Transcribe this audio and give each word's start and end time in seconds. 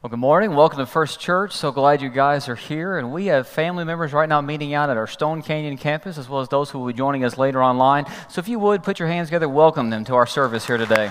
Well, 0.00 0.10
good 0.10 0.20
morning. 0.20 0.54
Welcome 0.54 0.78
to 0.78 0.86
First 0.86 1.18
Church. 1.18 1.52
So 1.54 1.72
glad 1.72 2.00
you 2.00 2.08
guys 2.08 2.48
are 2.48 2.54
here. 2.54 2.98
And 2.98 3.12
we 3.12 3.26
have 3.26 3.48
family 3.48 3.82
members 3.82 4.12
right 4.12 4.28
now 4.28 4.40
meeting 4.40 4.72
out 4.72 4.90
at 4.90 4.96
our 4.96 5.08
Stone 5.08 5.42
Canyon 5.42 5.76
campus, 5.76 6.18
as 6.18 6.28
well 6.28 6.40
as 6.40 6.48
those 6.48 6.70
who 6.70 6.78
will 6.78 6.86
be 6.86 6.92
joining 6.92 7.24
us 7.24 7.36
later 7.36 7.60
online. 7.60 8.06
So 8.28 8.38
if 8.38 8.46
you 8.46 8.60
would, 8.60 8.84
put 8.84 9.00
your 9.00 9.08
hands 9.08 9.26
together, 9.26 9.48
welcome 9.48 9.90
them 9.90 10.04
to 10.04 10.14
our 10.14 10.24
service 10.24 10.68
here 10.68 10.76
today. 10.76 11.10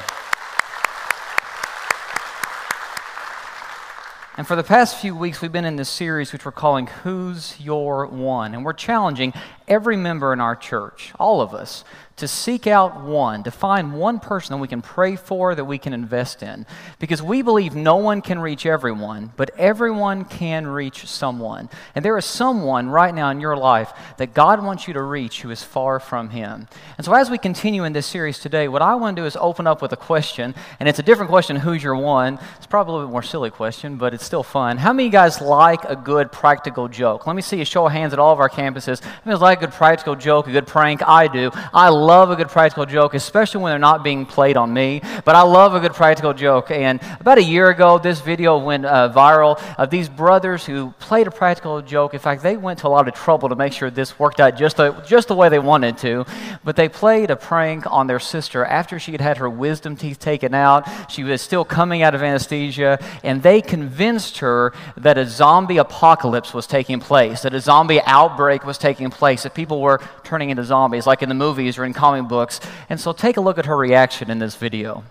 And 4.38 4.48
for 4.48 4.56
the 4.56 4.64
past 4.64 5.02
few 5.02 5.14
weeks, 5.18 5.42
we've 5.42 5.52
been 5.52 5.66
in 5.66 5.76
this 5.76 5.90
series 5.90 6.32
which 6.32 6.46
we're 6.46 6.54
calling 6.54 6.88
Who's 6.88 7.60
Your 7.60 8.06
One? 8.06 8.54
And 8.54 8.64
we're 8.64 8.72
challenging 8.72 9.34
every 9.68 9.98
member 9.98 10.32
in 10.32 10.40
our 10.40 10.56
church, 10.56 11.12
all 11.20 11.42
of 11.42 11.54
us, 11.54 11.84
to 12.18 12.28
seek 12.28 12.66
out 12.66 13.04
one, 13.04 13.44
to 13.44 13.52
find 13.52 13.94
one 13.94 14.20
person 14.20 14.56
that 14.56 14.62
we 14.62 14.68
can 14.68 14.82
pray 14.82 15.16
for, 15.16 15.54
that 15.54 15.66
we 15.66 15.78
can 15.78 15.94
invest 15.94 16.42
in. 16.42 16.66
Because 16.98 17.22
we 17.22 17.44
believe 17.44 17.76
no 17.76 17.98
one 17.98 18.24
can 18.24 18.40
reach 18.40 18.66
everyone, 18.66 19.32
but 19.38 19.52
everyone 19.56 20.26
can 20.26 20.66
reach 20.66 21.08
someone. 21.08 21.70
And 21.94 22.04
there 22.04 22.18
is 22.18 22.26
someone 22.26 22.90
right 22.90 23.14
now 23.14 23.30
in 23.30 23.40
your 23.40 23.56
life 23.56 23.94
that 24.18 24.34
God 24.34 24.64
wants 24.64 24.88
you 24.88 24.96
to 24.96 25.02
reach 25.02 25.44
who 25.44 25.52
is 25.52 25.62
far 25.62 26.00
from 26.00 26.32
Him. 26.32 26.68
And 26.98 27.06
so 27.06 27.14
as 27.14 27.30
we 27.30 27.38
continue 27.38 27.84
in 27.84 27.94
this 27.94 28.08
series 28.08 28.40
today, 28.40 28.68
what 28.68 28.82
I 28.82 28.96
want 28.96 29.16
to 29.16 29.22
do 29.22 29.26
is 29.28 29.38
open 29.40 29.68
up 29.68 29.84
with 29.84 29.94
a 29.94 29.98
question, 29.98 30.56
and 30.80 30.90
it's 30.90 31.00
a 31.00 31.04
different 31.04 31.30
question 31.30 31.56
who's 31.56 31.84
your 31.84 31.96
one? 31.96 32.40
It's 32.58 32.66
probably 32.66 32.94
a 32.94 32.94
little 32.96 33.10
bit 33.10 33.12
more 33.12 33.22
silly 33.22 33.52
question, 33.52 33.98
but 33.98 34.16
it's 34.16 34.26
still 34.26 34.44
fun. 34.44 34.78
How 34.78 34.92
many 34.92 35.04
of 35.04 35.14
you 35.14 35.20
guys 35.20 35.40
like 35.40 35.84
a 35.86 35.96
good 35.96 36.32
practical 36.32 36.88
joke? 36.88 37.28
Let 37.28 37.36
me 37.36 37.44
see 37.44 37.62
a 37.62 37.66
show 37.66 37.86
of 37.86 37.92
hands 37.92 38.12
at 38.12 38.18
all 38.18 38.34
of 38.34 38.40
our 38.40 38.50
campuses. 38.50 39.04
How 39.04 39.22
many 39.24 39.38
like 39.38 39.60
a 39.60 39.68
good 39.68 39.74
practical 39.74 40.16
joke, 40.16 40.48
a 40.48 40.52
good 40.52 40.66
prank? 40.66 41.08
I 41.08 41.28
do. 41.28 41.52
I 41.74 41.90
love 41.90 42.07
a 42.08 42.36
good 42.36 42.50
practical 42.50 42.86
joke, 42.86 43.14
especially 43.14 43.62
when 43.62 43.72
they're 43.72 43.80
not 43.80 44.04
being 44.04 44.26
played 44.26 44.58
on 44.58 44.74
me. 44.74 45.02
But 45.26 45.36
I 45.36 45.42
love 45.42 45.74
a 45.74 45.80
good 45.80 45.94
practical 45.94 46.34
joke. 46.34 46.72
And 46.72 47.00
about 47.20 47.38
a 47.38 47.44
year 47.44 47.70
ago, 47.70 48.00
this 48.00 48.22
video 48.22 48.58
went 48.58 48.86
uh, 48.86 49.12
viral 49.14 49.62
of 49.78 49.90
these 49.90 50.10
brothers 50.10 50.66
who 50.66 50.92
played 51.00 51.28
a 51.28 51.32
practical 51.32 51.82
joke. 51.82 52.14
In 52.14 52.20
fact, 52.20 52.44
they 52.44 52.58
went 52.58 52.80
to 52.80 52.88
a 52.88 52.90
lot 52.90 53.08
of 53.08 53.14
trouble 53.14 53.50
to 53.50 53.56
make 53.56 53.74
sure 53.74 53.90
this 53.90 54.18
worked 54.18 54.40
out 54.40 54.58
just 54.58 54.78
the, 54.78 54.92
just 55.08 55.28
the 55.28 55.36
way 55.36 55.50
they 55.50 55.60
wanted 55.60 55.98
to. 56.00 56.26
But 56.64 56.76
they 56.76 56.90
played 56.90 57.30
a 57.30 57.36
prank 57.36 57.86
on 57.92 58.08
their 58.08 58.20
sister 58.20 58.64
after 58.66 59.00
she 59.00 59.12
had 59.12 59.22
had 59.22 59.38
her 59.38 59.50
wisdom 59.50 59.96
teeth 59.96 60.20
taken 60.20 60.54
out. 60.54 61.12
She 61.12 61.24
was 61.24 61.42
still 61.42 61.66
coming 61.66 62.02
out 62.02 62.16
of 62.16 62.24
anesthesia, 62.24 63.00
and 63.24 63.44
they 63.44 63.62
convinced 63.62 64.40
her 64.40 64.74
that 64.96 65.18
a 65.18 65.26
zombie 65.26 65.78
apocalypse 65.78 66.54
was 66.54 66.68
taking 66.68 67.00
place, 67.00 67.42
that 67.42 67.54
a 67.54 67.60
zombie 67.60 68.02
outbreak 68.02 68.66
was 68.66 68.78
taking 68.78 69.10
place, 69.10 69.44
that 69.44 69.54
people 69.54 69.82
were 69.82 70.00
turning 70.24 70.50
into 70.50 70.64
zombies, 70.64 71.06
like 71.06 71.22
in 71.22 71.30
the 71.30 71.36
movies 71.36 71.78
or 71.78 71.86
in 71.86 71.94
comic 71.98 72.30
books. 72.30 72.60
And 72.90 73.00
so 73.00 73.12
take 73.12 73.36
a 73.38 73.42
look 73.42 73.58
at 73.58 73.66
her 73.66 73.76
reaction 73.76 74.30
in 74.30 74.40
this 74.40 74.56
video. 74.56 75.04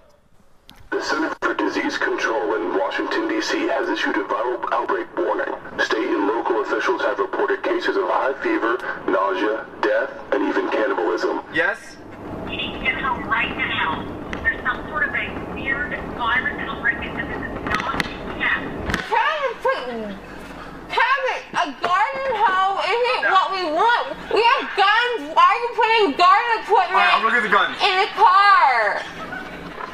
The 0.90 1.02
Center 1.02 1.34
for 1.42 1.54
Disease 1.54 1.98
Control 1.98 2.54
in 2.54 2.78
Washington, 2.78 3.28
D.C. 3.28 3.66
has 3.68 3.88
issued 3.90 4.16
a 4.16 4.24
viral 4.24 4.64
outbreak 4.72 5.08
warning. 5.16 5.52
State 5.80 6.06
and 6.06 6.26
local 6.28 6.62
officials 6.62 7.02
have 7.02 7.18
reported 7.18 7.62
cases 7.62 7.96
of 7.96 8.04
high 8.06 8.32
fever, 8.42 8.78
nausea, 9.10 9.66
death, 9.82 10.10
and 10.32 10.48
even 10.48 10.70
cannibalism. 10.70 11.42
Yes? 11.52 11.96
You 12.48 12.56
need 12.56 12.78
to 12.78 12.84
get 12.84 12.94
home 13.02 13.28
right 13.28 13.54
now. 13.56 14.06
There's 14.42 14.62
some 14.62 14.88
sort 14.88 15.08
of 15.08 15.14
a 15.14 15.54
weird 15.54 15.98
virus 16.16 16.56
outbreak 16.70 16.98
that 17.02 17.26
this 17.28 17.42
is 17.42 17.64
not 17.74 18.02
test. 18.38 19.08
trying 19.08 19.42
to 19.42 19.54
put 19.60 19.76
having 19.86 20.25
a 21.56 21.66
garden 21.80 22.28
hoe 22.36 22.78
isn't 22.84 23.24
what 23.32 23.46
we 23.52 23.62
want. 23.72 24.12
We 24.32 24.42
have 24.44 24.64
guns. 24.76 25.32
Why 25.34 25.44
are 25.44 25.60
you 25.60 25.70
putting 25.74 26.18
garden 26.18 26.62
equipment 26.62 26.92
Alright, 26.92 27.14
I'll 27.14 27.22
go 27.22 27.30
get 27.30 27.42
the 27.42 27.48
gun. 27.48 27.72
in 27.80 27.94
the 28.04 28.08
car? 28.14 29.02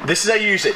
This 0.05 0.23
is 0.25 0.29
how 0.31 0.35
you 0.37 0.49
use 0.49 0.65
it. 0.65 0.75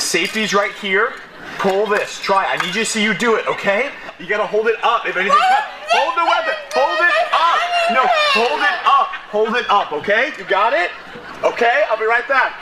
Safety's 0.00 0.54
right 0.54 0.72
here. 0.74 1.14
Pull 1.58 1.86
this. 1.86 2.20
Try. 2.20 2.46
I 2.46 2.56
need 2.64 2.74
you 2.74 2.84
to 2.84 2.86
see 2.86 3.02
you 3.02 3.14
do 3.14 3.34
it, 3.34 3.46
okay? 3.48 3.90
You 4.20 4.26
gotta 4.26 4.46
hold 4.46 4.68
it 4.68 4.76
up. 4.84 5.06
If 5.06 5.16
anything, 5.16 5.36
hold 5.90 6.14
the 6.14 6.24
weapon. 6.24 6.54
Hold 6.74 6.98
it 7.02 7.14
up. 7.34 7.58
No, 7.90 8.02
hold 8.38 8.60
it 8.62 8.78
up. 8.86 9.08
Hold 9.34 9.56
it 9.56 9.66
up, 9.70 9.92
okay? 9.92 10.32
You 10.38 10.44
got 10.44 10.72
it? 10.72 10.90
Okay, 11.42 11.82
I'll 11.90 11.98
be 11.98 12.04
right 12.06 12.26
back. 12.28 12.54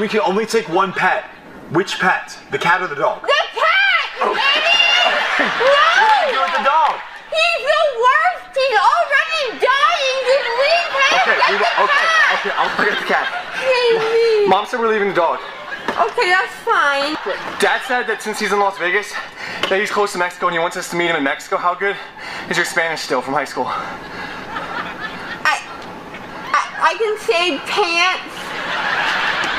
We 0.00 0.08
can 0.08 0.20
only 0.20 0.46
take 0.46 0.68
one 0.68 0.92
pet. 0.92 1.24
Which 1.70 1.98
pet? 1.98 2.36
The 2.50 2.58
cat 2.58 2.82
or 2.82 2.88
the 2.88 2.94
dog? 2.96 3.22
The 3.22 3.28
cat, 3.54 4.06
Oh. 4.22 4.30
idiot! 4.34 5.50
What 5.58 5.74
do 5.74 5.90
you 5.90 6.30
do 6.30 6.38
No! 6.38 6.42
with 6.46 6.54
the 6.58 6.64
dog? 6.66 6.94
He's 7.30 7.62
the 7.66 7.82
worst. 8.02 8.54
He's 8.54 8.76
already 8.78 9.42
dying. 9.62 10.18
Just 10.26 10.48
leave 10.62 10.90
him. 10.94 11.10
Okay, 11.22 11.34
Get 11.38 11.50
we 11.50 11.56
the 11.58 11.66
will, 11.74 11.86
okay, 12.44 12.52
cat. 12.52 12.52
okay, 12.52 12.52
I'll 12.56 12.68
look 12.78 12.92
at 12.92 13.00
the 13.00 13.06
cat. 13.06 13.28
Baby. 13.60 14.48
Mom 14.48 14.66
said 14.66 14.80
we're 14.80 14.88
leaving 14.88 15.08
the 15.08 15.14
dog. 15.14 15.40
Okay, 15.88 16.28
that's 16.28 16.54
fine. 16.64 17.14
Dad 17.60 17.80
said 17.86 18.06
that 18.08 18.20
since 18.20 18.40
he's 18.40 18.52
in 18.52 18.58
Las 18.58 18.76
Vegas, 18.78 19.12
that 19.70 19.78
he's 19.78 19.90
close 19.90 20.12
to 20.12 20.18
Mexico 20.18 20.46
and 20.48 20.54
he 20.54 20.58
wants 20.58 20.76
us 20.76 20.90
to 20.90 20.96
meet 20.96 21.06
him 21.06 21.16
in 21.16 21.22
Mexico. 21.22 21.56
How 21.56 21.74
good 21.74 21.96
is 22.50 22.56
your 22.56 22.66
Spanish 22.66 23.00
still 23.00 23.22
from 23.22 23.34
high 23.34 23.44
school? 23.44 23.66
I, 23.68 25.62
I, 26.50 26.62
I 26.82 26.94
can 26.98 27.16
say 27.22 27.58
pants. 27.70 28.34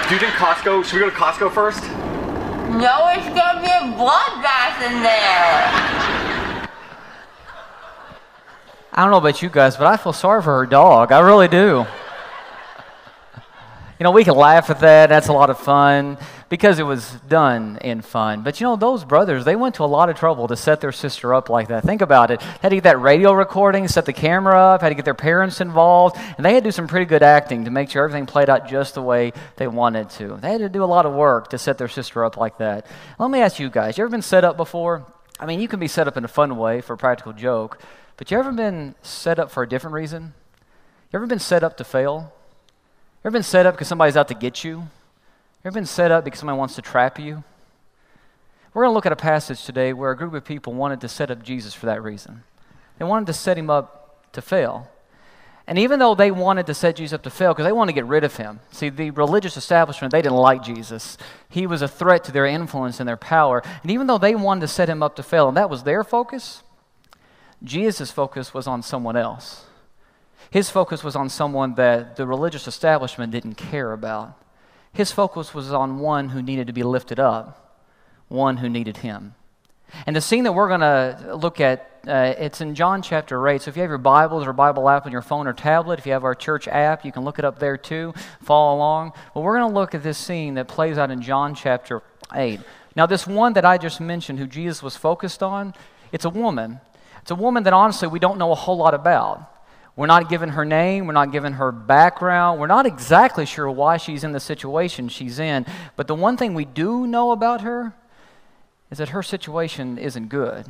Do 0.09 0.13
you 0.13 0.19
think 0.19 0.34
Costco? 0.34 0.84
Should 0.84 0.96
we 0.96 1.00
go 1.00 1.09
to 1.09 1.16
Costco 1.16 1.53
first? 1.53 1.81
No, 2.75 3.07
it's 3.16 3.29
gonna 3.31 3.62
be 3.62 3.72
a 3.72 3.88
bloodbath 3.96 4.81
in 4.84 5.02
there. 5.02 5.96
I 8.91 9.02
don't 9.02 9.12
know 9.12 9.17
about 9.17 9.41
you 9.41 9.50
guys, 9.50 9.78
but 9.78 9.88
I 9.88 9.97
feel 9.97 10.13
sorry 10.13 10.41
for 10.41 10.57
her 10.59 10.66
dog. 10.66 11.12
I 11.12 11.19
really 11.19 11.47
do. 11.47 11.85
You 13.97 14.03
know, 14.03 14.11
we 14.11 14.25
can 14.25 14.35
laugh 14.35 14.69
at 14.69 14.81
that. 14.81 15.07
That's 15.07 15.29
a 15.29 15.33
lot 15.33 15.50
of 15.50 15.57
fun 15.57 16.17
because 16.50 16.79
it 16.79 16.83
was 16.83 17.11
done 17.29 17.78
in 17.81 18.01
fun. 18.01 18.41
But 18.44 18.59
you 18.59 18.67
know, 18.67 18.75
those 18.75 19.06
brothers, 19.06 19.45
they 19.45 19.56
went 19.56 19.75
to 19.75 19.83
a 19.83 19.85
lot 19.85 20.09
of 20.09 20.17
trouble 20.17 20.50
to 20.50 20.57
set 20.57 20.81
their 20.81 20.91
sister 20.91 21.33
up 21.33 21.50
like 21.50 21.69
that. 21.69 21.83
Think 21.83 22.01
about 22.01 22.29
it. 22.29 22.41
Had 22.41 22.69
to 22.69 22.75
get 22.75 22.84
that 22.84 23.00
radio 23.00 23.31
recording, 23.31 23.88
set 23.88 24.05
the 24.05 24.11
camera 24.11 24.59
up, 24.59 24.81
had 24.81 24.89
to 24.89 24.95
get 24.95 25.05
their 25.05 25.13
parents 25.13 25.61
involved, 25.61 26.17
and 26.35 26.45
they 26.45 26.53
had 26.53 26.66
to 26.66 26.67
do 26.67 26.72
some 26.73 26.88
pretty 26.88 27.05
good 27.05 27.23
acting 27.23 27.63
to 27.66 27.72
make 27.72 27.89
sure 27.89 28.03
everything 28.03 28.25
played 28.25 28.50
out 28.50 28.67
just 28.67 28.95
the 28.95 29.01
way 29.01 29.31
they 29.55 29.67
wanted 29.67 30.09
to. 30.11 30.38
They 30.41 30.51
had 30.51 30.59
to 30.59 30.67
do 30.67 30.84
a 30.84 30.85
lot 30.85 31.05
of 31.05 31.13
work 31.13 31.51
to 31.51 31.57
set 31.57 31.78
their 31.78 31.88
sister 31.88 32.25
up 32.25 32.35
like 32.35 32.57
that. 32.57 32.85
Let 33.17 33.31
me 33.31 33.39
ask 33.39 33.59
you 33.59 33.69
guys, 33.69 33.97
you 33.97 34.03
ever 34.03 34.11
been 34.11 34.22
set 34.22 34.44
up 34.44 34.57
before? 34.57 35.05
I 35.39 35.45
mean, 35.45 35.61
you 35.61 35.69
can 35.69 35.79
be 35.79 35.88
set 35.88 36.05
up 36.05 36.17
in 36.17 36.25
a 36.25 36.29
fun 36.29 36.57
way 36.57 36.81
for 36.81 36.94
a 36.94 36.97
practical 36.97 37.31
joke, 37.31 37.79
but 38.17 38.29
you 38.29 38.38
ever 38.38 38.51
been 38.51 38.95
set 39.01 39.39
up 39.39 39.51
for 39.51 39.63
a 39.63 39.69
different 39.69 39.94
reason? 39.94 40.34
You 41.13 41.17
ever 41.17 41.28
been 41.28 41.39
set 41.39 41.63
up 41.63 41.78
to 41.78 41.85
fail? 41.85 42.34
Ever 43.25 43.31
been 43.31 43.41
set 43.41 43.66
up 43.66 43.74
because 43.74 43.88
somebody's 43.88 44.16
out 44.16 44.28
to 44.28 44.36
get 44.36 44.63
you? 44.63 44.78
You 44.78 44.88
ever 45.66 45.74
been 45.74 45.88
set 45.88 46.12
up 46.12 46.24
because 46.24 46.41
somebody 46.41 46.59
wants 46.59 46.75
to 46.75 46.84
trap 46.84 47.18
you? 47.18 47.44
We're 48.72 48.84
going 48.84 48.91
to 48.91 48.94
look 48.94 49.08
at 49.08 49.12
a 49.12 49.16
passage 49.16 49.66
today 49.66 49.94
where 49.94 50.12
a 50.12 50.16
group 50.16 50.36
of 50.36 50.46
people 50.46 50.74
wanted 50.74 51.02
to 51.02 51.08
set 51.08 51.31
up 51.31 51.41
Jesus 51.41 51.74
for 51.74 51.88
that 51.88 52.03
reason. 52.03 52.44
They 53.00 53.06
wanted 53.06 53.25
to 53.25 53.34
set 53.34 53.58
him 53.58 53.72
up 53.72 54.31
to 54.34 54.44
fail. 54.44 54.91
And 55.66 55.80
even 55.80 55.97
though 55.97 56.14
they 56.14 56.30
wanted 56.30 56.68
to 56.68 56.75
set 56.75 56.97
Jesus 56.97 57.14
up 57.14 57.24
to 57.24 57.31
fail 57.31 57.52
because 57.52 57.66
they 57.66 57.72
wanted 57.72 57.94
to 57.94 57.96
get 57.96 58.06
rid 58.06 58.24
of 58.24 58.35
him, 58.35 58.59
see, 58.69 58.90
the 58.90 59.09
religious 59.09 59.58
establishment, 59.58 60.12
they 60.12 60.22
didn't 60.22 60.38
like 60.38 60.62
Jesus. 60.62 61.18
He 61.50 61.66
was 61.66 61.81
a 61.81 61.88
threat 61.88 62.24
to 62.25 62.31
their 62.31 62.46
influence 62.46 63.00
and 63.00 63.09
their 63.09 63.18
power. 63.18 63.64
And 63.81 63.90
even 63.90 64.06
though 64.06 64.19
they 64.19 64.35
wanted 64.35 64.62
to 64.62 64.68
set 64.68 64.88
him 64.88 65.02
up 65.02 65.16
to 65.16 65.24
fail, 65.24 65.47
and 65.47 65.58
that 65.58 65.72
was 65.72 65.81
their 65.81 66.03
focus, 66.03 66.62
Jesus' 67.64 68.12
focus 68.12 68.53
was 68.53 68.68
on 68.68 68.84
someone 68.84 69.18
else. 69.18 69.65
His 70.55 70.69
focus 70.69 71.03
was 71.03 71.17
on 71.17 71.27
someone 71.27 71.75
that 71.75 72.16
the 72.16 72.25
religious 72.25 72.66
establishment 72.66 73.33
didn't 73.33 73.55
care 73.55 73.91
about. 73.91 74.39
His 74.93 75.11
focus 75.11 75.53
was 75.53 75.73
on 75.73 75.99
one 75.99 76.29
who 76.29 76.41
needed 76.41 76.67
to 76.67 76.71
be 76.71 76.81
lifted 76.81 77.19
up, 77.19 77.83
one 78.29 78.55
who 78.55 78.69
needed 78.69 78.95
him. 78.95 79.35
And 80.05 80.16
the 80.16 80.21
scene 80.21 80.45
that 80.45 80.53
we're 80.53 80.69
going 80.69 80.79
to 80.79 81.35
look 81.35 81.59
at, 81.59 81.99
uh, 82.07 82.35
it's 82.38 82.61
in 82.61 82.73
John 82.73 83.01
chapter 83.01 83.45
8. 83.45 83.63
So 83.63 83.69
if 83.69 83.75
you 83.75 83.81
have 83.81 83.89
your 83.89 83.97
Bibles 83.97 84.47
or 84.47 84.53
Bible 84.53 84.88
app 84.88 85.05
on 85.05 85.11
your 85.11 85.21
phone 85.21 85.45
or 85.45 85.51
tablet, 85.51 85.99
if 85.99 86.05
you 86.05 86.13
have 86.13 86.23
our 86.23 86.33
church 86.33 86.69
app, 86.69 87.03
you 87.03 87.11
can 87.11 87.25
look 87.25 87.37
it 87.37 87.43
up 87.43 87.59
there 87.59 87.75
too. 87.75 88.13
Follow 88.41 88.77
along. 88.77 89.11
But 89.33 89.41
we're 89.41 89.57
going 89.57 89.69
to 89.69 89.77
look 89.77 89.93
at 89.93 90.03
this 90.03 90.17
scene 90.17 90.53
that 90.53 90.69
plays 90.69 90.97
out 90.97 91.11
in 91.11 91.22
John 91.22 91.53
chapter 91.53 92.01
8. 92.33 92.61
Now, 92.95 93.05
this 93.05 93.27
one 93.27 93.51
that 93.55 93.66
I 93.66 93.77
just 93.77 93.99
mentioned, 93.99 94.39
who 94.39 94.47
Jesus 94.47 94.81
was 94.81 94.96
focused 94.96 95.43
on, 95.43 95.73
it's 96.13 96.23
a 96.23 96.29
woman. 96.29 96.79
It's 97.22 97.31
a 97.31 97.35
woman 97.35 97.63
that 97.63 97.73
honestly 97.73 98.08
we 98.08 98.19
don't 98.19 98.37
know 98.37 98.53
a 98.53 98.55
whole 98.55 98.78
lot 98.78 98.93
about. 98.93 99.51
We're 99.96 100.08
not 100.08 100.30
given 100.30 100.50
her 100.50 100.66
name. 100.66 101.08
We're 101.08 101.14
not 101.14 101.32
given 101.32 101.53
her 101.53 101.72
background. 101.72 102.59
We're 102.59 102.68
not 102.68 102.86
exactly 102.86 103.46
sure 103.46 103.70
why 103.72 103.97
she's 103.97 104.24
in 104.24 104.34
the 104.34 104.40
situation 104.40 105.08
she's 105.08 105.40
in. 105.40 105.66
But 105.96 106.08
the 106.08 106.16
one 106.16 106.36
thing 106.36 106.53
we 106.53 106.66
do 106.66 107.08
know 107.08 107.32
about 107.32 107.62
her 107.62 107.94
is 108.92 108.97
that 108.97 109.09
her 109.09 109.24
situation 109.24 109.97
isn't 109.97 110.28
good. 110.28 110.66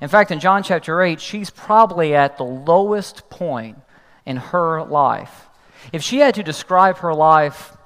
In 0.00 0.08
fact, 0.08 0.30
in 0.30 0.38
John 0.38 0.62
chapter 0.62 1.02
8, 1.02 1.20
she's 1.20 1.50
probably 1.50 2.14
at 2.14 2.36
the 2.36 2.44
lowest 2.44 3.28
point 3.28 3.78
in 4.24 4.36
her 4.36 4.84
life. 4.84 5.48
If 5.92 6.02
she 6.02 6.18
had 6.18 6.36
to 6.36 6.42
describe 6.44 6.98
her 6.98 7.12
life, 7.12 7.76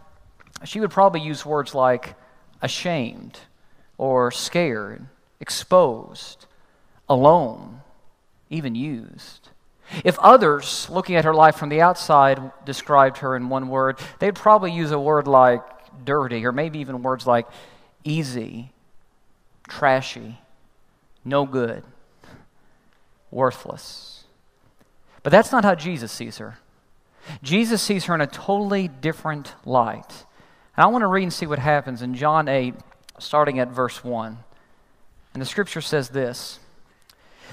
she 0.64 0.80
would 0.80 0.90
probably 0.90 1.20
use 1.20 1.46
words 1.46 1.74
like 1.74 2.14
ashamed 2.60 3.38
or 3.96 4.30
scared, 4.30 5.06
exposed, 5.40 6.46
alone, 7.08 7.80
even 8.50 8.74
used. 8.74 9.48
If 10.04 10.18
others, 10.18 10.88
looking 10.90 11.16
at 11.16 11.24
her 11.24 11.34
life 11.34 11.56
from 11.56 11.68
the 11.68 11.80
outside, 11.80 12.40
described 12.64 13.18
her 13.18 13.36
in 13.36 13.48
one 13.48 13.68
word, 13.68 13.98
they'd 14.18 14.34
probably 14.34 14.72
use 14.72 14.90
a 14.90 14.98
word 14.98 15.26
like 15.26 15.62
dirty, 16.04 16.44
or 16.46 16.52
maybe 16.52 16.78
even 16.78 17.02
words 17.02 17.26
like 17.26 17.46
easy 18.02 18.70
trashy, 19.68 20.38
no 21.24 21.46
good, 21.46 21.82
worthless. 23.30 24.24
But 25.22 25.30
that's 25.30 25.52
not 25.52 25.64
how 25.64 25.74
Jesus 25.74 26.12
sees 26.12 26.38
her. 26.38 26.58
Jesus 27.42 27.80
sees 27.80 28.04
her 28.04 28.14
in 28.14 28.20
a 28.20 28.26
totally 28.26 28.88
different 28.88 29.54
light. 29.64 30.26
And 30.76 30.84
I 30.84 30.86
want 30.88 31.02
to 31.02 31.06
read 31.06 31.22
and 31.22 31.32
see 31.32 31.46
what 31.46 31.58
happens 31.58 32.02
in 32.02 32.14
John 32.14 32.48
8, 32.48 32.74
starting 33.18 33.58
at 33.58 33.68
verse 33.68 34.04
1. 34.04 34.38
And 35.32 35.40
the 35.40 35.46
scripture 35.46 35.80
says 35.80 36.10
this 36.10 36.60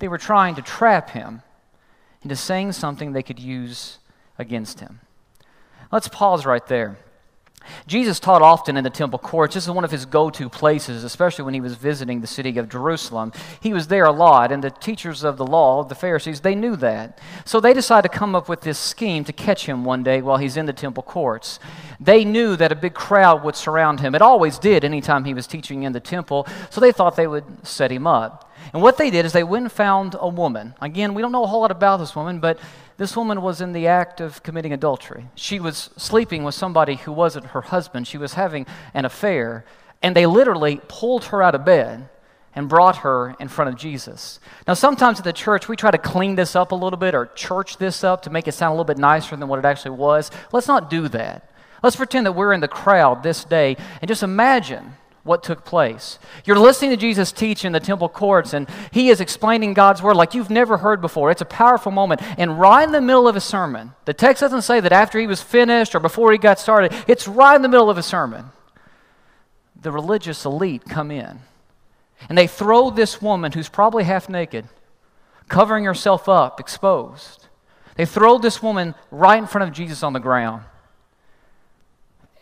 They 0.00 0.08
were 0.08 0.18
trying 0.18 0.56
to 0.56 0.62
trap 0.62 1.10
him 1.10 1.42
into 2.22 2.34
saying 2.34 2.72
something 2.72 3.12
they 3.12 3.22
could 3.22 3.38
use 3.38 3.98
against 4.38 4.80
him. 4.80 5.00
Let's 5.92 6.08
pause 6.08 6.44
right 6.44 6.66
there. 6.66 6.98
Jesus 7.86 8.20
taught 8.20 8.42
often 8.42 8.76
in 8.76 8.84
the 8.84 8.90
temple 8.90 9.18
courts. 9.18 9.54
This 9.54 9.64
is 9.64 9.70
one 9.70 9.84
of 9.84 9.90
his 9.90 10.06
go 10.06 10.30
to 10.30 10.48
places, 10.48 11.04
especially 11.04 11.44
when 11.44 11.54
he 11.54 11.60
was 11.60 11.74
visiting 11.74 12.20
the 12.20 12.26
city 12.26 12.58
of 12.58 12.68
Jerusalem. 12.68 13.32
He 13.60 13.72
was 13.72 13.88
there 13.88 14.04
a 14.04 14.12
lot, 14.12 14.52
and 14.52 14.64
the 14.64 14.70
teachers 14.70 15.24
of 15.24 15.36
the 15.36 15.46
law, 15.46 15.84
the 15.84 15.94
Pharisees, 15.94 16.40
they 16.40 16.54
knew 16.54 16.76
that. 16.76 17.18
So 17.44 17.60
they 17.60 17.74
decided 17.74 18.10
to 18.10 18.18
come 18.18 18.34
up 18.34 18.48
with 18.48 18.62
this 18.62 18.78
scheme 18.78 19.24
to 19.24 19.32
catch 19.32 19.66
him 19.66 19.84
one 19.84 20.02
day 20.02 20.22
while 20.22 20.38
he's 20.38 20.56
in 20.56 20.66
the 20.66 20.72
temple 20.72 21.02
courts. 21.02 21.58
They 21.98 22.24
knew 22.24 22.56
that 22.56 22.72
a 22.72 22.76
big 22.76 22.94
crowd 22.94 23.44
would 23.44 23.56
surround 23.56 24.00
him. 24.00 24.14
It 24.14 24.22
always 24.22 24.58
did 24.58 24.84
anytime 24.84 25.24
he 25.24 25.34
was 25.34 25.46
teaching 25.46 25.82
in 25.82 25.92
the 25.92 26.00
temple, 26.00 26.46
so 26.70 26.80
they 26.80 26.92
thought 26.92 27.16
they 27.16 27.26
would 27.26 27.66
set 27.66 27.92
him 27.92 28.06
up. 28.06 28.50
And 28.72 28.82
what 28.82 28.98
they 28.98 29.10
did 29.10 29.24
is 29.24 29.32
they 29.32 29.42
went 29.42 29.64
and 29.64 29.72
found 29.72 30.16
a 30.18 30.28
woman. 30.28 30.74
Again, 30.80 31.14
we 31.14 31.22
don't 31.22 31.32
know 31.32 31.44
a 31.44 31.46
whole 31.46 31.62
lot 31.62 31.70
about 31.70 31.98
this 31.98 32.14
woman, 32.14 32.40
but 32.40 32.58
this 33.00 33.16
woman 33.16 33.40
was 33.40 33.62
in 33.62 33.72
the 33.72 33.86
act 33.86 34.20
of 34.20 34.42
committing 34.42 34.74
adultery. 34.74 35.24
She 35.34 35.58
was 35.58 35.88
sleeping 35.96 36.44
with 36.44 36.54
somebody 36.54 36.96
who 36.96 37.12
wasn't 37.12 37.46
her 37.46 37.62
husband. 37.62 38.06
She 38.06 38.18
was 38.18 38.34
having 38.34 38.66
an 38.92 39.06
affair. 39.06 39.64
And 40.02 40.14
they 40.14 40.26
literally 40.26 40.82
pulled 40.86 41.24
her 41.24 41.42
out 41.42 41.54
of 41.54 41.64
bed 41.64 42.10
and 42.54 42.68
brought 42.68 42.98
her 42.98 43.34
in 43.40 43.48
front 43.48 43.70
of 43.70 43.76
Jesus. 43.76 44.38
Now, 44.68 44.74
sometimes 44.74 45.18
at 45.18 45.24
the 45.24 45.32
church, 45.32 45.66
we 45.66 45.76
try 45.76 45.90
to 45.90 45.96
clean 45.96 46.34
this 46.34 46.54
up 46.54 46.72
a 46.72 46.74
little 46.74 46.98
bit 46.98 47.14
or 47.14 47.24
church 47.28 47.78
this 47.78 48.04
up 48.04 48.20
to 48.24 48.30
make 48.30 48.46
it 48.46 48.52
sound 48.52 48.72
a 48.72 48.74
little 48.74 48.84
bit 48.84 48.98
nicer 48.98 49.34
than 49.34 49.48
what 49.48 49.58
it 49.58 49.64
actually 49.64 49.96
was. 49.96 50.30
Let's 50.52 50.68
not 50.68 50.90
do 50.90 51.08
that. 51.08 51.50
Let's 51.82 51.96
pretend 51.96 52.26
that 52.26 52.32
we're 52.32 52.52
in 52.52 52.60
the 52.60 52.68
crowd 52.68 53.22
this 53.22 53.46
day 53.46 53.78
and 54.02 54.08
just 54.08 54.22
imagine 54.22 54.92
what 55.22 55.42
took 55.42 55.64
place. 55.64 56.18
You're 56.44 56.58
listening 56.58 56.90
to 56.90 56.96
Jesus 56.96 57.30
teach 57.30 57.64
in 57.64 57.72
the 57.72 57.80
temple 57.80 58.08
courts, 58.08 58.54
and 58.54 58.68
he 58.90 59.10
is 59.10 59.20
explaining 59.20 59.74
God's 59.74 60.02
word 60.02 60.16
like 60.16 60.34
you've 60.34 60.50
never 60.50 60.78
heard 60.78 61.00
before. 61.00 61.30
It's 61.30 61.42
a 61.42 61.46
powerful 61.46 61.92
moment. 61.92 62.22
And 62.38 62.58
right 62.58 62.84
in 62.84 62.92
the 62.92 63.00
middle 63.00 63.28
of 63.28 63.34
his 63.34 63.44
sermon, 63.44 63.92
the 64.06 64.14
text 64.14 64.40
doesn't 64.40 64.62
say 64.62 64.80
that 64.80 64.92
after 64.92 65.18
he 65.18 65.26
was 65.26 65.42
finished 65.42 65.94
or 65.94 66.00
before 66.00 66.32
he 66.32 66.38
got 66.38 66.58
started, 66.58 66.94
it's 67.06 67.28
right 67.28 67.56
in 67.56 67.62
the 67.62 67.68
middle 67.68 67.90
of 67.90 67.96
his 67.96 68.06
sermon. 68.06 68.46
The 69.80 69.92
religious 69.92 70.44
elite 70.44 70.84
come 70.86 71.10
in, 71.10 71.40
and 72.28 72.36
they 72.36 72.46
throw 72.46 72.90
this 72.90 73.20
woman 73.20 73.52
who's 73.52 73.68
probably 73.68 74.04
half 74.04 74.28
naked, 74.28 74.68
covering 75.48 75.84
herself 75.84 76.28
up, 76.28 76.60
exposed. 76.60 77.46
They 77.96 78.06
throw 78.06 78.38
this 78.38 78.62
woman 78.62 78.94
right 79.10 79.38
in 79.38 79.46
front 79.46 79.68
of 79.68 79.74
Jesus 79.74 80.02
on 80.02 80.14
the 80.14 80.20
ground. 80.20 80.64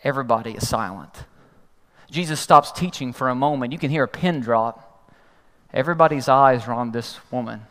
Everybody 0.03 0.51
is 0.51 0.67
silent. 0.67 1.25
Jesus 2.11 2.39
stops 2.39 2.71
teaching 2.71 3.13
for 3.13 3.29
a 3.29 3.35
moment. 3.35 3.71
You 3.71 3.79
can 3.79 3.91
hear 3.91 4.03
a 4.03 4.07
pin 4.07 4.39
drop. 4.39 5.07
Everybody's 5.73 6.27
eyes 6.27 6.67
are 6.67 6.73
on 6.73 6.91
this 6.91 7.19
woman. 7.31 7.61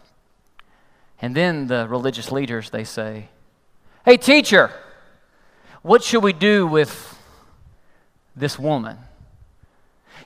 And 1.21 1.35
then 1.35 1.67
the 1.67 1.89
religious 1.89 2.31
leaders, 2.31 2.71
they 2.71 2.85
say, 2.85 3.29
Hey, 4.05 4.17
teacher, 4.17 4.71
what 5.83 6.03
should 6.03 6.23
we 6.23 6.33
do 6.33 6.67
with 6.67 7.19
this 8.37 8.59
woman? 8.59 8.99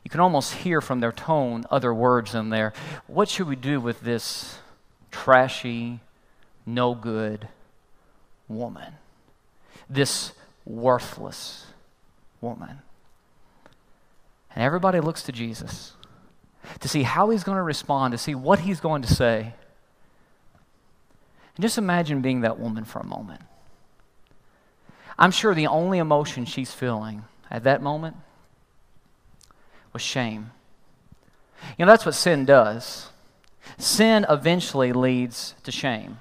You 0.04 0.10
can 0.10 0.20
almost 0.20 0.54
hear 0.54 0.80
from 0.80 1.00
their 1.00 1.12
tone 1.12 1.64
other 1.70 1.94
words 1.94 2.34
in 2.34 2.50
there. 2.50 2.72
What 3.06 3.28
should 3.28 3.48
we 3.48 3.56
do 3.56 3.80
with 3.80 4.00
this 4.00 4.58
trashy, 5.10 6.00
no 6.66 6.94
good 6.94 7.48
woman? 8.48 8.94
This 9.88 10.32
worthless 10.64 11.66
woman? 12.40 12.80
And 14.54 14.64
everybody 14.64 15.00
looks 15.00 15.22
to 15.24 15.32
Jesus 15.32 15.94
to 16.80 16.88
see 16.88 17.02
how 17.02 17.30
he's 17.30 17.44
going 17.44 17.56
to 17.56 17.62
respond, 17.62 18.12
to 18.12 18.18
see 18.18 18.34
what 18.34 18.60
he's 18.60 18.80
going 18.80 19.02
to 19.02 19.12
say. 19.12 19.54
And 21.56 21.62
just 21.62 21.78
imagine 21.78 22.22
being 22.22 22.42
that 22.42 22.58
woman 22.58 22.84
for 22.84 22.98
a 23.00 23.06
moment. 23.06 23.42
I'm 25.18 25.30
sure 25.30 25.54
the 25.54 25.66
only 25.66 25.98
emotion 25.98 26.44
she's 26.44 26.72
feeling 26.72 27.24
at 27.50 27.64
that 27.64 27.82
moment 27.82 28.16
was 29.92 30.02
shame. 30.02 30.50
You 31.78 31.84
know, 31.84 31.92
that's 31.92 32.06
what 32.06 32.14
sin 32.14 32.44
does. 32.44 33.08
Sin 33.78 34.26
eventually 34.28 34.92
leads 34.92 35.54
to 35.64 35.70
shame. 35.70 36.18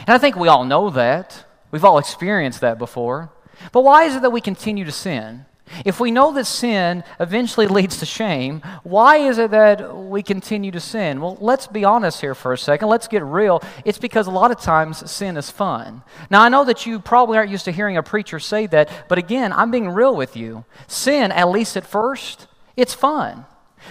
And 0.00 0.10
I 0.10 0.18
think 0.18 0.36
we 0.36 0.48
all 0.48 0.64
know 0.64 0.90
that. 0.90 1.44
We've 1.70 1.84
all 1.84 1.98
experienced 1.98 2.60
that 2.60 2.78
before. 2.78 3.30
But 3.72 3.82
why 3.82 4.04
is 4.04 4.16
it 4.16 4.22
that 4.22 4.30
we 4.30 4.40
continue 4.40 4.84
to 4.84 4.92
sin? 4.92 5.46
If 5.84 5.98
we 5.98 6.10
know 6.10 6.32
that 6.32 6.46
sin 6.46 7.02
eventually 7.18 7.66
leads 7.66 7.98
to 7.98 8.06
shame, 8.06 8.62
why 8.82 9.16
is 9.16 9.38
it 9.38 9.50
that 9.50 9.96
we 9.96 10.22
continue 10.22 10.70
to 10.70 10.80
sin? 10.80 11.20
Well, 11.20 11.36
let's 11.40 11.66
be 11.66 11.84
honest 11.84 12.20
here 12.20 12.34
for 12.34 12.52
a 12.52 12.58
second. 12.58 12.88
Let's 12.88 13.08
get 13.08 13.24
real. 13.24 13.62
It's 13.84 13.98
because 13.98 14.26
a 14.26 14.30
lot 14.30 14.50
of 14.50 14.60
times 14.60 15.10
sin 15.10 15.36
is 15.36 15.50
fun. 15.50 16.02
Now, 16.30 16.42
I 16.42 16.48
know 16.48 16.64
that 16.64 16.86
you 16.86 17.00
probably 17.00 17.36
aren't 17.36 17.50
used 17.50 17.64
to 17.64 17.72
hearing 17.72 17.96
a 17.96 18.02
preacher 18.02 18.38
say 18.38 18.66
that, 18.68 18.88
but 19.08 19.18
again, 19.18 19.52
I'm 19.52 19.70
being 19.70 19.88
real 19.88 20.14
with 20.14 20.36
you. 20.36 20.64
Sin, 20.86 21.32
at 21.32 21.48
least 21.48 21.76
at 21.76 21.86
first, 21.86 22.46
it's 22.76 22.94
fun. 22.94 23.44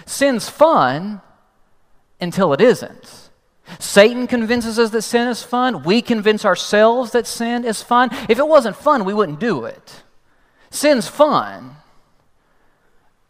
Sin's 0.06 0.50
fun 0.50 1.22
until 2.22 2.54
it 2.54 2.62
isn't. 2.62 3.30
Satan 3.80 4.28
convinces 4.28 4.78
us 4.80 4.92
that 4.92 5.02
sin 5.02 5.28
is 5.28 5.44
fun. 5.44 5.84
We 5.84 6.02
convince 6.02 6.46
ourselves 6.46 7.12
that 7.12 7.28
sin 7.28 7.66
is 7.66 7.82
fun. 7.82 8.10
If 8.30 8.40
it 8.40 8.48
wasn't 8.48 8.76
fun, 8.76 9.06
we 9.06 9.14
wouldn't 9.14 9.40
do 9.40 9.66
it. 9.66 10.04
Sin's 10.76 11.08
fun 11.08 11.78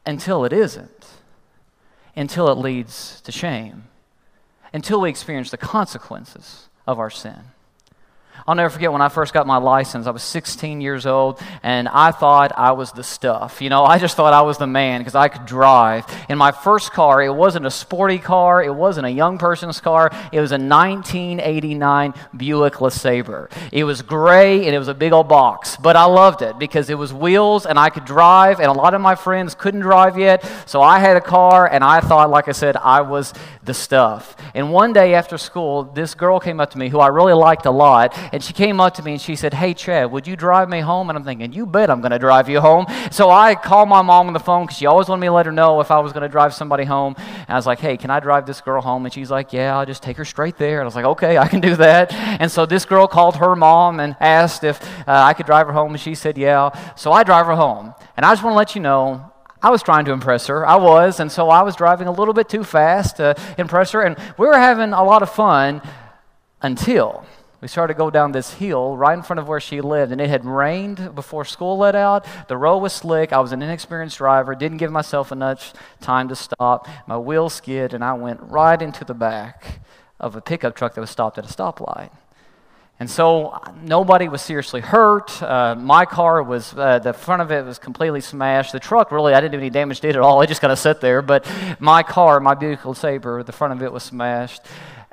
until 0.03 0.45
it 0.45 0.51
isn't, 0.51 1.05
until 2.15 2.49
it 2.49 2.57
leads 2.57 3.21
to 3.21 3.31
shame, 3.31 3.83
until 4.73 5.01
we 5.01 5.11
experience 5.11 5.51
the 5.51 5.57
consequences 5.57 6.69
of 6.87 6.97
our 6.97 7.11
sin. 7.11 7.51
I'll 8.47 8.53
never 8.55 8.69
forget 8.69 8.91
when 8.91 9.01
I 9.01 9.09
first 9.09 9.33
got 9.33 9.47
my 9.47 9.57
license. 9.57 10.05
I 10.05 10.11
was 10.11 10.21
16 10.21 10.79
years 10.79 11.05
old, 11.05 11.39
and 11.63 11.87
I 11.87 12.11
thought 12.11 12.51
I 12.55 12.73
was 12.73 12.91
the 12.91 13.03
stuff. 13.03 13.61
You 13.61 13.69
know, 13.69 13.83
I 13.85 13.97
just 13.97 14.15
thought 14.15 14.33
I 14.33 14.41
was 14.41 14.57
the 14.57 14.67
man 14.67 15.01
because 15.01 15.15
I 15.15 15.29
could 15.29 15.45
drive. 15.45 16.05
In 16.29 16.37
my 16.37 16.51
first 16.51 16.91
car, 16.91 17.23
it 17.23 17.33
wasn't 17.33 17.65
a 17.65 17.71
sporty 17.71 18.19
car, 18.19 18.63
it 18.63 18.73
wasn't 18.73 19.07
a 19.07 19.09
young 19.09 19.37
person's 19.37 19.79
car. 19.79 20.11
It 20.31 20.41
was 20.41 20.51
a 20.51 20.59
1989 20.59 22.13
Buick 22.37 22.73
LeSabre. 22.75 23.51
It 23.71 23.83
was 23.83 24.01
gray 24.01 24.65
and 24.65 24.75
it 24.75 24.79
was 24.79 24.89
a 24.89 24.93
big 24.93 25.11
old 25.11 25.27
box, 25.27 25.77
but 25.77 25.95
I 25.95 26.05
loved 26.05 26.41
it 26.41 26.59
because 26.59 26.89
it 26.89 26.97
was 26.97 27.11
wheels 27.13 27.65
and 27.65 27.79
I 27.79 27.89
could 27.89 28.05
drive, 28.05 28.59
and 28.59 28.69
a 28.69 28.73
lot 28.73 28.93
of 28.93 29.01
my 29.01 29.15
friends 29.15 29.55
couldn't 29.55 29.81
drive 29.81 30.19
yet. 30.19 30.45
So 30.65 30.81
I 30.81 30.99
had 30.99 31.17
a 31.17 31.21
car, 31.21 31.67
and 31.67 31.83
I 31.83 31.99
thought, 31.99 32.29
like 32.29 32.47
I 32.47 32.51
said, 32.51 32.77
I 32.77 33.01
was 33.01 33.33
the 33.63 33.73
stuff. 33.73 34.35
And 34.53 34.71
one 34.71 34.93
day 34.93 35.15
after 35.15 35.37
school, 35.37 35.83
this 35.83 36.13
girl 36.13 36.39
came 36.39 36.59
up 36.59 36.71
to 36.71 36.77
me 36.77 36.89
who 36.89 36.99
I 36.99 37.07
really 37.07 37.33
liked 37.33 37.65
a 37.65 37.71
lot 37.71 38.15
and 38.31 38.43
she 38.43 38.53
came 38.53 38.79
up 38.79 38.93
to 38.95 39.03
me 39.03 39.13
and 39.13 39.21
she 39.21 39.35
said, 39.35 39.53
Hey, 39.53 39.73
Chad, 39.73 40.11
would 40.11 40.27
you 40.27 40.35
drive 40.35 40.69
me 40.69 40.79
home? 40.79 41.09
And 41.09 41.17
I'm 41.17 41.23
thinking, 41.23 41.53
You 41.53 41.65
bet 41.65 41.89
I'm 41.89 42.01
going 42.01 42.11
to 42.11 42.19
drive 42.19 42.49
you 42.49 42.61
home. 42.61 42.85
So 43.11 43.29
I 43.29 43.55
called 43.55 43.89
my 43.89 44.01
mom 44.01 44.27
on 44.27 44.33
the 44.33 44.39
phone 44.39 44.65
because 44.65 44.77
she 44.77 44.85
always 44.85 45.07
wanted 45.07 45.21
me 45.21 45.27
to 45.27 45.33
let 45.33 45.45
her 45.45 45.51
know 45.51 45.79
if 45.81 45.91
I 45.91 45.99
was 45.99 46.13
going 46.13 46.23
to 46.23 46.29
drive 46.29 46.53
somebody 46.53 46.83
home. 46.83 47.15
And 47.17 47.49
I 47.49 47.55
was 47.55 47.65
like, 47.65 47.79
Hey, 47.79 47.97
can 47.97 48.09
I 48.09 48.19
drive 48.19 48.45
this 48.45 48.61
girl 48.61 48.81
home? 48.81 49.05
And 49.05 49.13
she's 49.13 49.31
like, 49.31 49.53
Yeah, 49.53 49.77
I'll 49.77 49.85
just 49.85 50.03
take 50.03 50.17
her 50.17 50.25
straight 50.25 50.57
there. 50.57 50.79
And 50.79 50.83
I 50.83 50.85
was 50.85 50.95
like, 50.95 51.05
Okay, 51.05 51.37
I 51.37 51.47
can 51.47 51.61
do 51.61 51.75
that. 51.77 52.13
And 52.13 52.51
so 52.51 52.65
this 52.65 52.85
girl 52.85 53.07
called 53.07 53.37
her 53.37 53.55
mom 53.55 53.99
and 53.99 54.15
asked 54.19 54.63
if 54.63 54.81
uh, 55.01 55.03
I 55.07 55.33
could 55.33 55.45
drive 55.45 55.67
her 55.67 55.73
home. 55.73 55.91
And 55.91 55.99
she 55.99 56.15
said, 56.15 56.37
Yeah. 56.37 56.93
So 56.95 57.11
I 57.11 57.23
drive 57.23 57.45
her 57.45 57.55
home. 57.55 57.93
And 58.17 58.25
I 58.25 58.31
just 58.31 58.43
want 58.43 58.53
to 58.53 58.57
let 58.57 58.75
you 58.75 58.81
know, 58.81 59.31
I 59.61 59.69
was 59.71 59.81
trying 59.81 60.05
to 60.05 60.11
impress 60.11 60.47
her. 60.47 60.65
I 60.65 60.75
was. 60.75 61.19
And 61.19 61.31
so 61.31 61.49
I 61.49 61.63
was 61.63 61.75
driving 61.75 62.07
a 62.07 62.11
little 62.11 62.33
bit 62.33 62.49
too 62.49 62.63
fast 62.63 63.17
to 63.17 63.35
impress 63.57 63.91
her. 63.93 64.01
And 64.01 64.15
we 64.37 64.45
were 64.45 64.57
having 64.57 64.93
a 64.93 65.03
lot 65.03 65.23
of 65.23 65.29
fun 65.31 65.81
until 66.61 67.25
We 67.61 67.67
started 67.67 67.93
to 67.93 67.97
go 67.97 68.09
down 68.09 68.31
this 68.31 68.53
hill 68.53 68.97
right 68.97 69.17
in 69.17 69.23
front 69.23 69.39
of 69.39 69.47
where 69.47 69.59
she 69.59 69.81
lived, 69.81 70.11
and 70.11 70.21
it 70.21 70.29
had 70.29 70.45
rained 70.45 71.15
before 71.15 71.45
school 71.45 71.77
let 71.77 71.95
out. 71.95 72.25
The 72.47 72.57
road 72.57 72.79
was 72.79 72.93
slick. 72.93 73.33
I 73.33 73.39
was 73.39 73.51
an 73.51 73.61
inexperienced 73.61 74.17
driver, 74.17 74.55
didn't 74.55 74.77
give 74.77 74.91
myself 74.91 75.31
enough 75.31 75.73
time 76.01 76.27
to 76.29 76.35
stop. 76.35 76.87
My 77.07 77.17
wheel 77.17 77.49
skid, 77.49 77.93
and 77.93 78.03
I 78.03 78.13
went 78.13 78.39
right 78.41 78.81
into 78.81 79.05
the 79.05 79.13
back 79.13 79.79
of 80.19 80.35
a 80.35 80.41
pickup 80.41 80.75
truck 80.75 80.93
that 80.95 81.01
was 81.01 81.09
stopped 81.09 81.37
at 81.37 81.45
a 81.45 81.47
stoplight. 81.47 82.11
And 82.97 83.09
so 83.09 83.59
nobody 83.81 84.29
was 84.29 84.41
seriously 84.41 84.79
hurt. 84.79 85.41
Uh, 85.43 85.75
my 85.75 86.05
car 86.05 86.41
was, 86.41 86.73
uh, 86.77 86.99
the 86.99 87.11
front 87.11 87.41
of 87.41 87.51
it 87.51 87.65
was 87.65 87.77
completely 87.77 88.21
smashed. 88.21 88.71
The 88.71 88.79
truck, 88.79 89.11
really, 89.11 89.33
I 89.33 89.41
didn't 89.41 89.51
do 89.51 89.57
any 89.57 89.69
damage 89.69 89.99
to 89.99 90.07
it 90.07 90.15
at 90.15 90.21
all. 90.21 90.41
It 90.41 90.47
just 90.47 90.61
kind 90.61 90.71
of 90.71 90.79
sat 90.79 91.01
there. 91.01 91.21
But 91.21 91.45
my 91.79 92.03
car, 92.03 92.39
my 92.39 92.53
Buick 92.53 92.79
Sabre, 92.95 93.43
the 93.43 93.51
front 93.51 93.73
of 93.73 93.83
it 93.83 93.91
was 93.91 94.03
smashed. 94.03 94.61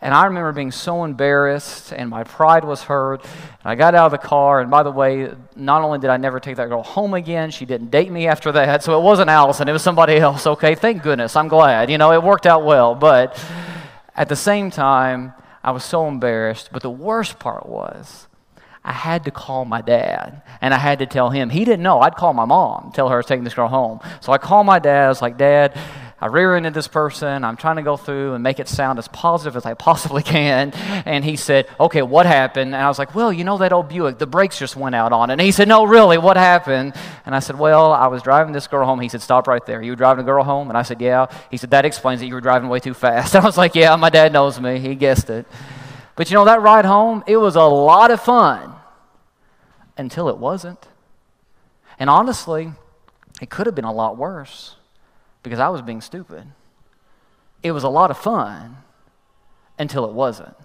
And 0.02 0.12
I 0.12 0.24
remember 0.24 0.50
being 0.50 0.72
so 0.72 1.04
embarrassed, 1.04 1.92
and 1.92 2.10
my 2.10 2.24
pride 2.24 2.64
was 2.64 2.82
hurt. 2.82 3.22
And 3.22 3.30
I 3.64 3.76
got 3.76 3.94
out 3.94 4.06
of 4.06 4.10
the 4.12 4.18
car, 4.18 4.60
and 4.60 4.68
by 4.68 4.82
the 4.82 4.90
way, 4.90 5.30
not 5.54 5.82
only 5.82 6.00
did 6.00 6.10
I 6.10 6.16
never 6.16 6.40
take 6.40 6.56
that 6.56 6.68
girl 6.68 6.82
home 6.82 7.14
again, 7.14 7.52
she 7.52 7.64
didn't 7.64 7.92
date 7.92 8.10
me 8.10 8.26
after 8.26 8.50
that. 8.50 8.82
So 8.82 8.98
it 8.98 9.02
wasn't 9.02 9.30
Allison, 9.30 9.68
it 9.68 9.72
was 9.72 9.82
somebody 9.82 10.16
else. 10.16 10.44
Okay, 10.44 10.74
thank 10.74 11.04
goodness. 11.04 11.36
I'm 11.36 11.46
glad. 11.46 11.88
You 11.88 11.98
know, 11.98 12.12
it 12.12 12.20
worked 12.20 12.46
out 12.46 12.64
well. 12.64 12.96
But 12.96 13.40
at 14.16 14.28
the 14.28 14.34
same 14.36 14.72
time, 14.72 15.34
I 15.62 15.70
was 15.70 15.84
so 15.84 16.08
embarrassed. 16.08 16.70
But 16.72 16.82
the 16.82 16.90
worst 16.90 17.38
part 17.38 17.66
was, 17.66 18.26
I 18.84 18.92
had 18.92 19.24
to 19.26 19.30
call 19.30 19.64
my 19.64 19.80
dad 19.80 20.42
and 20.60 20.74
I 20.74 20.78
had 20.78 20.98
to 20.98 21.06
tell 21.06 21.30
him. 21.30 21.50
He 21.50 21.64
didn't 21.64 21.84
know. 21.84 22.00
I'd 22.00 22.16
call 22.16 22.32
my 22.32 22.44
mom, 22.44 22.90
tell 22.92 23.08
her 23.08 23.14
I 23.14 23.18
was 23.18 23.26
taking 23.26 23.44
this 23.44 23.54
girl 23.54 23.68
home. 23.68 24.00
So 24.20 24.32
I 24.32 24.38
called 24.38 24.66
my 24.66 24.80
dad. 24.80 25.04
I 25.04 25.08
was 25.08 25.22
like, 25.22 25.38
Dad, 25.38 25.78
I 26.22 26.26
rear 26.26 26.54
ended 26.54 26.72
this 26.72 26.86
person. 26.86 27.42
I'm 27.42 27.56
trying 27.56 27.76
to 27.76 27.82
go 27.82 27.96
through 27.96 28.34
and 28.34 28.44
make 28.44 28.60
it 28.60 28.68
sound 28.68 29.00
as 29.00 29.08
positive 29.08 29.56
as 29.56 29.66
I 29.66 29.74
possibly 29.74 30.22
can. 30.22 30.70
And 31.04 31.24
he 31.24 31.34
said, 31.34 31.66
Okay, 31.80 32.00
what 32.00 32.26
happened? 32.26 32.76
And 32.76 32.80
I 32.80 32.86
was 32.86 32.96
like, 32.96 33.12
Well, 33.12 33.32
you 33.32 33.42
know 33.42 33.58
that 33.58 33.72
old 33.72 33.88
Buick, 33.88 34.18
the 34.18 34.26
brakes 34.28 34.56
just 34.56 34.76
went 34.76 34.94
out 34.94 35.12
on 35.12 35.30
it. 35.30 35.32
And 35.32 35.40
he 35.40 35.50
said, 35.50 35.66
No, 35.66 35.82
really, 35.82 36.18
what 36.18 36.36
happened? 36.36 36.94
And 37.26 37.34
I 37.34 37.40
said, 37.40 37.58
Well, 37.58 37.90
I 37.90 38.06
was 38.06 38.22
driving 38.22 38.52
this 38.52 38.68
girl 38.68 38.86
home. 38.86 39.00
He 39.00 39.08
said, 39.08 39.20
Stop 39.20 39.48
right 39.48 39.66
there. 39.66 39.82
You 39.82 39.90
were 39.90 39.96
driving 39.96 40.22
a 40.22 40.24
girl 40.24 40.44
home? 40.44 40.68
And 40.68 40.78
I 40.78 40.82
said, 40.82 41.00
Yeah. 41.00 41.26
He 41.50 41.56
said, 41.56 41.70
That 41.70 41.84
explains 41.84 42.20
that 42.20 42.28
you 42.28 42.34
were 42.34 42.40
driving 42.40 42.68
way 42.68 42.78
too 42.78 42.94
fast. 42.94 43.34
And 43.34 43.42
I 43.42 43.46
was 43.46 43.58
like, 43.58 43.74
Yeah, 43.74 43.96
my 43.96 44.08
dad 44.08 44.32
knows 44.32 44.60
me. 44.60 44.78
He 44.78 44.94
guessed 44.94 45.28
it. 45.28 45.44
But 46.14 46.30
you 46.30 46.36
know, 46.36 46.44
that 46.44 46.62
ride 46.62 46.84
home, 46.84 47.24
it 47.26 47.38
was 47.38 47.56
a 47.56 47.64
lot 47.64 48.12
of 48.12 48.22
fun 48.22 48.72
until 49.96 50.28
it 50.28 50.38
wasn't. 50.38 50.86
And 51.98 52.08
honestly, 52.08 52.70
it 53.40 53.50
could 53.50 53.66
have 53.66 53.74
been 53.74 53.84
a 53.84 53.92
lot 53.92 54.16
worse 54.16 54.76
because 55.42 55.58
I 55.58 55.68
was 55.68 55.82
being 55.82 56.00
stupid. 56.00 56.46
It 57.62 57.72
was 57.72 57.84
a 57.84 57.88
lot 57.88 58.10
of 58.10 58.18
fun 58.18 58.76
until 59.78 60.04
it 60.04 60.12
wasn't. 60.12 60.56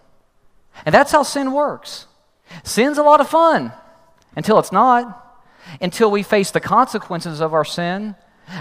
And 0.85 0.93
that's 0.93 1.11
how 1.11 1.23
sin 1.23 1.51
works. 1.51 2.05
Sin's 2.63 2.97
a 2.97 3.03
lot 3.03 3.19
of 3.19 3.27
fun 3.27 3.71
until 4.35 4.59
it's 4.59 4.71
not, 4.71 5.43
until 5.81 6.11
we 6.11 6.23
face 6.23 6.51
the 6.51 6.59
consequences 6.59 7.41
of 7.41 7.53
our 7.53 7.65
sin, 7.65 8.15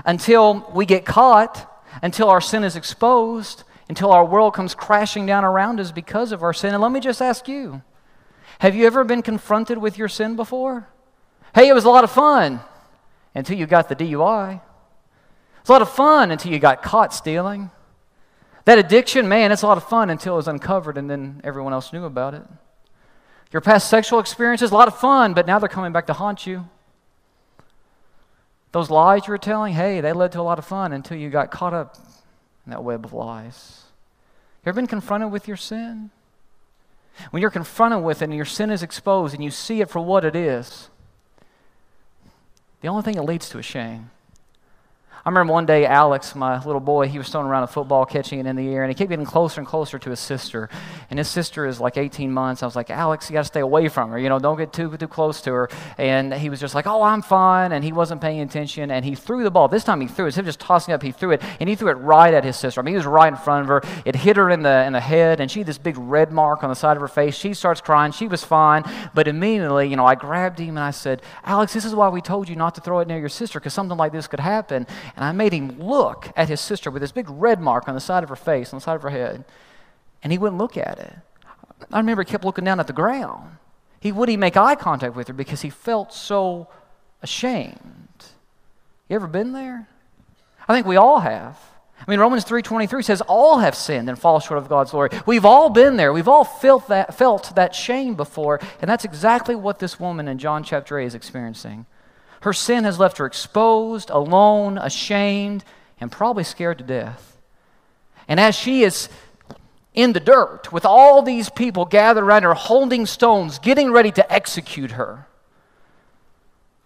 until 0.05 0.71
we 0.75 0.87
get 0.87 1.05
caught, 1.05 1.71
until 2.03 2.29
our 2.29 2.41
sin 2.41 2.65
is 2.65 2.77
exposed, 2.77 3.65
until 3.89 4.11
our 4.11 4.25
world 4.25 4.55
comes 4.55 4.75
crashing 4.75 5.27
down 5.27 5.45
around 5.45 5.79
us 5.79 5.93
because 5.93 6.33
of 6.33 6.43
our 6.43 6.53
sin. 6.53 6.75
And 6.75 6.83
let 6.83 6.93
me 6.93 7.01
just 7.01 7.23
ask 7.23 7.49
you 7.49 7.83
have 8.61 8.75
you 8.75 8.87
ever 8.87 9.05
been 9.05 9.23
confronted 9.23 9.79
with 9.79 9.99
your 9.99 10.09
sin 10.09 10.35
before? 10.35 10.89
Hey, 11.55 11.69
it 11.69 11.75
was 11.75 11.85
a 11.85 11.91
lot 11.91 12.05
of 12.05 12.11
fun 12.11 12.61
until 13.35 13.59
you 13.59 13.67
got 13.67 13.89
the 13.89 13.97
DUI. 13.97 14.61
It's 15.67 15.71
a 15.71 15.73
lot 15.73 15.83
of 15.83 15.91
fun 15.91 16.31
until 16.31 16.53
you 16.53 16.61
got 16.61 16.81
caught 16.81 17.13
stealing. 17.13 17.73
That 18.67 18.79
addiction, 18.79 19.29
man, 19.29 19.51
it's 19.51 19.63
a 19.63 19.67
lot 19.67 19.77
of 19.77 19.83
fun 19.83 20.11
until 20.11 20.35
it 20.35 20.37
was 20.37 20.47
uncovered 20.47 20.97
and 20.97 21.11
then 21.11 21.41
everyone 21.43 21.73
else 21.73 21.93
knew 21.93 22.05
about 22.05 22.35
it. 22.35 22.45
Your 23.51 23.61
past 23.61 23.91
sexual 23.91 24.21
experiences, 24.21 24.71
a 24.71 24.75
lot 24.75 24.87
of 24.87 24.97
fun, 24.97 25.35
but 25.35 25.45
now 25.45 25.59
they're 25.59 25.69
coming 25.69 25.91
back 25.91 26.07
to 26.07 26.13
haunt 26.13 26.47
you. 26.47 26.69
Those 28.71 28.91
lies 28.91 29.27
you 29.27 29.33
were 29.33 29.39
telling, 29.39 29.75
hey, 29.75 30.01
they 30.01 30.13
led 30.13 30.31
to 30.31 30.41
a 30.41 30.43
lot 30.43 30.61
of 30.61 30.65
fun 30.65 30.93
until 30.93 31.17
you 31.17 31.31
got 31.31 31.51
caught 31.51 31.75
up 31.75 31.97
in 32.65 32.71
that 32.71 32.85
web 32.85 33.05
of 33.05 33.13
lies. 33.13 33.87
You 34.65 34.69
ever 34.69 34.77
been 34.77 34.87
confronted 34.87 35.33
with 35.33 35.49
your 35.49 35.57
sin? 35.57 36.11
When 37.33 37.41
you're 37.41 37.51
confronted 37.51 38.05
with 38.05 38.23
it 38.23 38.27
and 38.27 38.35
your 38.37 38.45
sin 38.45 38.71
is 38.71 38.85
exposed 38.85 39.35
and 39.35 39.43
you 39.43 39.51
see 39.51 39.81
it 39.81 39.91
for 39.91 39.99
what 39.99 40.25
it 40.25 40.37
is, 40.37 40.91
the 42.83 42.87
only 42.87 43.03
thing 43.03 43.17
it 43.17 43.23
leads 43.23 43.49
to 43.49 43.59
is 43.59 43.65
shame. 43.65 44.11
I 45.27 45.29
remember 45.29 45.55
one 45.55 45.67
day 45.67 45.87
Alex, 45.87 46.37
my 46.37 46.63
little 46.65 46.79
boy, 46.79 47.09
he 47.09 47.19
was 47.19 47.29
throwing 47.29 47.49
around 47.49 47.65
a 47.65 47.67
football, 47.67 48.07
catching 48.07 48.39
it 48.39 48.47
in 48.47 48.55
the 48.55 48.69
air, 48.73 48.85
and 48.85 48.91
he 48.93 48.95
kept 48.95 49.11
getting 49.11 49.27
closer 49.27 49.61
and 49.61 49.67
closer 49.67 49.99
to 49.99 50.11
his 50.11 50.21
sister. 50.21 50.69
And 51.11 51.19
his 51.19 51.27
sister 51.27 51.67
is 51.67 51.81
like 51.81 51.97
18 51.97 52.31
months. 52.31 52.63
I 52.63 52.67
was 52.67 52.77
like, 52.77 52.91
Alex, 52.91 53.29
you 53.29 53.35
got 53.35 53.41
to 53.41 53.47
stay 53.47 53.59
away 53.59 53.89
from 53.89 54.11
her. 54.11 54.21
You 54.21 54.29
know, 54.29 54.39
don't 54.39 54.57
get 54.57 54.73
too 54.73 54.97
too 54.97 55.09
close 55.09 55.41
to 55.41 55.53
her. 55.53 55.69
And 55.99 56.33
he 56.33 56.49
was 56.49 56.61
just 56.61 56.77
like, 56.77 56.87
Oh, 56.87 57.03
I'm 57.03 57.23
fine. 57.23 57.73
And 57.73 57.83
he 57.83 57.91
wasn't 57.91 58.21
paying 58.21 58.39
attention. 58.39 58.93
And 58.93 59.05
he 59.05 59.17
threw 59.17 59.43
the 59.43 59.51
ball. 59.51 59.67
This 59.67 59.83
time 59.83 60.01
he 60.01 60.07
threw 60.07 60.27
it. 60.27 60.29
Instead 60.29 60.43
of 60.43 60.47
just 60.47 60.61
tossing 60.61 60.95
up, 60.95 61.03
he 61.03 61.11
threw 61.11 61.33
it, 61.33 61.43
and 61.59 61.69
he 61.69 61.75
threw 61.75 61.89
it 61.91 61.95
right 61.95 62.33
at 62.33 62.45
his 62.45 62.55
sister. 62.55 62.81
I 62.81 62.85
mean, 62.85 62.93
he 62.93 62.97
was 62.97 63.07
right 63.07 63.27
in 63.27 63.37
front 63.37 63.63
of 63.63 63.67
her. 63.67 63.83
It 64.05 64.15
hit 64.15 64.37
her 64.37 64.49
in 64.49 64.63
the 64.63 64.85
in 64.85 64.93
the 64.93 65.01
head, 65.01 65.41
and 65.41 65.51
she 65.51 65.59
had 65.59 65.67
this 65.67 65.77
big 65.77 65.99
red 65.99 66.31
mark 66.31 66.63
on 66.63 66.71
the 66.71 66.77
side 66.77 66.97
of 66.97 67.01
her 67.01 67.09
face. 67.09 67.35
She 67.35 67.53
starts 67.53 67.81
crying. 67.81 68.13
She 68.13 68.29
was 68.29 68.45
fine, 68.45 68.85
but 69.13 69.27
immediately, 69.27 69.89
you 69.89 69.97
know, 69.97 70.07
I 70.07 70.15
grabbed 70.15 70.61
him 70.61 70.77
and 70.77 70.79
I 70.79 70.93
said, 70.93 71.21
Alex, 71.43 71.73
this 71.73 71.85
is 71.85 71.97
why 71.97 72.11
we 72.11 72.21
told 72.21 72.49
you 72.49 72.55
not 72.55 72.77
to 72.77 72.81
throw 72.81 73.01
it 73.01 73.09
near 73.09 73.19
your 73.19 73.29
sister, 73.29 73.59
because 73.59 73.75
something 73.75 73.99
like 73.99 74.13
this 74.13 74.29
could 74.29 74.39
happen. 74.39 74.87
And 75.17 75.25
I 75.25 75.33
made 75.33 75.53
him 75.53 75.81
look 75.81 76.31
at 76.37 76.49
his 76.49 76.61
sister 76.61 76.91
with 76.91 77.01
this 77.01 77.11
big 77.11 77.29
red 77.29 77.61
mark 77.61 77.89
on 77.89 77.95
the 77.95 78.01
side 78.01 78.23
of 78.23 78.29
her 78.29 78.37
face, 78.37 78.73
on 78.73 78.79
the 78.79 78.83
side 78.83 78.97
of 78.97 79.03
her 79.03 79.11
head, 79.11 79.45
and 80.23 80.31
he 80.31 80.39
wouldn't 80.39 80.59
look 80.59 80.77
at 80.77 80.99
it. 80.99 81.15
I 81.91 81.99
remember 81.99 82.23
he 82.23 82.31
kept 82.31 82.45
looking 82.45 82.65
down 82.65 82.81
at 82.81 82.87
the 82.87 82.93
ground. 82.93 83.57
He 83.99 84.13
wouldn't 84.13 84.39
make 84.39 84.57
eye 84.57 84.75
contact 84.75 85.17
with 85.17 85.29
her 85.29 85.35
because 85.35 85.63
he 85.63 85.71
felt 85.71 86.13
so 86.13 86.69
ashamed. 87.23 87.79
You 89.09 89.17
ever 89.17 89.27
been 89.27 89.53
there? 89.53 89.89
I 90.69 90.75
think 90.75 90.87
we 90.87 90.97
all 90.97 91.21
have. 91.21 91.59
I 91.99 92.11
mean, 92.11 92.21
Romans 92.21 92.45
3.23 92.45 93.05
says 93.05 93.23
all 93.23 93.59
have 93.59 93.75
sinned 93.75 94.09
and 94.09 94.19
fall 94.19 94.39
short 94.39 94.59
of 94.59 94.69
God's 94.69 94.91
glory. 94.91 95.11
We've 95.25 95.47
all 95.47 95.71
been 95.71 95.97
there. 95.97 96.13
We've 96.13 96.29
all 96.29 96.45
felt 96.45 96.89
that, 96.89 97.15
felt 97.15 97.55
that 97.57 97.75
shame 97.75 98.15
before, 98.15 98.61
and 98.81 98.91
that's 98.91 99.05
exactly 99.05 99.55
what 99.55 99.79
this 99.79 99.99
woman 99.99 100.29
in 100.29 100.39
John 100.39 100.63
chapter 100.63 100.99
8 100.99 101.07
is 101.07 101.15
experiencing. 101.15 101.87
Her 102.41 102.53
sin 102.53 102.85
has 102.85 102.99
left 102.99 103.19
her 103.19 103.27
exposed, 103.27 104.11
alone, 104.11 104.79
ashamed, 104.79 105.65
and 106.01 106.13
probably 106.13 106.45
scared 106.45 106.79
to 106.79 106.85
death. 106.85 107.37
And 108.29 108.39
as 108.39 108.55
she 108.55 108.83
is 108.83 109.09
in 109.95 110.13
the 110.13 110.21
dirt 110.21 110.73
with 110.73 110.85
all 110.85 111.23
these 111.23 111.49
people 111.49 111.85
gathered 111.85 112.25
around 112.25 112.43
her, 112.43 112.55
holding 112.55 113.07
stones, 113.07 113.59
getting 113.59 113.91
ready 113.91 114.13
to 114.13 114.33
execute 114.33 114.93
her, 114.93 115.27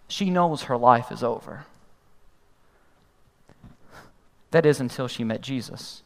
she 0.07 0.29
knows 0.29 0.63
her 0.63 0.77
life 0.77 1.11
is 1.11 1.23
over. 1.23 1.65
That 4.51 4.65
is 4.65 4.79
until 4.79 5.07
she 5.07 5.23
met 5.23 5.41
Jesus. 5.41 6.03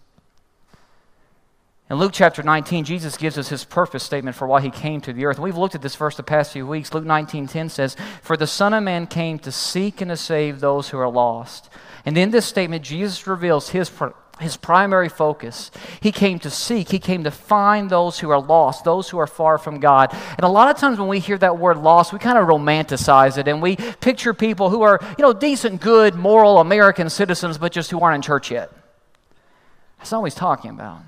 In 1.88 1.98
Luke 1.98 2.14
chapter 2.14 2.42
19, 2.42 2.84
Jesus 2.84 3.16
gives 3.16 3.38
us 3.38 3.50
his 3.50 3.64
purpose 3.64 4.04
statement 4.04 4.36
for 4.36 4.48
why 4.48 4.60
he 4.60 4.72
came 4.72 5.02
to 5.02 5.14
the 5.14 5.26
earth. 5.26 5.38
We've 5.38 5.56
looked 5.56 5.76
at 5.76 5.84
this 5.84 5.96
verse 5.96 6.18
the 6.18 6.24
past 6.24 6.52
few 6.52 6.66
weeks. 6.66 6.94
Luke 6.96 7.06
19:10 7.06 7.70
says, 7.70 7.96
"For 8.24 8.36
the 8.36 8.48
Son 8.48 8.74
of 8.74 8.82
Man 8.82 9.06
came 9.06 9.38
to 9.40 9.52
seek 9.52 10.02
and 10.02 10.10
to 10.10 10.18
save 10.18 10.62
those 10.62 10.90
who 10.90 10.98
are 10.98 11.10
lost." 11.10 11.70
And 12.04 12.18
in 12.18 12.32
this 12.32 12.48
statement, 12.48 12.84
Jesus 12.84 13.28
reveals 13.28 13.70
his, 13.70 13.92
his 14.40 14.58
primary 14.58 15.10
focus. 15.10 15.70
He 16.00 16.12
came 16.12 16.40
to 16.40 16.50
seek, 16.50 16.90
he 16.90 16.98
came 16.98 17.24
to 17.24 17.30
find 17.30 17.92
those 17.92 18.18
who 18.18 18.32
are 18.32 18.42
lost, 18.42 18.84
those 18.84 19.10
who 19.10 19.20
are 19.20 19.28
far 19.28 19.60
from 19.60 19.80
God. 19.80 20.12
And 20.12 20.44
a 20.44 20.50
lot 20.50 20.72
of 20.72 20.78
times 20.78 20.98
when 20.98 21.08
we 21.08 21.20
hear 21.20 21.38
that 21.38 21.60
word 21.60 21.78
lost, 21.78 22.12
we 22.12 22.18
kind 22.18 22.40
of 22.40 22.48
romanticize 22.48 23.38
it 23.38 23.48
and 23.48 23.62
we 23.62 23.76
picture 23.76 24.34
people 24.34 24.72
who 24.72 24.82
are, 24.82 25.00
you 25.20 25.22
know, 25.22 25.34
decent, 25.34 25.82
good, 25.82 26.16
moral 26.16 26.58
American 26.58 27.12
citizens, 27.12 27.60
but 27.60 27.72
just 27.72 27.92
who 27.92 28.00
aren't 28.00 28.16
in 28.16 28.22
church 28.24 28.50
yet. 28.50 28.72
That's 30.00 30.12
not 30.12 30.22
what 30.22 30.32
he's 30.32 30.36
talking 30.36 30.72
about. 30.72 31.02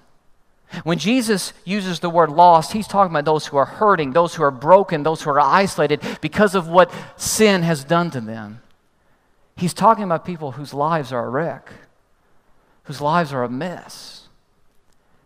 When 0.84 0.98
Jesus 1.00 1.54
uses 1.64 2.00
the 2.00 2.10
word 2.10 2.30
lost, 2.30 2.74
he's 2.74 2.88
talking 2.88 3.12
about 3.12 3.26
those 3.26 3.48
who 3.48 3.58
are 3.58 3.66
hurting, 3.66 4.12
those 4.12 4.36
who 4.36 4.44
are 4.44 4.52
broken, 4.52 5.04
those 5.04 5.22
who 5.22 5.30
are 5.30 5.40
isolated 5.40 6.02
because 6.22 6.56
of 6.56 6.68
what 6.68 6.92
sin 7.16 7.64
has 7.64 7.84
done 7.84 8.12
to 8.12 8.22
them. 8.22 8.62
He's 9.56 9.74
talking 9.74 10.04
about 10.04 10.26
people 10.26 10.52
whose 10.52 10.74
lives 10.74 11.12
are 11.12 11.26
a 11.26 11.30
wreck, 11.30 11.72
whose 12.84 13.02
lives 13.02 13.34
are 13.34 13.44
a 13.44 13.50
mess 13.50 14.28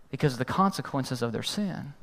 because 0.09 0.33
of 0.33 0.39
the 0.39 0.45
consequences 0.45 1.21
of 1.21 1.31
their 1.31 1.43
sin. 1.43 1.93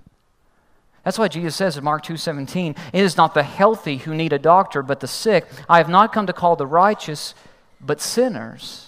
That's 1.04 1.18
why 1.18 1.28
Jesus 1.28 1.56
says 1.56 1.76
in 1.76 1.84
Mark 1.84 2.02
2:17, 2.02 2.74
"It 2.92 3.02
is 3.02 3.16
not 3.16 3.32
the 3.32 3.44
healthy 3.44 3.98
who 3.98 4.14
need 4.14 4.32
a 4.32 4.38
doctor, 4.38 4.82
but 4.82 5.00
the 5.00 5.06
sick. 5.06 5.48
I 5.68 5.78
have 5.78 5.88
not 5.88 6.12
come 6.12 6.26
to 6.26 6.32
call 6.32 6.56
the 6.56 6.66
righteous, 6.66 7.34
but 7.80 8.00
sinners." 8.00 8.87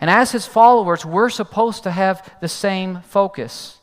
And 0.00 0.10
as 0.10 0.32
his 0.32 0.46
followers, 0.46 1.04
we're 1.04 1.30
supposed 1.30 1.84
to 1.84 1.90
have 1.90 2.28
the 2.40 2.48
same 2.48 3.00
focus. 3.02 3.78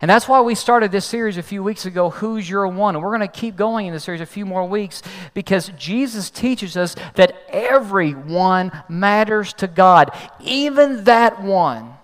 And 0.00 0.10
that's 0.10 0.26
why 0.26 0.40
we 0.40 0.56
started 0.56 0.90
this 0.90 1.04
series 1.04 1.36
a 1.36 1.44
few 1.44 1.62
weeks 1.62 1.86
ago, 1.86 2.10
Who's 2.10 2.50
Your 2.50 2.66
One? 2.66 2.96
And 2.96 3.04
we're 3.04 3.16
going 3.16 3.20
to 3.20 3.28
keep 3.28 3.54
going 3.54 3.86
in 3.86 3.92
this 3.92 4.02
series 4.02 4.20
a 4.20 4.26
few 4.26 4.44
more 4.44 4.66
weeks 4.66 5.00
because 5.32 5.68
Jesus 5.78 6.28
teaches 6.28 6.76
us 6.76 6.96
that 7.14 7.36
everyone 7.48 8.72
matters 8.88 9.52
to 9.54 9.68
God, 9.68 10.10
even 10.40 11.04
that 11.04 11.40
one 11.40 11.94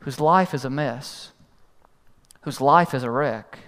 whose 0.00 0.18
life 0.18 0.54
is 0.54 0.64
a 0.64 0.70
mess, 0.70 1.32
whose 2.40 2.60
life 2.60 2.94
is 2.94 3.02
a 3.02 3.10
wreck, 3.10 3.58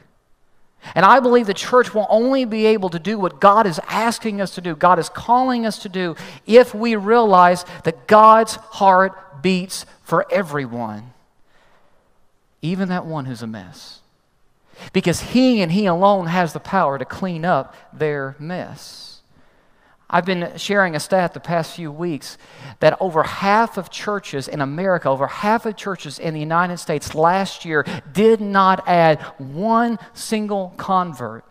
And 0.95 1.05
I 1.05 1.21
believe 1.21 1.47
the 1.47 1.55
church 1.55 1.95
will 1.95 2.07
only 2.11 2.45
be 2.45 2.67
able 2.67 2.91
to 2.91 2.99
do 2.99 3.19
what 3.19 3.41
God 3.41 3.67
is 3.67 3.81
asking 3.89 4.41
us 4.41 4.55
to 4.57 4.61
do, 4.61 4.77
God 4.77 4.99
is 4.99 5.09
calling 5.09 5.67
us 5.67 5.79
to 5.81 5.89
do, 5.89 6.17
if 6.47 6.75
we 6.75 6.97
realize 6.97 7.65
that 7.85 8.07
God's 8.07 8.57
heart 8.57 9.43
beats 9.43 9.87
for 10.03 10.27
everyone, 10.31 11.13
even 12.63 12.89
that 12.89 13.07
one 13.07 13.25
who's 13.25 13.43
a 13.43 13.47
mess. 13.47 14.01
Because 14.93 15.21
He 15.21 15.63
and 15.63 15.73
He 15.73 15.87
alone 15.87 16.27
has 16.27 16.53
the 16.53 16.61
power 16.61 16.99
to 16.99 17.05
clean 17.05 17.45
up 17.45 17.75
their 17.93 18.37
mess. 18.39 19.04
I've 20.09 20.27
been 20.27 20.57
sharing 20.57 20.95
a 20.95 21.01
stat 21.01 21.33
the 21.33 21.41
past 21.41 21.75
few 21.75 21.91
weeks 21.91 22.37
that 22.81 22.97
over 23.01 23.23
half 23.23 23.79
of 23.79 23.91
churches 23.91 24.49
in 24.49 24.61
America, 24.61 25.09
over 25.09 25.27
half 25.27 25.65
of 25.67 25.77
churches 25.77 26.19
in 26.19 26.35
the 26.35 26.41
United 26.41 26.77
States 26.77 27.15
last 27.15 27.65
year 27.65 27.87
did 28.13 28.41
not 28.41 28.87
add 28.87 29.21
one 29.39 29.99
single 30.13 30.75
convert. 30.77 31.45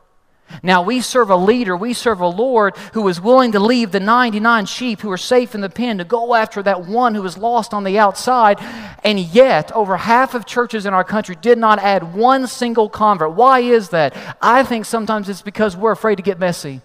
Now, 0.62 0.84
we 0.84 1.02
serve 1.02 1.32
a 1.32 1.36
leader, 1.36 1.76
we 1.76 1.94
serve 1.94 2.20
a 2.20 2.28
Lord 2.28 2.78
who 2.94 3.08
is 3.08 3.20
willing 3.20 3.54
to 3.54 3.60
leave 3.60 3.92
the 3.92 4.00
99 4.00 4.68
sheep 4.68 5.02
who 5.02 5.12
are 5.12 5.18
safe 5.18 5.56
in 5.56 5.62
the 5.62 5.70
pen 5.70 5.98
to 5.98 6.04
go 6.04 6.36
after 6.36 6.62
that 6.62 6.86
one 6.86 7.16
who 7.16 7.26
is 7.26 7.38
lost 7.38 7.74
on 7.74 7.84
the 7.84 7.98
outside. 7.98 8.60
And 9.04 9.20
yet, 9.20 9.72
over 9.72 9.98
half 9.98 10.36
of 10.36 10.46
churches 10.46 10.86
in 10.86 10.94
our 10.94 11.04
country 11.04 11.36
did 11.42 11.58
not 11.58 11.80
add 11.80 12.14
one 12.14 12.46
single 12.46 12.88
convert. 12.88 13.34
Why 13.34 13.62
is 13.62 13.90
that? 13.90 14.16
I 14.42 14.64
think 14.64 14.86
sometimes 14.86 15.28
it's 15.28 15.42
because 15.42 15.76
we're 15.76 15.92
afraid 15.92 16.18
to 16.18 16.24
get 16.24 16.40
messy. 16.40 16.82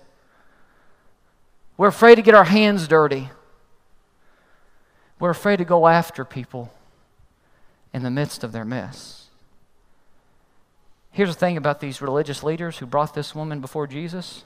We're 1.79 1.89
afraid 1.89 2.17
to 2.17 2.23
get 2.23 2.35
our 2.35 2.45
hands 2.45 2.87
dirty. 2.87 3.31
We're 5.19 5.31
afraid 5.31 5.57
to 5.57 5.65
go 5.65 5.87
after 5.87 6.25
people 6.25 6.73
in 7.95 8.03
the 8.03 8.11
midst 8.11 8.45
of 8.45 8.53
their 8.53 8.65
mess. 8.65 9.29
Here's 11.13 11.35
the 11.35 11.39
thing 11.41 11.57
about 11.57 11.81
these 11.81 12.03
religious 12.03 12.43
leaders 12.43 12.79
who 12.79 12.87
brought 12.87 13.15
this 13.15 13.35
woman 13.35 13.61
before 13.61 13.87
Jesus 13.87 14.45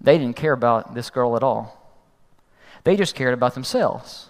they 0.00 0.18
didn't 0.18 0.36
care 0.36 0.52
about 0.52 0.94
this 0.94 1.08
girl 1.08 1.36
at 1.36 1.42
all, 1.42 1.94
they 2.84 2.96
just 2.96 3.14
cared 3.14 3.34
about 3.34 3.54
themselves. 3.54 4.28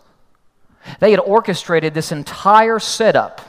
They 1.00 1.10
had 1.10 1.18
orchestrated 1.18 1.92
this 1.92 2.12
entire 2.12 2.78
setup 2.78 3.40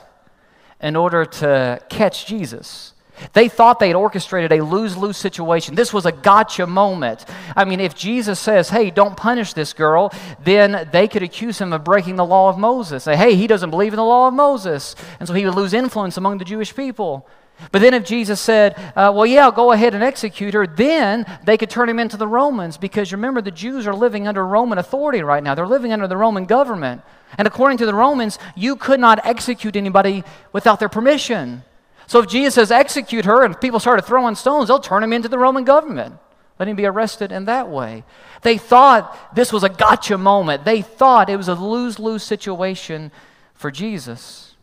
in 0.80 0.96
order 0.96 1.24
to 1.24 1.80
catch 1.88 2.26
Jesus. 2.26 2.92
They 3.32 3.48
thought 3.48 3.78
they 3.78 3.88
had 3.88 3.96
orchestrated 3.96 4.52
a 4.52 4.64
lose 4.64 4.96
lose 4.96 5.16
situation. 5.16 5.74
This 5.74 5.92
was 5.92 6.06
a 6.06 6.12
gotcha 6.12 6.66
moment. 6.66 7.24
I 7.56 7.64
mean, 7.64 7.80
if 7.80 7.94
Jesus 7.94 8.38
says, 8.38 8.70
hey, 8.70 8.90
don't 8.90 9.16
punish 9.16 9.52
this 9.52 9.72
girl, 9.72 10.12
then 10.42 10.88
they 10.92 11.08
could 11.08 11.22
accuse 11.22 11.60
him 11.60 11.72
of 11.72 11.84
breaking 11.84 12.16
the 12.16 12.24
law 12.24 12.48
of 12.48 12.58
Moses. 12.58 13.04
Say, 13.04 13.16
hey, 13.16 13.34
he 13.34 13.46
doesn't 13.46 13.70
believe 13.70 13.92
in 13.92 13.98
the 13.98 14.04
law 14.04 14.28
of 14.28 14.34
Moses. 14.34 14.94
And 15.18 15.26
so 15.26 15.34
he 15.34 15.44
would 15.44 15.54
lose 15.54 15.72
influence 15.72 16.16
among 16.16 16.38
the 16.38 16.44
Jewish 16.44 16.74
people. 16.74 17.26
But 17.72 17.82
then 17.82 17.92
if 17.92 18.04
Jesus 18.04 18.40
said, 18.40 18.76
uh, 18.94 19.12
well, 19.14 19.26
yeah, 19.26 19.50
go 19.50 19.72
ahead 19.72 19.94
and 19.94 20.04
execute 20.04 20.54
her, 20.54 20.66
then 20.66 21.26
they 21.44 21.56
could 21.56 21.70
turn 21.70 21.88
him 21.88 21.98
into 21.98 22.16
the 22.16 22.28
Romans 22.28 22.78
because 22.78 23.12
remember, 23.12 23.42
the 23.42 23.50
Jews 23.50 23.86
are 23.86 23.94
living 23.94 24.28
under 24.28 24.46
Roman 24.46 24.78
authority 24.78 25.22
right 25.22 25.42
now. 25.42 25.54
They're 25.54 25.66
living 25.66 25.92
under 25.92 26.06
the 26.06 26.16
Roman 26.16 26.44
government. 26.44 27.02
And 27.36 27.48
according 27.48 27.78
to 27.78 27.86
the 27.86 27.94
Romans, 27.94 28.38
you 28.54 28.76
could 28.76 29.00
not 29.00 29.26
execute 29.26 29.76
anybody 29.76 30.22
without 30.52 30.78
their 30.78 30.88
permission. 30.88 31.64
So 32.08 32.20
if 32.20 32.26
Jesus 32.26 32.54
says 32.54 32.70
execute 32.70 33.26
her 33.26 33.44
and 33.44 33.60
people 33.60 33.78
started 33.78 34.02
throwing 34.02 34.34
stones, 34.34 34.68
they'll 34.68 34.80
turn 34.80 35.04
him 35.04 35.12
into 35.12 35.28
the 35.28 35.38
Roman 35.38 35.64
government. 35.64 36.16
Let 36.58 36.66
him 36.66 36.74
be 36.74 36.86
arrested 36.86 37.30
in 37.30 37.44
that 37.44 37.68
way. 37.68 38.02
They 38.42 38.56
thought 38.56 39.34
this 39.34 39.52
was 39.52 39.62
a 39.62 39.68
gotcha 39.68 40.16
moment. 40.16 40.64
They 40.64 40.80
thought 40.80 41.28
it 41.28 41.36
was 41.36 41.48
a 41.48 41.54
lose 41.54 41.98
lose 41.98 42.22
situation 42.22 43.12
for 43.52 43.70
Jesus. 43.70 44.56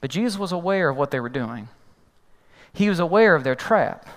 But 0.00 0.10
Jesus 0.10 0.38
was 0.38 0.52
aware 0.52 0.88
of 0.88 0.96
what 0.96 1.10
they 1.10 1.20
were 1.20 1.28
doing, 1.28 1.68
he 2.72 2.88
was 2.88 3.00
aware 3.00 3.34
of 3.34 3.44
their 3.44 3.56
trap. 3.56 4.08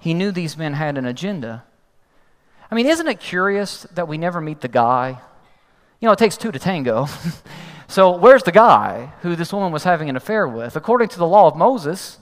He 0.00 0.14
knew 0.14 0.30
these 0.30 0.56
men 0.56 0.74
had 0.74 0.96
an 0.96 1.06
agenda. 1.06 1.64
I 2.70 2.74
mean, 2.74 2.86
isn't 2.86 3.08
it 3.08 3.18
curious 3.18 3.82
that 3.94 4.06
we 4.06 4.16
never 4.16 4.40
meet 4.40 4.60
the 4.60 4.68
guy? 4.68 5.18
You 5.98 6.06
know, 6.06 6.12
it 6.12 6.18
takes 6.18 6.36
two 6.36 6.52
to 6.52 6.58
tango. 6.58 7.08
So, 7.90 8.14
where's 8.16 8.42
the 8.42 8.52
guy 8.52 9.14
who 9.22 9.34
this 9.34 9.52
woman 9.52 9.72
was 9.72 9.84
having 9.84 10.10
an 10.10 10.16
affair 10.16 10.46
with? 10.46 10.76
According 10.76 11.08
to 11.08 11.18
the 11.18 11.26
law 11.26 11.46
of 11.46 11.56
Moses, 11.56 12.18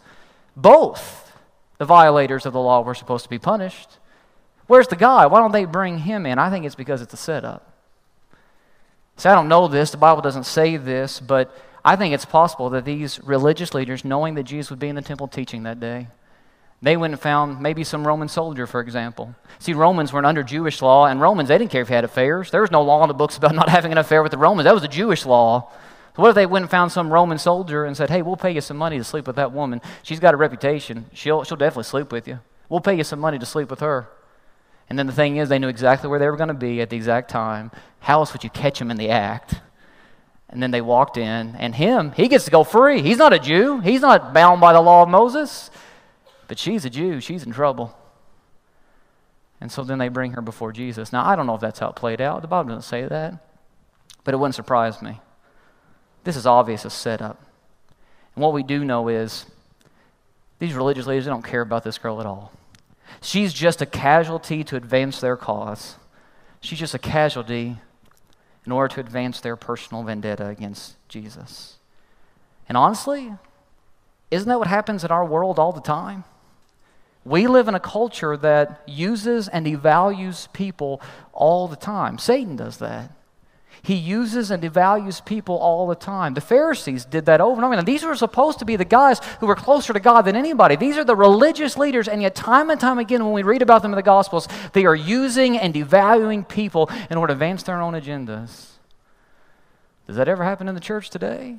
both 0.56 1.36
the 1.78 1.84
violators 1.84 2.46
of 2.46 2.52
the 2.52 2.60
law 2.60 2.82
were 2.82 2.94
supposed 2.94 3.24
to 3.24 3.30
be 3.30 3.40
punished. 3.40 3.98
Where's 4.68 4.86
the 4.86 4.96
guy? 4.96 5.26
Why 5.26 5.40
don't 5.40 5.50
they 5.50 5.64
bring 5.64 5.98
him 5.98 6.24
in? 6.24 6.38
I 6.38 6.50
think 6.50 6.64
it's 6.64 6.76
because 6.76 7.02
it's 7.02 7.14
a 7.14 7.16
setup. 7.18 7.72
See, 9.16 9.28
I 9.28 9.34
don't 9.34 9.48
know 9.48 9.66
this, 9.66 9.90
the 9.90 9.96
Bible 9.96 10.22
doesn't 10.22 10.44
say 10.44 10.76
this, 10.76 11.18
but 11.18 11.54
I 11.84 11.96
think 11.96 12.14
it's 12.14 12.24
possible 12.24 12.70
that 12.70 12.84
these 12.84 13.20
religious 13.24 13.74
leaders, 13.74 14.04
knowing 14.04 14.34
that 14.34 14.44
Jesus 14.44 14.70
would 14.70 14.78
be 14.78 14.88
in 14.88 14.94
the 14.94 15.02
temple 15.02 15.26
teaching 15.26 15.64
that 15.64 15.80
day, 15.80 16.08
they 16.82 16.96
went 16.96 17.14
and 17.14 17.20
found 17.20 17.60
maybe 17.60 17.84
some 17.84 18.06
Roman 18.06 18.28
soldier, 18.28 18.66
for 18.66 18.80
example. 18.80 19.34
See, 19.58 19.72
Romans 19.72 20.12
weren't 20.12 20.26
under 20.26 20.42
Jewish 20.42 20.82
law, 20.82 21.06
and 21.06 21.20
Romans, 21.20 21.48
they 21.48 21.58
didn't 21.58 21.70
care 21.70 21.82
if 21.82 21.88
you 21.88 21.94
had 21.94 22.04
affairs. 22.04 22.50
There 22.50 22.60
was 22.60 22.70
no 22.70 22.82
law 22.82 23.02
in 23.02 23.08
the 23.08 23.14
books 23.14 23.36
about 23.36 23.54
not 23.54 23.68
having 23.76 23.92
an 23.92 23.98
affair 23.98 24.22
with 24.22 24.32
the 24.32 24.38
Romans. 24.38 24.64
That 24.64 24.74
was 24.74 24.84
a 24.84 24.88
Jewish 24.88 25.24
law. 25.24 25.70
So 26.14 26.22
what 26.22 26.30
if 26.30 26.34
they 26.34 26.46
went 26.46 26.64
and 26.64 26.70
found 26.70 26.92
some 26.92 27.12
Roman 27.12 27.38
soldier 27.38 27.84
and 27.84 27.96
said, 27.96 28.10
hey, 28.10 28.22
we'll 28.22 28.36
pay 28.36 28.50
you 28.50 28.60
some 28.60 28.76
money 28.76 28.98
to 28.98 29.04
sleep 29.04 29.26
with 29.26 29.36
that 29.36 29.52
woman. 29.52 29.80
She's 30.02 30.20
got 30.20 30.34
a 30.34 30.36
reputation. 30.36 31.06
She'll, 31.12 31.44
she'll 31.44 31.56
definitely 31.56 31.84
sleep 31.84 32.12
with 32.12 32.28
you. 32.28 32.40
We'll 32.68 32.80
pay 32.80 32.94
you 32.94 33.04
some 33.04 33.20
money 33.20 33.38
to 33.38 33.46
sleep 33.46 33.70
with 33.70 33.80
her. 33.80 34.08
And 34.88 34.98
then 34.98 35.06
the 35.06 35.12
thing 35.12 35.36
is, 35.36 35.48
they 35.48 35.58
knew 35.58 35.68
exactly 35.68 36.08
where 36.08 36.18
they 36.18 36.28
were 36.28 36.36
going 36.36 36.48
to 36.48 36.54
be 36.54 36.80
at 36.80 36.90
the 36.90 36.96
exact 36.96 37.30
time. 37.30 37.70
How 38.00 38.20
else 38.20 38.32
would 38.32 38.44
you 38.44 38.50
catch 38.50 38.78
them 38.78 38.90
in 38.90 38.96
the 38.96 39.10
act? 39.10 39.60
And 40.48 40.62
then 40.62 40.70
they 40.70 40.80
walked 40.80 41.16
in, 41.16 41.56
and 41.56 41.74
him, 41.74 42.12
he 42.12 42.28
gets 42.28 42.44
to 42.44 42.52
go 42.52 42.62
free. 42.62 43.02
He's 43.02 43.18
not 43.18 43.32
a 43.32 43.38
Jew. 43.38 43.80
He's 43.80 44.00
not 44.00 44.32
bound 44.32 44.60
by 44.60 44.72
the 44.72 44.80
law 44.80 45.02
of 45.02 45.08
Moses. 45.08 45.70
But 46.48 46.58
she's 46.58 46.84
a 46.84 46.90
Jew, 46.90 47.20
she's 47.20 47.44
in 47.44 47.52
trouble. 47.52 47.96
And 49.60 49.72
so 49.72 49.82
then 49.82 49.98
they 49.98 50.08
bring 50.08 50.32
her 50.32 50.42
before 50.42 50.72
Jesus. 50.72 51.12
Now, 51.12 51.24
I 51.26 51.34
don't 51.34 51.46
know 51.46 51.54
if 51.54 51.60
that's 51.60 51.78
how 51.78 51.88
it 51.88 51.96
played 51.96 52.20
out. 52.20 52.42
The 52.42 52.48
Bible 52.48 52.68
doesn't 52.68 52.82
say 52.82 53.06
that. 53.06 53.38
But 54.22 54.34
it 54.34 54.36
wouldn't 54.36 54.54
surprise 54.54 55.00
me. 55.00 55.20
This 56.24 56.36
is 56.36 56.46
obvious 56.46 56.84
a 56.84 56.90
setup. 56.90 57.40
And 58.34 58.42
what 58.42 58.52
we 58.52 58.62
do 58.62 58.84
know 58.84 59.08
is 59.08 59.46
these 60.58 60.74
religious 60.74 61.06
leaders 61.06 61.26
don't 61.26 61.44
care 61.44 61.62
about 61.62 61.84
this 61.84 61.98
girl 61.98 62.20
at 62.20 62.26
all. 62.26 62.52
She's 63.22 63.52
just 63.52 63.80
a 63.80 63.86
casualty 63.86 64.62
to 64.64 64.76
advance 64.76 65.20
their 65.20 65.36
cause. 65.36 65.96
She's 66.60 66.78
just 66.78 66.94
a 66.94 66.98
casualty 66.98 67.78
in 68.66 68.72
order 68.72 68.94
to 68.94 69.00
advance 69.00 69.40
their 69.40 69.56
personal 69.56 70.02
vendetta 70.02 70.46
against 70.48 70.96
Jesus. 71.08 71.76
And 72.68 72.76
honestly, 72.76 73.32
isn't 74.30 74.48
that 74.48 74.58
what 74.58 74.66
happens 74.66 75.04
in 75.04 75.10
our 75.10 75.24
world 75.24 75.58
all 75.58 75.72
the 75.72 75.80
time? 75.80 76.24
We 77.26 77.48
live 77.48 77.66
in 77.66 77.74
a 77.74 77.80
culture 77.80 78.36
that 78.36 78.82
uses 78.86 79.48
and 79.48 79.66
devalues 79.66 80.52
people 80.52 81.00
all 81.32 81.66
the 81.66 81.74
time. 81.74 82.18
Satan 82.18 82.54
does 82.54 82.78
that. 82.78 83.10
He 83.82 83.94
uses 83.94 84.52
and 84.52 84.62
devalues 84.62 85.24
people 85.24 85.56
all 85.56 85.88
the 85.88 85.96
time. 85.96 86.34
The 86.34 86.40
Pharisees 86.40 87.04
did 87.04 87.26
that 87.26 87.40
over 87.40 87.56
and 87.56 87.64
over 87.64 87.74
again. 87.74 87.84
These 87.84 88.04
were 88.04 88.14
supposed 88.14 88.60
to 88.60 88.64
be 88.64 88.76
the 88.76 88.84
guys 88.84 89.20
who 89.40 89.46
were 89.46 89.56
closer 89.56 89.92
to 89.92 89.98
God 89.98 90.22
than 90.22 90.36
anybody. 90.36 90.76
These 90.76 90.96
are 90.98 91.04
the 91.04 91.16
religious 91.16 91.76
leaders, 91.76 92.06
and 92.06 92.22
yet, 92.22 92.36
time 92.36 92.70
and 92.70 92.80
time 92.80 92.98
again, 92.98 93.24
when 93.24 93.32
we 93.32 93.42
read 93.42 93.60
about 93.60 93.82
them 93.82 93.90
in 93.90 93.96
the 93.96 94.02
Gospels, 94.02 94.46
they 94.72 94.84
are 94.84 94.94
using 94.94 95.58
and 95.58 95.74
devaluing 95.74 96.48
people 96.48 96.88
in 97.10 97.16
order 97.16 97.32
to 97.32 97.34
advance 97.34 97.64
their 97.64 97.82
own 97.82 97.94
agendas. 97.94 98.70
Does 100.06 100.14
that 100.14 100.28
ever 100.28 100.44
happen 100.44 100.68
in 100.68 100.76
the 100.76 100.80
church 100.80 101.10
today? 101.10 101.58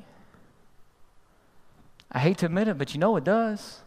I 2.10 2.20
hate 2.20 2.38
to 2.38 2.46
admit 2.46 2.68
it, 2.68 2.78
but 2.78 2.94
you 2.94 3.00
know 3.00 3.16
it 3.16 3.24
does. 3.24 3.80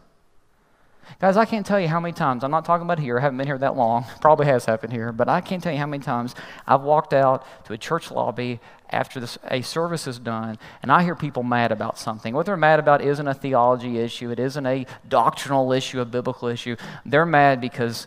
Guys, 1.20 1.36
I 1.36 1.44
can't 1.44 1.64
tell 1.64 1.78
you 1.78 1.88
how 1.88 2.00
many 2.00 2.12
times, 2.12 2.44
I'm 2.44 2.50
not 2.50 2.64
talking 2.64 2.84
about 2.84 2.98
here, 2.98 3.18
I 3.18 3.22
haven't 3.22 3.38
been 3.38 3.46
here 3.46 3.58
that 3.58 3.76
long, 3.76 4.04
probably 4.20 4.46
has 4.46 4.64
happened 4.64 4.92
here, 4.92 5.12
but 5.12 5.28
I 5.28 5.40
can't 5.40 5.62
tell 5.62 5.72
you 5.72 5.78
how 5.78 5.86
many 5.86 6.02
times 6.02 6.34
I've 6.66 6.82
walked 6.82 7.12
out 7.12 7.44
to 7.66 7.72
a 7.72 7.78
church 7.78 8.10
lobby 8.10 8.60
after 8.90 9.20
this, 9.20 9.38
a 9.48 9.62
service 9.62 10.06
is 10.06 10.18
done 10.18 10.58
and 10.82 10.92
I 10.92 11.02
hear 11.02 11.14
people 11.14 11.42
mad 11.42 11.72
about 11.72 11.98
something. 11.98 12.34
What 12.34 12.46
they're 12.46 12.56
mad 12.56 12.78
about 12.78 13.00
isn't 13.00 13.26
a 13.26 13.34
theology 13.34 13.98
issue, 13.98 14.30
it 14.30 14.38
isn't 14.38 14.66
a 14.66 14.86
doctrinal 15.08 15.72
issue, 15.72 16.00
a 16.00 16.04
biblical 16.04 16.48
issue. 16.48 16.76
They're 17.06 17.26
mad 17.26 17.60
because 17.60 18.06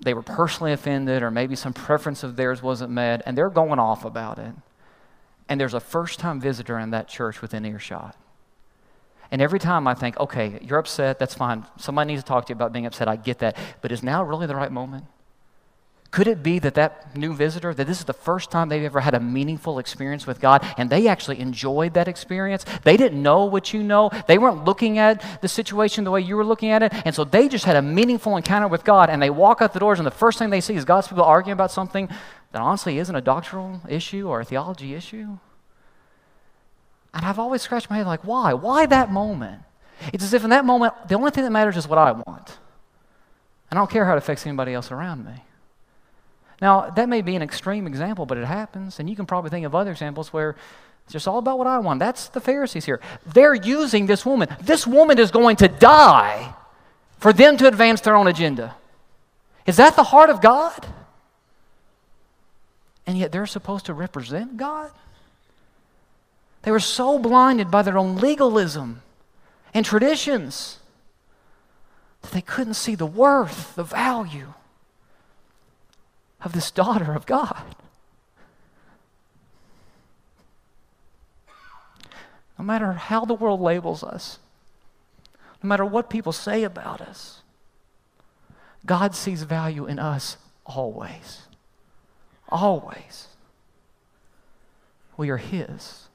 they 0.00 0.14
were 0.14 0.22
personally 0.22 0.72
offended 0.72 1.22
or 1.22 1.30
maybe 1.30 1.56
some 1.56 1.72
preference 1.72 2.22
of 2.22 2.36
theirs 2.36 2.62
wasn't 2.62 2.90
met 2.90 3.22
and 3.24 3.38
they're 3.38 3.50
going 3.50 3.78
off 3.78 4.04
about 4.04 4.38
it. 4.38 4.52
And 5.48 5.60
there's 5.60 5.74
a 5.74 5.80
first 5.80 6.18
time 6.18 6.40
visitor 6.40 6.78
in 6.78 6.90
that 6.90 7.06
church 7.08 7.40
within 7.40 7.64
earshot. 7.64 8.16
And 9.30 9.42
every 9.42 9.58
time 9.58 9.86
I 9.86 9.94
think, 9.94 10.18
okay, 10.18 10.58
you're 10.62 10.78
upset, 10.78 11.18
that's 11.18 11.34
fine. 11.34 11.66
Somebody 11.78 12.12
needs 12.12 12.22
to 12.22 12.28
talk 12.28 12.46
to 12.46 12.50
you 12.50 12.56
about 12.56 12.72
being 12.72 12.86
upset. 12.86 13.08
I 13.08 13.16
get 13.16 13.38
that. 13.40 13.56
But 13.80 13.92
is 13.92 14.02
now 14.02 14.22
really 14.22 14.46
the 14.46 14.56
right 14.56 14.70
moment? 14.70 15.04
Could 16.16 16.28
it 16.28 16.42
be 16.42 16.58
that 16.60 16.74
that 16.76 17.14
new 17.16 17.34
visitor, 17.34 17.74
that 17.74 17.86
this 17.86 17.98
is 17.98 18.04
the 18.04 18.14
first 18.14 18.50
time 18.50 18.68
they've 18.68 18.82
ever 18.82 19.00
had 19.00 19.14
a 19.14 19.20
meaningful 19.20 19.78
experience 19.78 20.26
with 20.26 20.40
God 20.40 20.64
and 20.78 20.88
they 20.88 21.08
actually 21.08 21.40
enjoyed 21.40 21.94
that 21.94 22.08
experience? 22.08 22.64
They 22.84 22.96
didn't 22.96 23.22
know 23.22 23.44
what 23.44 23.74
you 23.74 23.82
know. 23.82 24.10
They 24.26 24.38
weren't 24.38 24.64
looking 24.64 24.98
at 24.98 25.22
the 25.42 25.48
situation 25.48 26.04
the 26.04 26.10
way 26.10 26.20
you 26.20 26.36
were 26.36 26.44
looking 26.44 26.70
at 26.70 26.82
it. 26.82 26.92
And 27.04 27.14
so 27.14 27.24
they 27.24 27.48
just 27.48 27.64
had 27.64 27.76
a 27.76 27.82
meaningful 27.82 28.36
encounter 28.36 28.68
with 28.68 28.84
God 28.84 29.10
and 29.10 29.20
they 29.20 29.30
walk 29.30 29.60
out 29.60 29.72
the 29.74 29.80
doors 29.80 29.98
and 29.98 30.06
the 30.06 30.10
first 30.10 30.38
thing 30.38 30.48
they 30.48 30.60
see 30.60 30.74
is 30.74 30.84
God's 30.84 31.08
people 31.08 31.24
arguing 31.24 31.52
about 31.52 31.70
something 31.70 32.08
that 32.52 32.62
honestly 32.62 32.98
isn't 32.98 33.14
a 33.14 33.20
doctrinal 33.20 33.82
issue 33.88 34.28
or 34.28 34.40
a 34.40 34.44
theology 34.44 34.94
issue. 34.94 35.38
And 37.16 37.24
I've 37.24 37.38
always 37.38 37.62
scratched 37.62 37.88
my 37.88 37.96
head 37.96 38.06
like, 38.06 38.24
why? 38.24 38.52
Why 38.52 38.84
that 38.84 39.10
moment? 39.10 39.62
It's 40.12 40.22
as 40.22 40.34
if 40.34 40.44
in 40.44 40.50
that 40.50 40.66
moment, 40.66 40.92
the 41.08 41.14
only 41.14 41.30
thing 41.30 41.44
that 41.44 41.50
matters 41.50 41.78
is 41.78 41.88
what 41.88 41.98
I 41.98 42.12
want. 42.12 42.58
I 43.72 43.74
don't 43.74 43.90
care 43.90 44.04
how 44.04 44.12
it 44.12 44.18
affects 44.18 44.46
anybody 44.46 44.74
else 44.74 44.92
around 44.92 45.24
me. 45.24 45.42
Now, 46.60 46.90
that 46.90 47.08
may 47.08 47.22
be 47.22 47.34
an 47.34 47.40
extreme 47.40 47.86
example, 47.86 48.26
but 48.26 48.36
it 48.36 48.44
happens. 48.44 49.00
And 49.00 49.08
you 49.08 49.16
can 49.16 49.24
probably 49.24 49.48
think 49.48 49.64
of 49.64 49.74
other 49.74 49.90
examples 49.90 50.30
where 50.30 50.56
it's 51.04 51.14
just 51.14 51.26
all 51.26 51.38
about 51.38 51.56
what 51.56 51.66
I 51.66 51.78
want. 51.78 52.00
That's 52.00 52.28
the 52.28 52.40
Pharisees 52.40 52.84
here. 52.84 53.00
They're 53.24 53.54
using 53.54 54.04
this 54.04 54.26
woman. 54.26 54.54
This 54.60 54.86
woman 54.86 55.18
is 55.18 55.30
going 55.30 55.56
to 55.56 55.68
die 55.68 56.54
for 57.18 57.32
them 57.32 57.56
to 57.56 57.66
advance 57.66 58.02
their 58.02 58.14
own 58.14 58.26
agenda. 58.26 58.74
Is 59.64 59.78
that 59.78 59.96
the 59.96 60.04
heart 60.04 60.28
of 60.28 60.42
God? 60.42 60.86
And 63.06 63.16
yet 63.16 63.32
they're 63.32 63.46
supposed 63.46 63.86
to 63.86 63.94
represent 63.94 64.58
God? 64.58 64.90
They 66.66 66.72
were 66.72 66.80
so 66.80 67.16
blinded 67.20 67.70
by 67.70 67.82
their 67.82 67.96
own 67.96 68.16
legalism 68.16 69.02
and 69.72 69.86
traditions 69.86 70.80
that 72.22 72.32
they 72.32 72.40
couldn't 72.40 72.74
see 72.74 72.96
the 72.96 73.06
worth, 73.06 73.76
the 73.76 73.84
value 73.84 74.52
of 76.42 76.52
this 76.54 76.72
daughter 76.72 77.12
of 77.12 77.24
God. 77.24 77.76
No 82.58 82.64
matter 82.64 82.94
how 82.94 83.24
the 83.24 83.34
world 83.34 83.60
labels 83.60 84.02
us, 84.02 84.40
no 85.62 85.68
matter 85.68 85.84
what 85.84 86.10
people 86.10 86.32
say 86.32 86.64
about 86.64 87.00
us, 87.00 87.42
God 88.84 89.14
sees 89.14 89.44
value 89.44 89.86
in 89.86 90.00
us 90.00 90.36
always. 90.64 91.42
Always. 92.48 93.28
We 95.16 95.30
are 95.30 95.36
His. 95.36 96.05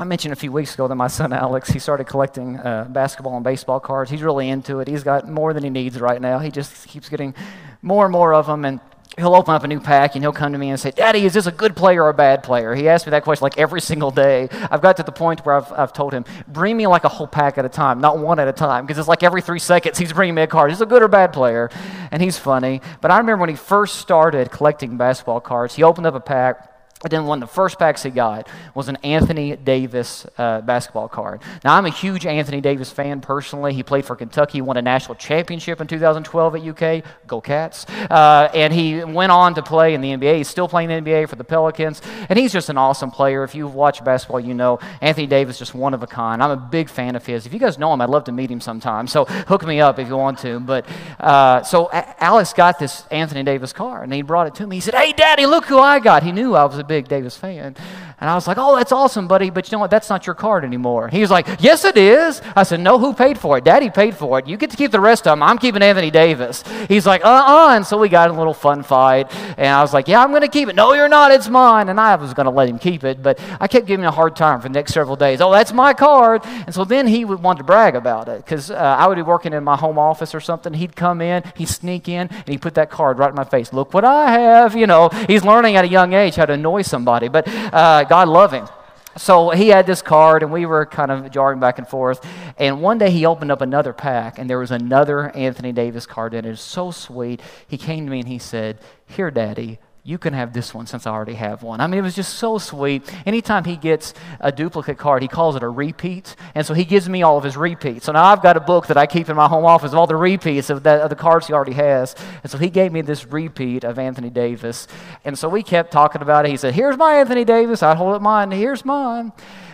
I 0.00 0.04
mentioned 0.04 0.32
a 0.32 0.36
few 0.36 0.52
weeks 0.52 0.74
ago 0.74 0.86
that 0.86 0.94
my 0.94 1.08
son 1.08 1.32
Alex, 1.32 1.70
he 1.70 1.80
started 1.80 2.04
collecting 2.04 2.56
uh, 2.56 2.86
basketball 2.88 3.34
and 3.34 3.42
baseball 3.42 3.80
cards. 3.80 4.12
He's 4.12 4.22
really 4.22 4.48
into 4.48 4.78
it. 4.78 4.86
He's 4.86 5.02
got 5.02 5.28
more 5.28 5.52
than 5.52 5.64
he 5.64 5.70
needs 5.70 6.00
right 6.00 6.22
now. 6.22 6.38
He 6.38 6.52
just 6.52 6.86
keeps 6.86 7.08
getting 7.08 7.34
more 7.82 8.04
and 8.04 8.12
more 8.12 8.32
of 8.32 8.46
them. 8.46 8.64
And 8.64 8.78
he'll 9.16 9.34
open 9.34 9.54
up 9.54 9.64
a 9.64 9.66
new 9.66 9.80
pack 9.80 10.14
and 10.14 10.22
he'll 10.22 10.32
come 10.32 10.52
to 10.52 10.58
me 10.58 10.70
and 10.70 10.78
say, 10.78 10.92
Daddy, 10.92 11.24
is 11.24 11.34
this 11.34 11.46
a 11.46 11.50
good 11.50 11.74
player 11.74 12.04
or 12.04 12.10
a 12.10 12.14
bad 12.14 12.44
player? 12.44 12.76
He 12.76 12.88
asks 12.88 13.08
me 13.08 13.10
that 13.10 13.24
question 13.24 13.42
like 13.42 13.58
every 13.58 13.80
single 13.80 14.12
day. 14.12 14.48
I've 14.70 14.82
got 14.82 14.98
to 14.98 15.02
the 15.02 15.10
point 15.10 15.44
where 15.44 15.56
I've, 15.56 15.72
I've 15.72 15.92
told 15.92 16.12
him, 16.12 16.24
bring 16.46 16.76
me 16.76 16.86
like 16.86 17.02
a 17.02 17.08
whole 17.08 17.26
pack 17.26 17.58
at 17.58 17.64
a 17.64 17.68
time, 17.68 18.00
not 18.00 18.18
one 18.18 18.38
at 18.38 18.46
a 18.46 18.52
time, 18.52 18.86
because 18.86 18.98
it's 18.98 19.08
like 19.08 19.24
every 19.24 19.42
three 19.42 19.58
seconds 19.58 19.98
he's 19.98 20.12
bringing 20.12 20.36
me 20.36 20.42
a 20.42 20.46
card. 20.46 20.70
He's 20.70 20.80
a 20.80 20.86
good 20.86 21.02
or 21.02 21.08
bad 21.08 21.32
player, 21.32 21.70
and 22.12 22.22
he's 22.22 22.38
funny. 22.38 22.82
But 23.00 23.10
I 23.10 23.18
remember 23.18 23.40
when 23.40 23.50
he 23.50 23.56
first 23.56 23.96
started 23.96 24.52
collecting 24.52 24.96
basketball 24.96 25.40
cards, 25.40 25.74
he 25.74 25.82
opened 25.82 26.06
up 26.06 26.14
a 26.14 26.20
pack 26.20 26.77
and 27.04 27.12
then 27.12 27.26
one 27.26 27.40
of 27.40 27.48
the 27.48 27.54
first 27.54 27.78
packs 27.78 28.02
he 28.02 28.10
got 28.10 28.48
was 28.74 28.88
an 28.88 28.96
Anthony 29.04 29.54
Davis 29.54 30.26
uh, 30.36 30.60
basketball 30.62 31.06
card. 31.06 31.40
Now, 31.62 31.76
I'm 31.76 31.86
a 31.86 31.90
huge 31.90 32.26
Anthony 32.26 32.60
Davis 32.60 32.90
fan 32.90 33.20
personally. 33.20 33.72
He 33.72 33.84
played 33.84 34.04
for 34.04 34.16
Kentucky, 34.16 34.60
won 34.60 34.76
a 34.76 34.82
national 34.82 35.14
championship 35.14 35.80
in 35.80 35.86
2012 35.86 36.56
at 36.56 36.62
UK. 36.62 37.04
Go 37.28 37.40
Cats. 37.40 37.86
Uh, 38.10 38.48
and 38.52 38.72
he 38.72 39.04
went 39.04 39.30
on 39.30 39.54
to 39.54 39.62
play 39.62 39.94
in 39.94 40.00
the 40.00 40.08
NBA. 40.08 40.38
He's 40.38 40.48
still 40.48 40.66
playing 40.66 40.90
in 40.90 41.04
the 41.04 41.10
NBA 41.10 41.28
for 41.28 41.36
the 41.36 41.44
Pelicans. 41.44 42.02
And 42.28 42.36
he's 42.36 42.52
just 42.52 42.68
an 42.68 42.76
awesome 42.76 43.12
player. 43.12 43.44
If 43.44 43.54
you've 43.54 43.74
watched 43.74 44.04
basketball, 44.04 44.40
you 44.40 44.54
know 44.54 44.80
Anthony 45.00 45.28
Davis 45.28 45.54
is 45.54 45.60
just 45.60 45.74
one 45.74 45.94
of 45.94 46.02
a 46.02 46.08
kind. 46.08 46.42
I'm 46.42 46.50
a 46.50 46.56
big 46.56 46.90
fan 46.90 47.14
of 47.14 47.24
his. 47.24 47.46
If 47.46 47.52
you 47.52 47.60
guys 47.60 47.78
know 47.78 47.92
him, 47.92 48.00
I'd 48.00 48.10
love 48.10 48.24
to 48.24 48.32
meet 48.32 48.50
him 48.50 48.60
sometime. 48.60 49.06
So 49.06 49.24
hook 49.24 49.64
me 49.64 49.80
up 49.80 50.00
if 50.00 50.08
you 50.08 50.16
want 50.16 50.40
to. 50.40 50.58
But 50.58 50.84
uh, 51.20 51.62
so 51.62 51.88
Alex 51.92 52.52
got 52.52 52.80
this 52.80 53.06
Anthony 53.12 53.44
Davis 53.44 53.72
card, 53.72 54.02
and 54.02 54.12
he 54.12 54.22
brought 54.22 54.48
it 54.48 54.56
to 54.56 54.66
me. 54.66 54.76
He 54.76 54.80
said, 54.80 54.96
Hey, 54.96 55.12
Daddy, 55.12 55.46
look 55.46 55.66
who 55.66 55.78
I 55.78 56.00
got. 56.00 56.24
He 56.24 56.32
knew 56.32 56.56
I 56.56 56.64
was 56.64 56.76
a 56.76 56.87
big 56.88 57.06
Davis 57.06 57.36
fan. 57.36 57.76
And 58.20 58.28
I 58.28 58.34
was 58.34 58.48
like, 58.48 58.58
oh, 58.58 58.74
that's 58.76 58.90
awesome, 58.90 59.28
buddy, 59.28 59.48
but 59.50 59.70
you 59.70 59.76
know 59.76 59.80
what? 59.80 59.90
That's 59.90 60.10
not 60.10 60.26
your 60.26 60.34
card 60.34 60.64
anymore. 60.64 61.08
He 61.08 61.20
was 61.20 61.30
like, 61.30 61.46
yes, 61.60 61.84
it 61.84 61.96
is. 61.96 62.42
I 62.56 62.64
said, 62.64 62.80
no, 62.80 62.98
who 62.98 63.14
paid 63.14 63.38
for 63.38 63.58
it? 63.58 63.64
Daddy 63.64 63.90
paid 63.90 64.16
for 64.16 64.40
it. 64.40 64.48
You 64.48 64.56
get 64.56 64.70
to 64.70 64.76
keep 64.76 64.90
the 64.90 65.00
rest 65.00 65.28
of 65.28 65.32
them. 65.32 65.42
I'm 65.42 65.56
keeping 65.58 65.82
Anthony 65.82 66.10
Davis. 66.10 66.64
He's 66.88 67.06
like, 67.06 67.24
uh 67.24 67.44
uh 67.46 67.76
And 67.76 67.86
so 67.86 67.96
we 67.96 68.08
got 68.08 68.28
in 68.28 68.34
a 68.34 68.38
little 68.38 68.54
fun 68.54 68.82
fight. 68.82 69.32
And 69.56 69.68
I 69.68 69.82
was 69.82 69.94
like, 69.94 70.08
yeah, 70.08 70.22
I'm 70.22 70.30
going 70.30 70.42
to 70.42 70.48
keep 70.48 70.68
it. 70.68 70.74
No, 70.74 70.94
you're 70.94 71.08
not. 71.08 71.30
It's 71.30 71.48
mine. 71.48 71.88
And 71.88 72.00
I 72.00 72.16
was 72.16 72.34
going 72.34 72.46
to 72.46 72.50
let 72.50 72.68
him 72.68 72.78
keep 72.78 73.04
it, 73.04 73.22
but 73.22 73.38
I 73.60 73.68
kept 73.68 73.86
giving 73.86 74.02
him 74.02 74.08
a 74.08 74.12
hard 74.12 74.34
time 74.34 74.60
for 74.60 74.68
the 74.68 74.74
next 74.74 74.94
several 74.94 75.14
days. 75.14 75.40
Oh, 75.40 75.52
that's 75.52 75.72
my 75.72 75.94
card. 75.94 76.42
And 76.44 76.74
so 76.74 76.84
then 76.84 77.06
he 77.06 77.24
would 77.24 77.40
want 77.40 77.58
to 77.58 77.64
brag 77.64 77.94
about 77.94 78.28
it 78.28 78.44
because 78.44 78.70
uh, 78.70 78.74
I 78.74 79.06
would 79.06 79.16
be 79.16 79.22
working 79.22 79.52
in 79.52 79.62
my 79.62 79.76
home 79.76 79.98
office 79.98 80.34
or 80.34 80.40
something. 80.40 80.74
He'd 80.74 80.96
come 80.96 81.20
in, 81.20 81.44
he'd 81.56 81.68
sneak 81.68 82.08
in, 82.08 82.28
and 82.28 82.48
he'd 82.48 82.62
put 82.62 82.74
that 82.74 82.90
card 82.90 83.18
right 83.18 83.30
in 83.30 83.36
my 83.36 83.44
face. 83.44 83.72
Look 83.72 83.94
what 83.94 84.04
I 84.04 84.32
have. 84.32 84.74
You 84.74 84.88
know, 84.88 85.08
he's 85.28 85.44
learning 85.44 85.76
at 85.76 85.84
a 85.84 85.88
young 85.88 86.14
age 86.14 86.34
how 86.34 86.46
to 86.46 86.54
annoy 86.54 86.82
somebody. 86.82 87.28
But 87.28 87.46
uh, 87.72 88.04
God 88.08 88.28
love 88.28 88.52
him. 88.52 88.68
So 89.16 89.50
he 89.50 89.68
had 89.68 89.86
this 89.86 90.00
card, 90.00 90.42
and 90.42 90.52
we 90.52 90.64
were 90.64 90.86
kind 90.86 91.10
of 91.10 91.30
jarring 91.30 91.58
back 91.58 91.78
and 91.78 91.88
forth. 91.88 92.24
And 92.56 92.80
one 92.80 92.98
day 92.98 93.10
he 93.10 93.26
opened 93.26 93.50
up 93.50 93.60
another 93.60 93.92
pack, 93.92 94.38
and 94.38 94.48
there 94.48 94.58
was 94.58 94.70
another 94.70 95.30
Anthony 95.30 95.72
Davis 95.72 96.06
card 96.06 96.34
in 96.34 96.44
it. 96.44 96.48
It 96.48 96.50
was 96.52 96.60
so 96.60 96.90
sweet. 96.90 97.40
He 97.66 97.76
came 97.76 98.04
to 98.04 98.10
me 98.10 98.20
and 98.20 98.28
he 98.28 98.38
said, 98.38 98.78
Here, 99.06 99.30
Daddy, 99.30 99.78
you 100.08 100.16
can 100.16 100.32
have 100.32 100.54
this 100.54 100.72
one 100.72 100.86
since 100.86 101.06
I 101.06 101.10
already 101.10 101.34
have 101.34 101.62
one. 101.62 101.82
I 101.82 101.86
mean, 101.86 101.98
it 101.98 102.02
was 102.02 102.16
just 102.16 102.36
so 102.36 102.56
sweet. 102.56 103.02
Anytime 103.26 103.64
he 103.64 103.76
gets 103.76 104.14
a 104.40 104.50
duplicate 104.50 104.96
card, 104.96 105.20
he 105.20 105.28
calls 105.28 105.54
it 105.54 105.62
a 105.62 105.68
repeat. 105.68 106.34
And 106.54 106.64
so 106.64 106.72
he 106.72 106.86
gives 106.86 107.10
me 107.10 107.22
all 107.22 107.36
of 107.36 107.44
his 107.44 107.58
repeats. 107.58 108.06
So 108.06 108.12
now 108.12 108.24
I've 108.24 108.42
got 108.42 108.56
a 108.56 108.60
book 108.60 108.86
that 108.86 108.96
I 108.96 109.04
keep 109.04 109.28
in 109.28 109.36
my 109.36 109.48
home 109.48 109.66
office 109.66 109.92
of 109.92 109.98
all 109.98 110.06
the 110.06 110.16
repeats 110.16 110.70
of, 110.70 110.82
the, 110.82 110.92
of 110.92 111.10
the 111.10 111.14
cards 111.14 111.48
he 111.48 111.52
already 111.52 111.74
has. 111.74 112.14
And 112.42 112.50
so 112.50 112.56
he 112.56 112.70
gave 112.70 112.90
me 112.90 113.02
this 113.02 113.26
repeat 113.26 113.84
of 113.84 113.98
Anthony 113.98 114.30
Davis. 114.30 114.88
And 115.26 115.38
so 115.38 115.46
we 115.46 115.62
kept 115.62 115.92
talking 115.92 116.22
about 116.22 116.46
it. 116.46 116.52
He 116.52 116.56
said, 116.56 116.72
Here's 116.72 116.96
my 116.96 117.16
Anthony 117.16 117.44
Davis. 117.44 117.82
I'd 117.82 117.98
hold 117.98 118.14
up 118.14 118.22
mine. 118.22 118.50
Here's 118.50 118.86
mine. 118.86 119.32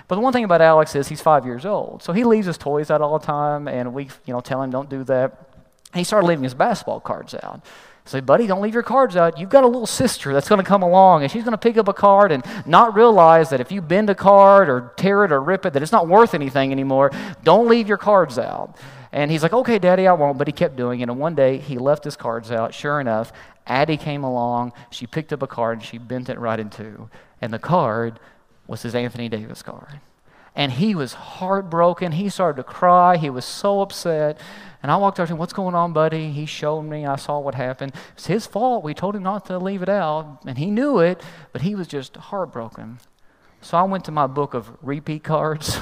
But 0.08 0.16
the 0.16 0.20
one 0.20 0.32
thing 0.32 0.42
about 0.42 0.60
Alex 0.60 0.96
is 0.96 1.06
he's 1.06 1.20
five 1.20 1.46
years 1.46 1.64
old. 1.64 2.02
So 2.02 2.12
he 2.12 2.24
leaves 2.24 2.48
his 2.48 2.58
toys 2.58 2.90
out 2.90 3.00
all 3.00 3.20
the 3.20 3.24
time. 3.24 3.68
And 3.68 3.94
we, 3.94 4.08
you 4.26 4.34
know, 4.34 4.40
tell 4.40 4.60
him, 4.64 4.70
don't 4.70 4.90
do 4.90 5.04
that. 5.04 5.43
And 5.94 6.00
he 6.00 6.04
started 6.04 6.26
leaving 6.26 6.42
his 6.42 6.54
basketball 6.54 6.98
cards 6.98 7.36
out. 7.36 7.64
Say, 8.04 8.18
buddy, 8.20 8.48
don't 8.48 8.60
leave 8.60 8.74
your 8.74 8.82
cards 8.82 9.14
out. 9.16 9.38
You've 9.38 9.48
got 9.48 9.62
a 9.62 9.68
little 9.68 9.86
sister 9.86 10.32
that's 10.32 10.48
going 10.48 10.60
to 10.60 10.66
come 10.66 10.82
along, 10.82 11.22
and 11.22 11.30
she's 11.30 11.44
going 11.44 11.52
to 11.52 11.58
pick 11.58 11.76
up 11.76 11.86
a 11.86 11.94
card 11.94 12.32
and 12.32 12.44
not 12.66 12.96
realize 12.96 13.48
that 13.50 13.60
if 13.60 13.70
you 13.70 13.80
bend 13.80 14.10
a 14.10 14.14
card 14.14 14.68
or 14.68 14.92
tear 14.96 15.24
it 15.24 15.30
or 15.30 15.40
rip 15.40 15.64
it, 15.64 15.72
that 15.72 15.82
it's 15.82 15.92
not 15.92 16.08
worth 16.08 16.34
anything 16.34 16.72
anymore. 16.72 17.12
Don't 17.44 17.68
leave 17.68 17.86
your 17.86 17.96
cards 17.96 18.38
out. 18.38 18.76
And 19.12 19.30
he's 19.30 19.44
like, 19.44 19.52
okay, 19.52 19.78
daddy, 19.78 20.08
I 20.08 20.12
won't. 20.14 20.36
But 20.36 20.48
he 20.48 20.52
kept 20.52 20.74
doing 20.74 20.98
it. 20.98 21.04
And 21.08 21.18
one 21.20 21.36
day 21.36 21.58
he 21.58 21.78
left 21.78 22.02
his 22.02 22.16
cards 22.16 22.50
out. 22.50 22.74
Sure 22.74 23.00
enough, 23.00 23.32
Addie 23.66 23.96
came 23.96 24.24
along. 24.24 24.72
She 24.90 25.06
picked 25.06 25.32
up 25.32 25.40
a 25.40 25.46
card 25.46 25.78
and 25.78 25.86
she 25.86 25.96
bent 25.96 26.28
it 26.28 26.38
right 26.38 26.58
in 26.58 26.68
two. 26.68 27.08
And 27.40 27.52
the 27.52 27.60
card 27.60 28.18
was 28.66 28.82
his 28.82 28.96
Anthony 28.96 29.28
Davis 29.28 29.62
card. 29.62 30.00
And 30.56 30.72
he 30.72 30.94
was 30.94 31.14
heartbroken. 31.14 32.12
He 32.12 32.28
started 32.28 32.56
to 32.58 32.64
cry. 32.64 33.16
He 33.16 33.30
was 33.30 33.44
so 33.44 33.80
upset. 33.80 34.38
And 34.82 34.92
I 34.92 34.96
walked 34.96 35.18
up 35.18 35.26
to 35.26 35.32
him, 35.32 35.38
What's 35.38 35.52
going 35.52 35.74
on, 35.74 35.92
buddy? 35.92 36.30
He 36.30 36.46
showed 36.46 36.82
me. 36.82 37.06
I 37.06 37.16
saw 37.16 37.40
what 37.40 37.54
happened. 37.54 37.94
It's 38.12 38.26
his 38.26 38.46
fault. 38.46 38.84
We 38.84 38.94
told 38.94 39.16
him 39.16 39.22
not 39.22 39.46
to 39.46 39.58
leave 39.58 39.82
it 39.82 39.88
out. 39.88 40.40
And 40.46 40.58
he 40.58 40.70
knew 40.70 40.98
it, 41.00 41.22
but 41.52 41.62
he 41.62 41.74
was 41.74 41.88
just 41.88 42.16
heartbroken. 42.16 42.98
So 43.62 43.78
I 43.78 43.82
went 43.84 44.04
to 44.04 44.12
my 44.12 44.26
book 44.26 44.52
of 44.52 44.70
repeat 44.82 45.24
cards 45.24 45.78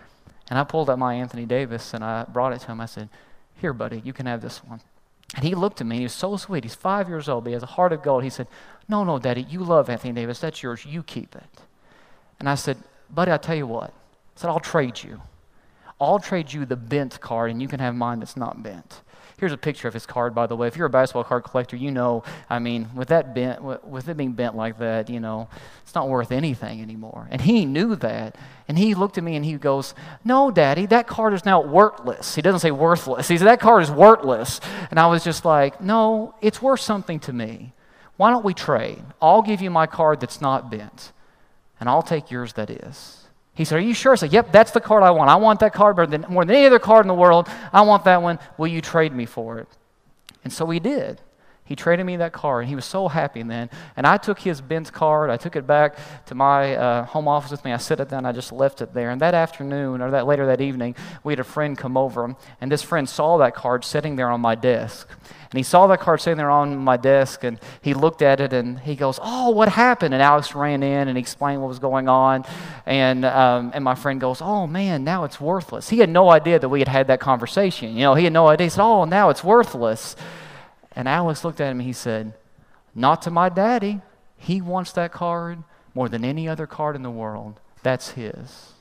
and 0.48 0.58
I 0.58 0.64
pulled 0.64 0.88
out 0.88 0.98
my 0.98 1.14
Anthony 1.14 1.44
Davis 1.44 1.92
and 1.92 2.02
I 2.02 2.24
brought 2.24 2.54
it 2.54 2.60
to 2.60 2.68
him. 2.68 2.80
I 2.80 2.86
said, 2.86 3.10
Here, 3.60 3.72
buddy, 3.74 4.00
you 4.04 4.12
can 4.12 4.26
have 4.26 4.40
this 4.40 4.64
one. 4.64 4.80
And 5.34 5.44
he 5.44 5.54
looked 5.54 5.80
at 5.80 5.86
me. 5.86 5.98
He 5.98 6.02
was 6.04 6.14
so 6.14 6.36
sweet. 6.36 6.64
He's 6.64 6.74
five 6.74 7.08
years 7.08 7.28
old. 7.28 7.44
but 7.44 7.50
He 7.50 7.54
has 7.54 7.62
a 7.62 7.66
heart 7.66 7.92
of 7.92 8.02
gold. 8.02 8.24
He 8.24 8.30
said, 8.30 8.48
No, 8.88 9.04
no, 9.04 9.18
Daddy, 9.18 9.42
you 9.42 9.60
love 9.60 9.90
Anthony 9.90 10.14
Davis. 10.14 10.40
That's 10.40 10.62
yours. 10.62 10.86
You 10.86 11.02
keep 11.02 11.36
it. 11.36 11.60
And 12.40 12.48
I 12.48 12.54
said, 12.54 12.78
Buddy, 13.10 13.30
I'll 13.30 13.38
tell 13.38 13.56
you 13.56 13.66
what. 13.66 13.92
I 14.36 14.40
said, 14.40 14.50
I'll 14.50 14.60
trade 14.60 15.02
you. 15.02 15.22
I'll 16.00 16.18
trade 16.18 16.52
you 16.52 16.66
the 16.66 16.76
bent 16.76 17.20
card 17.20 17.50
and 17.50 17.62
you 17.62 17.68
can 17.68 17.80
have 17.80 17.94
mine 17.94 18.18
that's 18.18 18.36
not 18.36 18.62
bent. 18.62 19.00
Here's 19.38 19.52
a 19.52 19.58
picture 19.58 19.86
of 19.86 19.92
his 19.92 20.06
card, 20.06 20.34
by 20.34 20.46
the 20.46 20.56
way. 20.56 20.66
If 20.66 20.76
you're 20.76 20.86
a 20.86 20.90
basketball 20.90 21.24
card 21.24 21.44
collector, 21.44 21.76
you 21.76 21.90
know, 21.90 22.22
I 22.48 22.58
mean, 22.58 22.88
with 22.94 23.08
that 23.08 23.34
bent, 23.34 23.62
with 23.62 24.08
it 24.08 24.16
being 24.16 24.32
bent 24.32 24.56
like 24.56 24.78
that, 24.78 25.10
you 25.10 25.20
know, 25.20 25.48
it's 25.82 25.94
not 25.94 26.08
worth 26.08 26.32
anything 26.32 26.80
anymore. 26.80 27.28
And 27.30 27.42
he 27.42 27.66
knew 27.66 27.96
that. 27.96 28.36
And 28.66 28.78
he 28.78 28.94
looked 28.94 29.18
at 29.18 29.24
me 29.24 29.36
and 29.36 29.44
he 29.44 29.54
goes, 29.54 29.94
No, 30.24 30.50
Daddy, 30.50 30.86
that 30.86 31.06
card 31.06 31.34
is 31.34 31.44
now 31.44 31.60
worthless. 31.60 32.34
He 32.34 32.40
doesn't 32.40 32.60
say 32.60 32.70
worthless. 32.70 33.28
He 33.28 33.36
said, 33.36 33.46
That 33.46 33.60
card 33.60 33.82
is 33.82 33.90
worthless. 33.90 34.58
And 34.90 34.98
I 34.98 35.06
was 35.06 35.22
just 35.22 35.44
like, 35.44 35.82
No, 35.82 36.34
it's 36.40 36.62
worth 36.62 36.80
something 36.80 37.20
to 37.20 37.32
me. 37.32 37.74
Why 38.16 38.30
don't 38.30 38.44
we 38.44 38.54
trade? 38.54 39.04
I'll 39.20 39.42
give 39.42 39.60
you 39.60 39.70
my 39.70 39.86
card 39.86 40.20
that's 40.20 40.40
not 40.40 40.70
bent, 40.70 41.12
and 41.78 41.88
I'll 41.90 42.02
take 42.02 42.30
yours 42.30 42.54
that 42.54 42.70
is. 42.70 43.15
He 43.56 43.64
said, 43.64 43.78
Are 43.78 43.82
you 43.82 43.94
sure? 43.94 44.12
I 44.12 44.16
said, 44.16 44.32
Yep, 44.32 44.52
that's 44.52 44.70
the 44.70 44.80
card 44.80 45.02
I 45.02 45.10
want. 45.10 45.30
I 45.30 45.36
want 45.36 45.60
that 45.60 45.72
card 45.72 45.96
better 45.96 46.06
than, 46.06 46.26
more 46.28 46.44
than 46.44 46.54
any 46.54 46.66
other 46.66 46.78
card 46.78 47.04
in 47.04 47.08
the 47.08 47.14
world. 47.14 47.48
I 47.72 47.80
want 47.80 48.04
that 48.04 48.22
one. 48.22 48.38
Will 48.58 48.68
you 48.68 48.82
trade 48.82 49.12
me 49.12 49.24
for 49.24 49.58
it? 49.58 49.68
And 50.44 50.52
so 50.52 50.68
he 50.70 50.78
did. 50.78 51.20
He 51.66 51.74
traded 51.74 52.06
me 52.06 52.16
that 52.16 52.32
card, 52.32 52.62
and 52.62 52.68
he 52.68 52.76
was 52.76 52.84
so 52.84 53.08
happy 53.08 53.42
then. 53.42 53.68
And 53.96 54.06
I 54.06 54.16
took 54.16 54.38
his 54.38 54.60
Benz 54.60 54.88
card, 54.88 55.30
I 55.30 55.36
took 55.36 55.56
it 55.56 55.66
back 55.66 55.98
to 56.26 56.34
my 56.34 56.76
uh, 56.76 57.04
home 57.04 57.26
office 57.26 57.50
with 57.50 57.64
me. 57.64 57.72
I 57.72 57.76
set 57.76 57.98
it 57.98 58.08
down, 58.08 58.24
I 58.24 58.30
just 58.30 58.52
left 58.52 58.80
it 58.80 58.94
there. 58.94 59.10
And 59.10 59.20
that 59.20 59.34
afternoon, 59.34 60.00
or 60.00 60.12
that 60.12 60.26
later 60.26 60.46
that 60.46 60.60
evening, 60.60 60.94
we 61.24 61.32
had 61.32 61.40
a 61.40 61.44
friend 61.44 61.76
come 61.76 61.96
over, 61.96 62.36
and 62.60 62.70
this 62.70 62.82
friend 62.82 63.08
saw 63.08 63.36
that 63.38 63.56
card 63.56 63.84
sitting 63.84 64.14
there 64.14 64.30
on 64.30 64.40
my 64.40 64.54
desk. 64.54 65.08
And 65.50 65.58
he 65.58 65.62
saw 65.64 65.86
that 65.88 66.00
card 66.00 66.20
sitting 66.20 66.36
there 66.36 66.50
on 66.50 66.76
my 66.76 66.96
desk, 66.96 67.42
and 67.42 67.58
he 67.80 67.94
looked 67.94 68.22
at 68.22 68.40
it, 68.40 68.52
and 68.52 68.78
he 68.80 68.94
goes, 68.94 69.18
"Oh, 69.22 69.50
what 69.50 69.68
happened?" 69.68 70.14
And 70.14 70.22
Alex 70.22 70.54
ran 70.54 70.82
in 70.82 71.08
and 71.08 71.16
explained 71.18 71.62
what 71.62 71.68
was 71.68 71.78
going 71.78 72.08
on, 72.08 72.44
and 72.84 73.24
um, 73.24 73.70
and 73.74 73.82
my 73.82 73.94
friend 73.94 74.20
goes, 74.20 74.40
"Oh 74.40 74.66
man, 74.66 75.02
now 75.02 75.24
it's 75.24 75.40
worthless." 75.40 75.88
He 75.88 75.98
had 75.98 76.10
no 76.10 76.30
idea 76.30 76.58
that 76.58 76.68
we 76.68 76.80
had 76.80 76.88
had 76.88 77.06
that 77.08 77.20
conversation. 77.20 77.94
You 77.94 78.02
know, 78.02 78.14
he 78.14 78.24
had 78.24 78.32
no 78.32 78.48
idea. 78.48 78.66
He 78.66 78.70
said, 78.70 78.82
"Oh, 78.82 79.04
now 79.04 79.30
it's 79.30 79.42
worthless." 79.42 80.16
And 80.96 81.06
Alex 81.06 81.44
looked 81.44 81.60
at 81.60 81.70
him 81.70 81.78
and 81.78 81.86
he 81.86 81.92
said, 81.92 82.34
Not 82.94 83.22
to 83.22 83.30
my 83.30 83.48
daddy. 83.48 84.00
He 84.38 84.60
wants 84.60 84.92
that 84.92 85.12
card 85.12 85.62
more 85.94 86.08
than 86.08 86.24
any 86.24 86.48
other 86.48 86.66
card 86.66 86.96
in 86.96 87.02
the 87.02 87.10
world. 87.10 87.60
That's 87.82 88.10
his. 88.10 88.72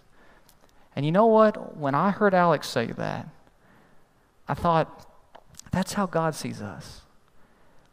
And 0.96 1.06
you 1.06 1.12
know 1.12 1.28
what? 1.28 1.78
When 1.78 1.94
I 1.94 2.12
heard 2.12 2.34
Alex 2.34 2.68
say 2.68 2.88
that, 2.88 3.28
I 4.48 4.54
thought, 4.54 5.06
that's 5.72 5.94
how 5.94 6.06
God 6.06 6.36
sees 6.36 6.62
us. 6.62 7.02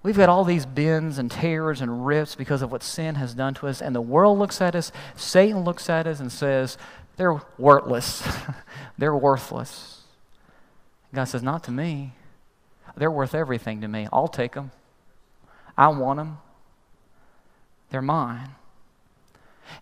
We've 0.02 0.16
got 0.16 0.28
all 0.28 0.44
these 0.44 0.66
bends 0.66 1.18
and 1.18 1.30
tears 1.30 1.80
and 1.80 2.06
rips 2.06 2.35
because 2.35 2.62
of 2.62 2.72
what 2.72 2.82
sin 2.82 3.16
has 3.16 3.35
done 3.35 3.54
to 3.54 3.68
us, 3.68 3.80
and 3.80 3.94
the 3.94 4.00
world 4.00 4.38
looks 4.38 4.61
at 4.61 4.74
us, 4.74 4.90
Satan 5.16 5.61
looks 5.61 5.88
at 5.88 6.06
us 6.06 6.18
and 6.18 6.30
says, 6.30 6.76
they're 7.16 7.40
worthless. 7.58 8.26
they're 8.98 9.16
worthless. 9.16 10.02
God 11.14 11.24
says, 11.24 11.42
Not 11.42 11.64
to 11.64 11.70
me. 11.70 12.12
They're 12.96 13.11
worth 13.11 13.35
everything 13.35 13.81
to 13.81 13.88
me. 13.88 14.09
I'll 14.12 14.28
take 14.28 14.52
them. 14.52 14.70
I 15.76 15.88
want 15.88 16.18
them. 16.18 16.38
They're 17.90 18.02
mine. 18.02 18.50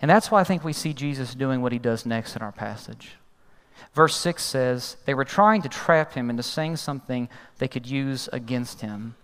And 0.01 0.11
that's 0.11 0.31
why 0.31 0.41
I 0.41 0.45
think 0.45 0.65
we 0.65 0.73
see 0.73 0.93
Jesus 0.93 1.35
doing 1.35 1.63
what 1.63 1.73
he 1.73 1.79
does 1.79 2.07
next 2.07 2.37
in 2.37 2.43
our 2.43 2.53
passage. 2.53 3.17
Verse 3.95 4.17
6 4.17 4.43
says, 4.43 4.97
They 5.05 5.15
were 5.15 5.25
trying 5.25 5.63
to 5.63 5.69
trap 5.69 6.15
him 6.15 6.31
into 6.31 6.43
saying 6.43 6.77
something 6.77 7.29
they 7.59 7.69
could 7.69 7.87
use 7.87 8.29
against 8.33 8.81
him. 8.81 9.17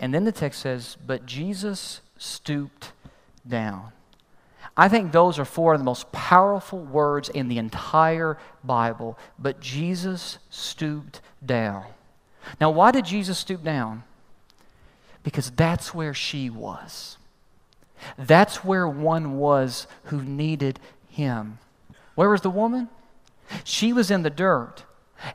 And 0.00 0.12
then 0.12 0.24
the 0.24 0.32
text 0.32 0.60
says, 0.60 0.96
But 1.06 1.26
Jesus 1.26 2.00
stooped 2.18 2.92
down. 3.46 3.92
I 4.76 4.88
think 4.88 5.12
those 5.12 5.38
are 5.38 5.44
four 5.44 5.74
of 5.74 5.80
the 5.80 5.84
most 5.84 6.10
powerful 6.10 6.80
words 6.80 7.28
in 7.28 7.48
the 7.48 7.58
entire 7.58 8.38
Bible. 8.64 9.18
But 9.38 9.60
Jesus 9.60 10.38
stooped 10.50 11.20
down. 11.44 11.84
Now, 12.60 12.70
why 12.70 12.90
did 12.90 13.04
Jesus 13.04 13.38
stoop 13.38 13.62
down? 13.62 14.04
Because 15.22 15.50
that's 15.50 15.94
where 15.94 16.14
she 16.14 16.50
was. 16.50 17.16
That's 18.18 18.64
where 18.64 18.86
one 18.86 19.38
was 19.38 19.86
who 20.04 20.22
needed 20.22 20.78
him. 21.08 21.58
Where 22.14 22.30
was 22.30 22.42
the 22.42 22.50
woman? 22.50 22.88
She 23.64 23.92
was 23.92 24.10
in 24.10 24.22
the 24.22 24.30
dirt. 24.30 24.84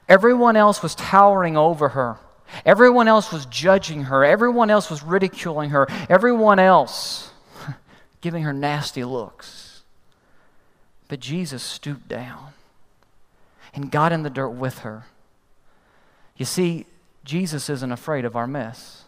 Everyone 0.07 0.55
else 0.55 0.83
was 0.83 0.95
towering 0.95 1.57
over 1.57 1.89
her. 1.89 2.17
Everyone 2.65 3.07
else 3.07 3.31
was 3.31 3.45
judging 3.45 4.03
her. 4.03 4.23
Everyone 4.23 4.69
else 4.69 4.89
was 4.89 5.03
ridiculing 5.03 5.69
her. 5.71 5.87
Everyone 6.09 6.59
else 6.59 7.31
giving 8.21 8.43
her 8.43 8.53
nasty 8.53 9.03
looks. 9.03 9.81
But 11.07 11.19
Jesus 11.19 11.63
stooped 11.63 12.07
down 12.07 12.53
and 13.73 13.91
got 13.91 14.11
in 14.11 14.23
the 14.23 14.29
dirt 14.29 14.49
with 14.49 14.79
her. 14.79 15.05
You 16.37 16.45
see, 16.45 16.85
Jesus 17.23 17.69
isn't 17.69 17.91
afraid 17.91 18.25
of 18.25 18.35
our 18.35 18.47
mess. 18.47 19.05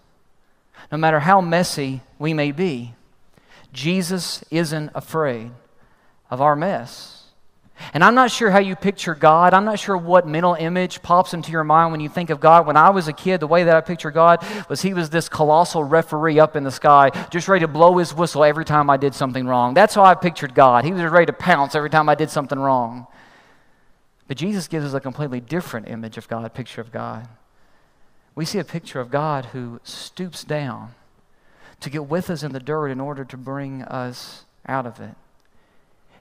No 0.91 0.97
matter 0.97 1.21
how 1.21 1.41
messy 1.41 2.01
we 2.19 2.33
may 2.33 2.51
be, 2.51 2.93
Jesus 3.73 4.43
isn't 4.51 4.91
afraid 4.93 5.51
of 6.29 6.41
our 6.41 6.55
mess. 6.55 7.17
And 7.93 8.03
I'm 8.03 8.13
not 8.13 8.29
sure 8.29 8.51
how 8.51 8.59
you 8.59 8.75
picture 8.75 9.15
God. 9.15 9.55
I'm 9.55 9.65
not 9.65 9.79
sure 9.79 9.97
what 9.97 10.27
mental 10.27 10.53
image 10.53 11.01
pops 11.01 11.33
into 11.33 11.51
your 11.51 11.63
mind 11.63 11.91
when 11.91 11.99
you 11.99 12.09
think 12.09 12.29
of 12.29 12.39
God. 12.39 12.67
When 12.67 12.77
I 12.77 12.91
was 12.91 13.07
a 13.07 13.13
kid, 13.13 13.39
the 13.39 13.47
way 13.47 13.63
that 13.63 13.75
I 13.75 13.81
picture 13.81 14.11
God 14.11 14.45
was 14.69 14.81
he 14.81 14.93
was 14.93 15.09
this 15.09 15.27
colossal 15.27 15.83
referee 15.83 16.39
up 16.39 16.55
in 16.55 16.63
the 16.63 16.71
sky, 16.71 17.09
just 17.31 17.47
ready 17.47 17.61
to 17.61 17.67
blow 17.67 17.97
his 17.97 18.13
whistle 18.13 18.43
every 18.43 18.65
time 18.65 18.89
I 18.89 18.97
did 18.97 19.15
something 19.15 19.47
wrong. 19.47 19.73
That's 19.73 19.95
how 19.95 20.03
I 20.03 20.13
pictured 20.13 20.53
God. 20.53 20.85
He 20.85 20.93
was 20.93 21.03
ready 21.03 21.25
to 21.25 21.33
pounce 21.33 21.73
every 21.73 21.89
time 21.89 22.07
I 22.07 22.15
did 22.15 22.29
something 22.29 22.59
wrong. 22.59 23.07
But 24.27 24.37
Jesus 24.37 24.67
gives 24.67 24.85
us 24.85 24.93
a 24.93 24.99
completely 24.99 25.39
different 25.39 25.87
image 25.87 26.17
of 26.17 26.27
God, 26.27 26.53
picture 26.53 26.81
of 26.81 26.91
God 26.91 27.27
we 28.35 28.45
see 28.45 28.59
a 28.59 28.63
picture 28.63 28.99
of 28.99 29.11
God 29.11 29.47
who 29.47 29.79
stoops 29.83 30.43
down 30.43 30.95
to 31.81 31.89
get 31.89 32.05
with 32.05 32.29
us 32.29 32.43
in 32.43 32.53
the 32.53 32.59
dirt 32.59 32.87
in 32.89 33.01
order 33.01 33.25
to 33.25 33.37
bring 33.37 33.83
us 33.83 34.45
out 34.67 34.85
of 34.85 34.99
it. 34.99 35.15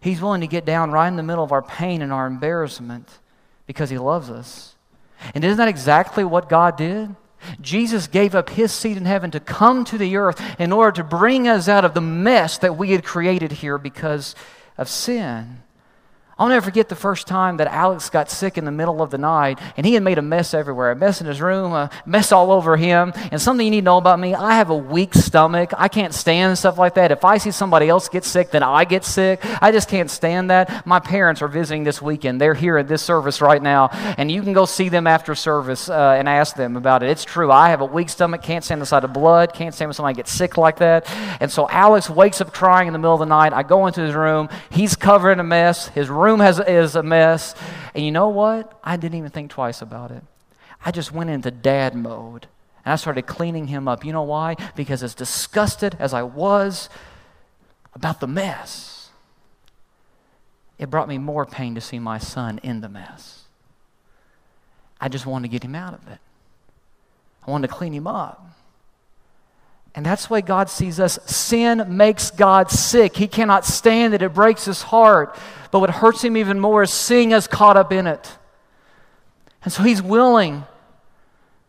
He's 0.01 0.20
willing 0.20 0.40
to 0.40 0.46
get 0.46 0.64
down 0.64 0.90
right 0.90 1.09
in 1.09 1.16
the 1.16 1.23
middle 1.23 1.44
of 1.44 1.53
our 1.53 1.62
pain 1.62 2.03
and 2.03 2.12
our 2.12 2.27
embarrassment 2.27 3.18
because 3.66 3.90
He 3.90 3.99
loves 3.99 4.31
us. 4.31 4.75
And 5.35 5.44
isn't 5.44 5.59
that 5.59 5.68
exactly 5.68 6.25
what 6.25 6.49
God 6.49 6.77
did? 6.77 7.14
Jesus 7.61 8.07
gave 8.07 8.35
up 8.35 8.51
His 8.51 8.73
seat 8.73 8.96
in 8.96 9.05
heaven 9.05 9.31
to 9.31 9.40
come 9.40 9.85
to 9.85 9.99
the 9.99 10.16
earth 10.16 10.42
in 10.59 10.73
order 10.73 10.92
to 10.92 11.05
bring 11.05 11.46
us 11.46 11.68
out 11.68 11.85
of 11.85 11.94
the 11.94 12.01
mess 12.01 12.59
that 12.59 12.77
we 12.77 12.92
had 12.92 13.05
created 13.05 13.53
here 13.53 13.79
because 13.79 14.35
of 14.79 14.88
sin. 14.88 15.62
I'll 16.40 16.48
never 16.48 16.64
forget 16.64 16.88
the 16.88 16.96
first 16.96 17.26
time 17.26 17.59
that 17.59 17.66
Alex 17.66 18.09
got 18.09 18.31
sick 18.31 18.57
in 18.57 18.64
the 18.64 18.70
middle 18.70 19.03
of 19.03 19.11
the 19.11 19.18
night, 19.18 19.59
and 19.76 19.85
he 19.85 19.92
had 19.92 20.03
made 20.03 20.16
a 20.16 20.22
mess 20.22 20.55
everywhere 20.55 20.90
a 20.90 20.96
mess 20.96 21.20
in 21.20 21.26
his 21.26 21.38
room, 21.38 21.74
a 21.74 21.90
mess 22.07 22.33
all 22.33 22.50
over 22.50 22.79
him. 22.79 23.12
And 23.31 23.38
something 23.38 23.66
you 23.66 23.70
need 23.70 23.83
to 23.83 23.85
know 23.85 23.98
about 23.98 24.18
me 24.18 24.35
I 24.35 24.55
have 24.55 24.70
a 24.70 24.76
weak 24.76 25.12
stomach. 25.12 25.72
I 25.76 25.88
can't 25.88 26.14
stand 26.14 26.57
stuff 26.57 26.79
like 26.79 26.94
that. 26.94 27.12
If 27.12 27.26
I 27.26 27.37
see 27.37 27.50
somebody 27.50 27.90
else 27.90 28.09
get 28.09 28.24
sick, 28.24 28.53
then 28.53 28.62
I 28.62 28.85
get 28.85 29.05
sick. 29.05 29.40
I 29.61 29.70
just 29.70 29.90
can't 29.90 30.11
stand 30.11 30.48
that. 30.48 30.87
My 30.87 30.98
parents 30.98 31.42
are 31.42 31.48
visiting 31.48 31.85
this 31.85 32.00
weekend. 32.00 32.40
They're 32.40 32.55
here 32.55 32.79
at 32.79 32.88
this 32.88 33.03
service 33.03 33.42
right 33.42 33.62
now, 33.62 33.88
and 34.16 34.33
you 34.33 34.42
can 34.42 34.55
go 34.55 34.64
see 34.64 34.88
them 34.88 35.07
after 35.07 35.35
service 35.35 35.90
uh, 35.90 36.16
and 36.18 36.26
ask 36.26 36.57
them 36.57 36.74
about 36.74 37.03
it. 37.03 37.11
It's 37.11 37.26
true. 37.26 37.53
I 37.53 37.68
have 37.68 37.83
a 37.83 37.85
weak 37.85 38.09
stomach, 38.09 38.40
can't 38.42 38.64
stand 38.64 38.81
the 38.81 38.87
sight 38.87 39.05
of 39.05 39.12
blood, 39.12 39.53
can't 39.53 39.74
stand 39.74 39.90
when 39.90 39.94
somebody 39.94 40.16
gets 40.16 40.33
sick 40.33 40.57
like 40.57 40.79
that. 40.79 41.07
And 41.38 41.53
so 41.53 41.68
Alex 41.68 42.09
wakes 42.09 42.40
up 42.40 42.55
crying 42.55 42.87
in 42.87 42.94
the 42.94 42.98
middle 42.98 43.12
of 43.12 43.20
the 43.20 43.26
night. 43.26 43.53
I 43.53 43.62
go 43.62 43.87
into 43.87 44.00
his 44.00 44.14
room. 44.14 44.48
He's 44.70 44.96
covered 44.96 45.33
in 45.33 45.40
a 45.40 45.44
mess. 45.44 45.88
His 45.88 46.09
room 46.09 46.30
room 46.31 46.40
has, 46.40 46.61
is 46.61 46.97
a 46.97 47.03
mess. 47.03 47.55
And 47.95 48.05
you 48.05 48.12
know 48.12 48.29
what? 48.29 48.79
I 48.83 48.97
didn't 48.97 49.19
even 49.19 49.31
think 49.31 49.51
twice 49.51 49.83
about 49.83 50.11
it. 50.11 50.23
I 50.85 50.90
just 50.90 51.12
went 51.12 51.31
into 51.31 51.51
dad 51.51 51.95
mode 51.95 52.47
and 52.85 52.93
I 52.93 52.97
started 52.97 53.23
cleaning 53.23 53.66
him 53.66 53.88
up. 53.88 54.05
You 54.05 54.12
know 54.12 54.23
why? 54.23 54.57
Because 54.75 55.03
as 55.03 55.14
disgusted 55.14 55.97
as 55.99 56.14
I 56.14 56.23
was 56.23 56.88
about 57.95 58.21
the 58.21 58.27
mess, 58.27 59.11
it 60.79 60.88
brought 60.88 61.09
me 61.09 61.19
more 61.19 61.45
pain 61.45 61.75
to 61.75 61.81
see 61.81 61.99
my 61.99 62.19
son 62.19 62.59
in 62.62 62.81
the 62.81 62.88
mess. 62.88 63.45
I 65.01 65.09
just 65.09 65.27
wanted 65.27 65.49
to 65.49 65.53
get 65.53 65.62
him 65.62 65.75
out 65.75 65.93
of 65.93 66.09
it. 66.09 66.19
I 67.47 67.51
wanted 67.51 67.69
to 67.69 67.75
clean 67.75 67.93
him 67.93 68.07
up. 68.07 68.47
And 69.94 70.07
that's 70.07 70.31
way 70.31 70.40
God 70.40 70.70
sees 70.70 71.00
us. 71.00 71.18
Sin 71.26 71.96
makes 71.96 72.31
God 72.31 72.70
sick. 72.70 73.16
He 73.16 73.26
cannot 73.26 73.64
stand 73.64 74.14
it, 74.14 74.22
it 74.22 74.35
breaks 74.35 74.64
his 74.64 74.83
heart. 74.83 75.37
But 75.70 75.81
what 75.81 75.90
hurts 75.90 76.24
him 76.24 76.37
even 76.37 76.59
more 76.59 76.83
is 76.83 76.92
seeing 76.92 77.33
us 77.33 77.46
caught 77.46 77.76
up 77.76 77.92
in 77.92 78.07
it. 78.07 78.37
And 79.62 79.72
so 79.72 79.83
he's 79.83 80.03
willing 80.03 80.64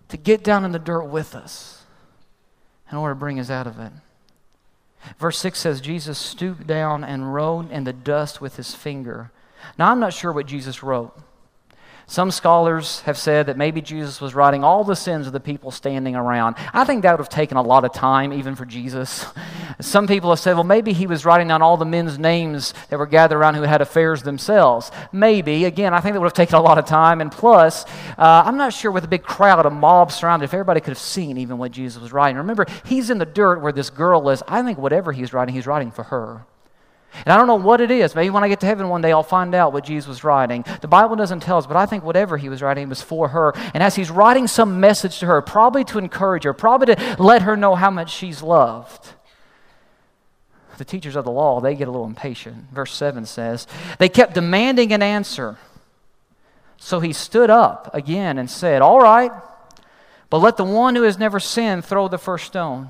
to 0.10 0.18
get 0.18 0.44
down 0.44 0.66
in 0.66 0.72
the 0.72 0.80
dirt 0.80 1.06
with 1.06 1.36
us 1.36 1.84
in 2.92 2.98
order 2.98 3.14
to 3.14 3.20
bring 3.20 3.40
us 3.40 3.50
out 3.50 3.68
of 3.68 3.80
it. 3.80 3.92
Verse 5.18 5.38
6 5.40 5.58
says, 5.58 5.82
Jesus 5.82 6.18
stooped 6.18 6.68
down 6.68 7.04
and 7.04 7.34
wrote 7.34 7.72
in 7.72 7.86
the 7.86 7.94
dust 7.94 8.40
with 8.40 8.58
his 8.58 8.76
finger. 8.76 9.32
Now, 9.78 9.92
I'm 9.92 10.00
not 10.00 10.14
sure 10.14 10.32
what 10.32 10.46
Jesus 10.46 10.84
wrote. 10.84 11.18
Some 12.12 12.30
scholars 12.30 13.00
have 13.04 13.18
said 13.18 13.46
that 13.46 13.56
maybe 13.56 13.80
Jesus 13.80 14.20
was 14.20 14.36
writing 14.36 14.66
all 14.66 14.84
the 14.84 14.98
sins 14.98 15.28
of 15.28 15.32
the 15.32 15.40
people 15.40 15.72
standing 15.72 16.14
around. 16.14 16.58
I 16.74 16.84
think 16.84 17.04
that 17.04 17.14
would 17.14 17.22
have 17.22 17.30
taken 17.30 17.56
a 17.56 17.62
lot 17.62 17.86
of 17.86 17.94
time, 17.94 18.34
even 18.34 18.54
for 18.54 18.66
Jesus. 18.66 19.26
Some 19.80 20.08
people 20.08 20.30
have 20.30 20.40
said, 20.40 20.56
well, 20.56 20.66
maybe 20.66 20.92
he 20.92 21.08
was 21.08 21.24
writing 21.24 21.48
down 21.48 21.62
all 21.62 21.78
the 21.78 21.86
men's 21.86 22.20
names 22.20 22.74
that 22.90 23.00
were 23.00 23.06
gathered 23.06 23.38
around 23.38 23.56
who 23.56 23.62
had 23.62 23.80
affairs 23.80 24.24
themselves. 24.24 24.92
Maybe. 25.14 25.64
Again, 25.64 25.94
I 25.94 26.02
think 26.02 26.12
that 26.12 26.20
would 26.20 26.26
have 26.26 26.34
taken 26.34 26.56
a 26.56 26.62
lot 26.62 26.78
of 26.78 26.86
time. 26.86 27.22
And 27.22 27.32
plus, 27.32 27.86
uh, 28.18 28.44
I'm 28.46 28.58
not 28.58 28.74
sure 28.74 28.92
with 28.92 29.06
a 29.06 29.08
big 29.08 29.24
crowd, 29.24 29.66
a 29.66 29.70
mob 29.70 30.12
surrounded, 30.12 30.44
if 30.44 30.54
everybody 30.54 30.82
could 30.82 30.92
have 30.92 30.98
seen 30.98 31.38
even 31.38 31.60
what 31.60 31.72
Jesus 31.72 32.02
was 32.02 32.12
writing. 32.12 32.36
Remember, 32.36 32.66
he's 32.84 33.10
in 33.10 33.20
the 33.20 33.26
dirt 33.26 33.62
where 33.62 33.72
this 33.72 33.90
girl 33.90 34.28
is. 34.28 34.44
I 34.50 34.62
think 34.64 34.78
whatever 34.78 35.14
he's 35.14 35.32
writing, 35.32 35.56
he's 35.56 35.66
writing 35.66 35.92
for 35.92 36.04
her. 36.04 36.46
And 37.14 37.34
I 37.34 37.38
don't 37.38 37.48
know 37.48 37.56
what 37.56 37.82
it 37.82 37.92
is. 37.92 38.16
Maybe 38.16 38.30
when 38.30 38.44
I 38.44 38.48
get 38.48 38.62
to 38.62 38.66
heaven 38.66 38.88
one 38.90 39.02
day, 39.02 39.12
I'll 39.12 39.24
find 39.24 39.54
out 39.54 39.74
what 39.74 39.84
Jesus 39.84 40.08
was 40.08 40.24
writing. 40.24 40.66
The 40.82 40.88
Bible 40.88 41.16
doesn't 41.16 41.42
tell 41.42 41.58
us, 41.58 41.68
but 41.68 41.78
I 41.78 41.86
think 41.86 42.04
whatever 42.04 42.38
he 42.38 42.50
was 42.50 42.62
writing 42.62 42.90
was 42.90 43.02
for 43.02 43.30
her. 43.30 43.54
And 43.74 43.84
as 43.84 43.96
he's 43.96 44.10
writing 44.10 44.48
some 44.48 44.80
message 44.80 45.20
to 45.20 45.26
her, 45.26 45.42
probably 45.42 45.84
to 45.86 45.98
encourage 45.98 46.46
her, 46.46 46.54
probably 46.54 46.96
to 46.96 47.16
let 47.20 47.42
her 47.44 47.58
know 47.58 47.76
how 47.76 47.92
much 47.92 48.12
she's 48.12 48.42
loved, 48.42 49.14
the 50.78 50.86
teachers 50.86 51.16
of 51.16 51.26
the 51.26 51.32
law, 51.32 51.62
they 51.62 51.76
get 51.76 51.88
a 51.88 51.92
little 51.92 52.08
impatient. 52.08 52.72
Verse 52.72 52.92
7 52.94 53.26
says, 53.28 53.68
They 54.00 54.10
kept 54.10 54.34
demanding 54.34 54.92
an 54.94 55.04
answer. 55.04 55.58
So 56.78 57.00
he 57.00 57.14
stood 57.14 57.52
up 57.52 57.94
again 57.94 58.40
and 58.40 58.50
said, 58.50 58.82
All 58.82 59.00
right, 59.00 59.32
But 60.32 60.40
let 60.40 60.58
the 60.58 60.64
one 60.64 60.96
who 60.96 61.04
has 61.04 61.20
never 61.20 61.40
sinned 61.40 61.86
throw 61.86 62.08
the 62.08 62.18
first 62.18 62.46
stone. 62.46 62.90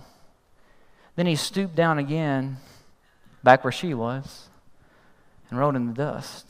Then 1.18 1.26
he 1.26 1.36
stooped 1.36 1.76
down 1.76 1.98
again, 2.00 2.58
back 3.44 3.64
where 3.64 3.72
she 3.72 3.94
was, 3.94 4.48
and 5.50 5.60
wrote 5.60 5.76
in 5.76 5.88
the 5.88 5.94
dust. 5.94 6.50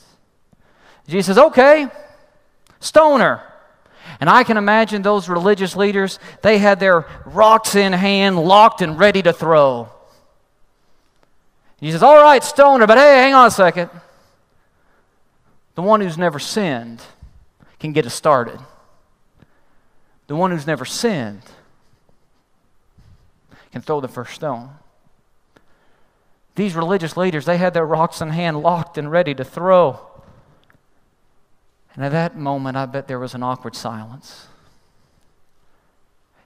Jesus 1.07 1.27
says, 1.27 1.37
Okay, 1.37 1.87
stone 2.79 3.21
her. 3.21 3.43
And 4.19 4.29
I 4.29 4.43
can 4.43 4.57
imagine 4.57 5.01
those 5.01 5.29
religious 5.29 5.75
leaders, 5.75 6.19
they 6.41 6.57
had 6.57 6.79
their 6.79 7.05
rocks 7.25 7.75
in 7.75 7.93
hand, 7.93 8.39
locked 8.39 8.81
and 8.81 8.97
ready 8.97 9.21
to 9.21 9.33
throw. 9.33 9.89
He 11.79 11.91
says, 11.91 12.03
All 12.03 12.21
right, 12.21 12.43
stone 12.43 12.81
her, 12.81 12.87
but 12.87 12.97
hey, 12.97 13.15
hang 13.15 13.33
on 13.33 13.47
a 13.47 13.51
second. 13.51 13.89
The 15.75 15.81
one 15.81 16.01
who's 16.01 16.17
never 16.17 16.39
sinned 16.39 17.01
can 17.79 17.93
get 17.93 18.05
us 18.05 18.13
started. 18.13 18.59
The 20.27 20.35
one 20.35 20.51
who's 20.51 20.67
never 20.67 20.85
sinned 20.85 21.41
can 23.71 23.81
throw 23.81 24.01
the 24.01 24.07
first 24.07 24.33
stone. 24.33 24.69
These 26.55 26.75
religious 26.75 27.15
leaders, 27.15 27.45
they 27.45 27.57
had 27.57 27.73
their 27.73 27.85
rocks 27.85 28.21
in 28.21 28.29
hand 28.29 28.61
locked 28.61 28.97
and 28.97 29.09
ready 29.09 29.33
to 29.35 29.43
throw. 29.43 29.99
And 31.95 32.03
at 32.03 32.11
that 32.11 32.37
moment, 32.37 32.77
I 32.77 32.85
bet 32.85 33.07
there 33.07 33.19
was 33.19 33.33
an 33.33 33.43
awkward 33.43 33.75
silence. 33.75 34.47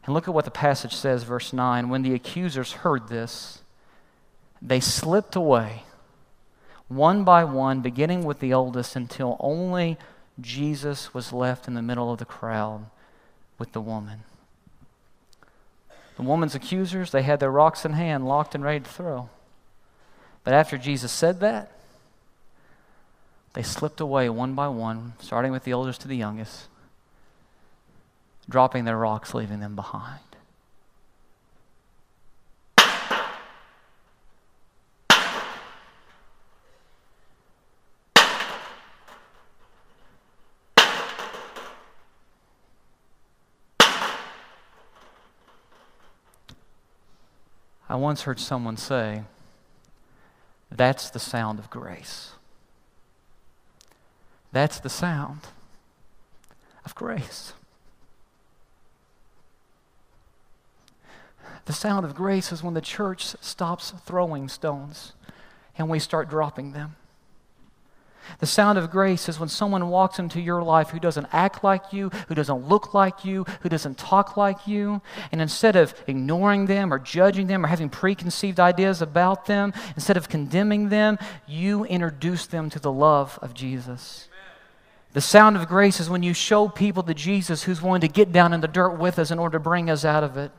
And 0.05 0.13
look 0.13 0.27
at 0.27 0.33
what 0.33 0.45
the 0.45 0.51
passage 0.51 0.93
says, 0.93 1.23
verse 1.23 1.51
9. 1.51 1.89
When 1.89 2.03
the 2.03 2.13
accusers 2.13 2.73
heard 2.73 3.07
this, 3.07 3.61
they 4.61 4.79
slipped 4.79 5.35
away, 5.35 5.83
one 6.87 7.23
by 7.23 7.43
one, 7.43 7.81
beginning 7.81 8.23
with 8.23 8.39
the 8.39 8.53
oldest, 8.53 8.95
until 8.95 9.37
only 9.39 9.97
Jesus 10.39 11.13
was 11.13 11.33
left 11.33 11.67
in 11.67 11.73
the 11.73 11.81
middle 11.81 12.11
of 12.11 12.19
the 12.19 12.25
crowd 12.25 12.85
with 13.57 13.71
the 13.71 13.81
woman. 13.81 14.23
The 16.17 16.23
woman's 16.23 16.55
accusers, 16.55 17.11
they 17.11 17.23
had 17.23 17.39
their 17.39 17.51
rocks 17.51 17.85
in 17.85 17.93
hand, 17.93 18.27
locked 18.27 18.55
and 18.55 18.63
ready 18.63 18.81
to 18.81 18.89
throw. 18.89 19.29
But 20.45 20.53
after 20.53 20.77
Jesus 20.77 21.11
said 21.11 21.41
that, 21.41 21.71
they 23.53 23.63
slipped 23.63 23.99
away 23.99 24.29
one 24.29 24.53
by 24.53 24.67
one, 24.67 25.13
starting 25.19 25.51
with 25.51 25.63
the 25.63 25.73
oldest 25.73 26.01
to 26.01 26.07
the 26.07 26.15
youngest, 26.15 26.67
dropping 28.47 28.85
their 28.85 28.97
rocks, 28.97 29.33
leaving 29.33 29.59
them 29.59 29.75
behind. 29.75 30.19
I 47.87 47.95
once 47.95 48.23
heard 48.23 48.39
someone 48.39 48.77
say, 48.77 49.23
that's 50.75 51.09
the 51.09 51.19
sound 51.19 51.59
of 51.59 51.69
grace. 51.69 52.31
That's 54.51 54.79
the 54.79 54.89
sound 54.89 55.41
of 56.85 56.95
grace. 56.95 57.53
The 61.65 61.73
sound 61.73 62.05
of 62.05 62.15
grace 62.15 62.51
is 62.51 62.63
when 62.63 62.75
the 62.75 62.81
church 62.81 63.25
stops 63.41 63.91
throwing 64.05 64.47
stones 64.47 65.13
and 65.77 65.89
we 65.89 65.99
start 65.99 66.29
dropping 66.29 66.71
them. 66.71 66.95
The 68.39 68.45
sound 68.45 68.77
of 68.77 68.91
grace 68.91 69.29
is 69.29 69.39
when 69.39 69.49
someone 69.49 69.89
walks 69.89 70.19
into 70.19 70.41
your 70.41 70.61
life 70.61 70.89
who 70.89 70.99
doesn't 70.99 71.27
act 71.31 71.63
like 71.63 71.93
you, 71.93 72.09
who 72.27 72.35
doesn't 72.35 72.67
look 72.67 72.93
like 72.93 73.23
you, 73.23 73.45
who 73.61 73.69
doesn't 73.69 73.97
talk 73.97 74.35
like 74.35 74.67
you, 74.67 75.01
and 75.31 75.41
instead 75.41 75.75
of 75.75 75.93
ignoring 76.07 76.65
them 76.65 76.93
or 76.93 76.99
judging 76.99 77.47
them 77.47 77.63
or 77.63 77.67
having 77.67 77.89
preconceived 77.89 78.59
ideas 78.59 79.01
about 79.01 79.45
them, 79.45 79.73
instead 79.95 80.17
of 80.17 80.29
condemning 80.29 80.89
them, 80.89 81.17
you 81.47 81.85
introduce 81.85 82.45
them 82.45 82.69
to 82.69 82.79
the 82.79 82.91
love 82.91 83.39
of 83.41 83.53
Jesus. 83.53 84.27
The 85.13 85.21
sound 85.21 85.55
of 85.55 85.67
grace 85.69 86.01
is 86.01 86.09
when 86.09 86.23
you 86.23 86.33
show 86.33 86.67
people 86.67 87.01
the 87.01 87.13
Jesus 87.13 87.63
who's 87.63 87.81
willing 87.81 88.01
to 88.01 88.07
get 88.09 88.33
down 88.33 88.51
in 88.51 88.59
the 88.59 88.67
dirt 88.67 88.97
with 88.97 89.17
us 89.17 89.31
in 89.31 89.39
order 89.39 89.57
to 89.57 89.63
bring 89.63 89.89
us 89.89 90.03
out 90.03 90.25
of 90.25 90.35
it. 90.35 90.51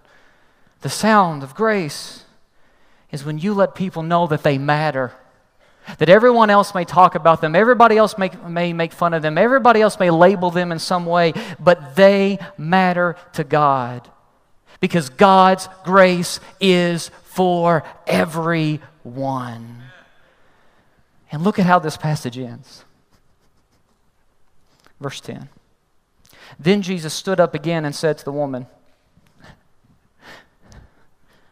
The 0.80 0.88
sound 0.88 1.42
of 1.42 1.54
grace 1.54 2.24
is 3.10 3.24
when 3.24 3.38
you 3.38 3.52
let 3.52 3.74
people 3.74 4.02
know 4.02 4.26
that 4.26 4.42
they 4.42 4.56
matter 4.56 5.12
that 5.98 6.08
everyone 6.08 6.50
else 6.50 6.74
may 6.74 6.84
talk 6.84 7.14
about 7.14 7.40
them, 7.40 7.54
everybody 7.54 7.96
else 7.96 8.18
may, 8.18 8.30
may 8.46 8.72
make 8.72 8.92
fun 8.92 9.14
of 9.14 9.22
them, 9.22 9.38
everybody 9.38 9.80
else 9.80 9.98
may 9.98 10.10
label 10.10 10.50
them 10.50 10.72
in 10.72 10.78
some 10.78 11.06
way, 11.06 11.32
but 11.58 11.96
they 11.96 12.38
matter 12.58 13.16
to 13.34 13.44
God. 13.44 14.08
Because 14.80 15.08
God's 15.08 15.68
grace 15.84 16.40
is 16.60 17.10
for 17.24 17.82
everyone. 18.06 19.82
And 21.32 21.42
look 21.42 21.58
at 21.58 21.66
how 21.66 21.78
this 21.78 21.96
passage 21.96 22.38
ends. 22.38 22.84
Verse 25.00 25.20
10. 25.20 25.48
Then 26.58 26.82
Jesus 26.82 27.12
stood 27.12 27.40
up 27.40 27.54
again 27.54 27.84
and 27.84 27.94
said 27.94 28.18
to 28.18 28.24
the 28.24 28.32
woman, 28.32 28.66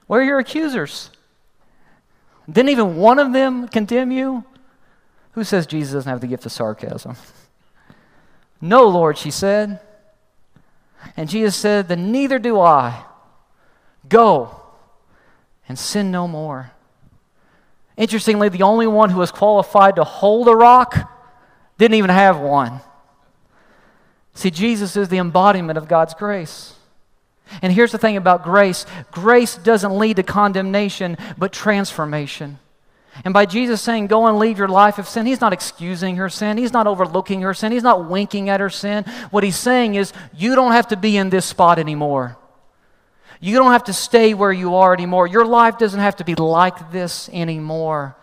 Where 0.06 0.20
are 0.20 0.24
your 0.24 0.38
accusers? 0.38 1.10
Didn't 2.50 2.70
even 2.70 2.96
one 2.96 3.18
of 3.18 3.32
them 3.32 3.68
condemn 3.68 4.10
you? 4.10 4.44
Who 5.32 5.44
says 5.44 5.66
Jesus 5.66 5.94
doesn't 5.94 6.10
have 6.10 6.20
the 6.20 6.26
gift 6.26 6.46
of 6.46 6.52
sarcasm? 6.52 7.16
No, 8.60 8.84
Lord, 8.84 9.18
she 9.18 9.30
said. 9.30 9.80
And 11.16 11.28
Jesus 11.28 11.56
said, 11.56 11.88
Then 11.88 12.12
neither 12.12 12.38
do 12.38 12.60
I. 12.60 13.04
Go 14.08 14.60
and 15.68 15.78
sin 15.78 16.10
no 16.10 16.28
more. 16.28 16.70
Interestingly, 17.96 18.48
the 18.48 18.62
only 18.62 18.86
one 18.86 19.10
who 19.10 19.18
was 19.18 19.30
qualified 19.30 19.96
to 19.96 20.04
hold 20.04 20.48
a 20.48 20.54
rock 20.54 21.10
didn't 21.78 21.94
even 21.94 22.10
have 22.10 22.38
one. 22.38 22.80
See, 24.34 24.50
Jesus 24.50 24.96
is 24.96 25.08
the 25.08 25.18
embodiment 25.18 25.78
of 25.78 25.88
God's 25.88 26.14
grace. 26.14 26.73
And 27.62 27.72
here's 27.72 27.92
the 27.92 27.98
thing 27.98 28.16
about 28.16 28.42
grace 28.42 28.86
grace 29.10 29.56
doesn't 29.56 29.98
lead 29.98 30.16
to 30.16 30.22
condemnation, 30.22 31.16
but 31.36 31.52
transformation. 31.52 32.58
And 33.24 33.32
by 33.32 33.46
Jesus 33.46 33.80
saying, 33.80 34.08
Go 34.08 34.26
and 34.26 34.38
leave 34.38 34.58
your 34.58 34.68
life 34.68 34.98
of 34.98 35.06
sin, 35.06 35.26
He's 35.26 35.40
not 35.40 35.52
excusing 35.52 36.16
her 36.16 36.28
sin. 36.28 36.58
He's 36.58 36.72
not 36.72 36.86
overlooking 36.86 37.42
her 37.42 37.54
sin. 37.54 37.70
He's 37.70 37.82
not 37.82 38.08
winking 38.08 38.48
at 38.48 38.60
her 38.60 38.70
sin. 38.70 39.04
What 39.30 39.44
He's 39.44 39.56
saying 39.56 39.94
is, 39.94 40.12
You 40.34 40.54
don't 40.54 40.72
have 40.72 40.88
to 40.88 40.96
be 40.96 41.16
in 41.16 41.30
this 41.30 41.46
spot 41.46 41.78
anymore. 41.78 42.36
You 43.40 43.58
don't 43.58 43.72
have 43.72 43.84
to 43.84 43.92
stay 43.92 44.32
where 44.32 44.52
you 44.52 44.76
are 44.76 44.94
anymore. 44.94 45.26
Your 45.26 45.44
life 45.44 45.76
doesn't 45.76 46.00
have 46.00 46.16
to 46.16 46.24
be 46.24 46.34
like 46.34 46.90
this 46.92 47.28
anymore. 47.28 48.16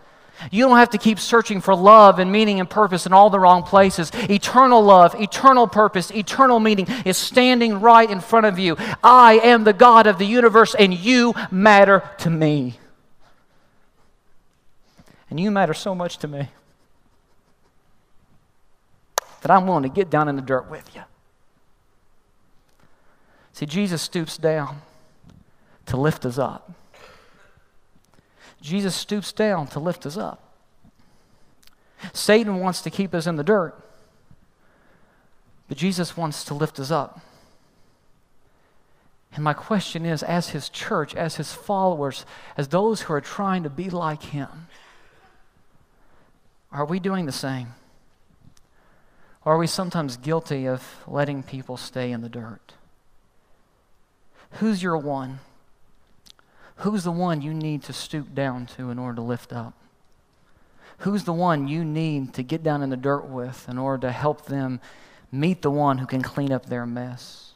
You 0.49 0.67
don't 0.67 0.77
have 0.77 0.89
to 0.91 0.97
keep 0.97 1.19
searching 1.19 1.62
for 1.62 1.75
love 1.75 2.19
and 2.19 2.32
meaning 2.32 2.60
and 2.60 2.69
purpose 2.69 3.06
in 3.06 3.13
all 3.13 3.30
the 3.30 3.39
wrong 3.39 3.63
places. 3.63 4.12
Eternal 4.30 4.82
love, 4.82 5.13
eternal 5.19 5.67
purpose, 5.67 6.10
eternal 6.12 6.60
meaning 6.60 6.88
is 7.06 7.17
standing 7.17 7.82
right 7.82 8.10
in 8.10 8.19
front 8.21 8.45
of 8.45 8.58
you. 8.58 8.75
I 9.04 9.39
am 9.43 9.63
the 9.63 9.73
God 9.73 10.08
of 10.08 10.17
the 10.17 10.25
universe, 10.25 10.73
and 10.73 10.93
you 10.93 11.34
matter 11.51 12.10
to 12.19 12.30
me. 12.30 12.80
And 15.30 15.39
you 15.39 15.51
matter 15.51 15.73
so 15.73 15.93
much 15.93 16.17
to 16.19 16.27
me 16.27 16.49
that 19.41 19.51
I'm 19.51 19.67
willing 19.67 19.84
to 19.84 19.89
get 19.89 20.10
down 20.10 20.27
in 20.27 20.36
the 20.36 20.41
dirt 20.41 20.69
with 20.69 20.93
you. 20.95 21.04
See, 23.54 23.65
Jesus 23.65 24.01
stoops 24.01 24.38
down 24.38 24.82
to 25.88 25.97
lift 25.97 26.25
us 26.25 26.38
up. 26.38 26.71
Jesus 28.62 28.95
stoops 28.95 29.34
down 29.34 29.67
to 29.67 29.80
lift 29.80 30.06
us 30.06 30.17
up. 30.17 30.41
Satan 32.13 32.60
wants 32.60 32.82
to 32.82 32.89
keep 32.89 33.13
us 33.13 33.28
in 33.28 33.36
the 33.36 33.43
dirt, 33.43 33.76
but 35.67 35.78
Jesus 35.78 36.15
wants 36.15 36.43
to 36.45 36.54
lift 36.54 36.80
us 36.80 36.91
up. 36.91 37.19
And 39.34 39.43
my 39.43 39.54
question 39.54 40.06
is 40.06 40.24
as 40.24 40.50
his 40.50 40.67
church, 40.67 41.15
as 41.15 41.38
his 41.38 41.54
followers, 41.54 42.26
as 42.58 42.67
those 42.67 43.02
who 43.02 43.13
are 43.13 43.21
trying 43.21 43.63
to 43.63 43.69
be 43.69 43.89
like 43.89 44.24
him, 44.24 44.67
are 46.71 46.86
we 46.86 47.00
doing 47.00 47.26
the 47.26 47.32
same? 47.32 47.74
Or 49.43 49.54
are 49.56 49.58
we 49.58 49.67
sometimes 49.67 50.17
guilty 50.17 50.67
of 50.67 51.04
letting 51.08 51.43
people 51.43 51.78
stay 51.78 52.12
in 52.12 52.21
the 52.21 52.30
dirt? 52.30 52.74
Who's 54.54 54.84
your 54.84 54.97
one? 54.97 55.39
Who's 56.77 57.03
the 57.03 57.12
one 57.12 57.41
you 57.41 57.53
need 57.53 57.84
to 57.84 57.93
stoop 57.93 58.34
down 58.34 58.65
to 58.77 58.89
in 58.89 58.97
order 58.97 59.15
to 59.15 59.21
lift 59.21 59.53
up? 59.53 59.73
Who's 60.99 61.23
the 61.23 61.34
one 61.34 61.67
you 61.67 61.84
need 61.84 62.34
to 62.36 62.43
get 62.43 62.63
down 62.63 62.84
in 62.84 62.89
the 62.89 62.97
dirt 62.97 63.25
with 63.25 63.67
in 63.67 63.77
order 63.77 64.07
to 64.07 64.12
help 64.12 64.45
them 64.45 64.79
meet 65.31 65.62
the 65.62 65.71
one 65.71 65.97
who 65.97 66.05
can 66.05 66.21
clean 66.21 66.51
up 66.51 66.67
their 66.67 66.86
mess? 66.86 67.53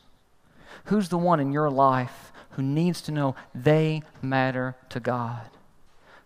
Who's 0.86 1.10
the 1.10 1.17
one 1.17 1.39
in 1.39 1.51
your 1.51 1.69
life 1.69 2.32
who 2.51 2.63
needs 2.63 3.01
to 3.01 3.12
know 3.12 3.36
they 3.53 4.01
matter 4.22 4.76
to 4.89 4.99
God? 4.99 5.49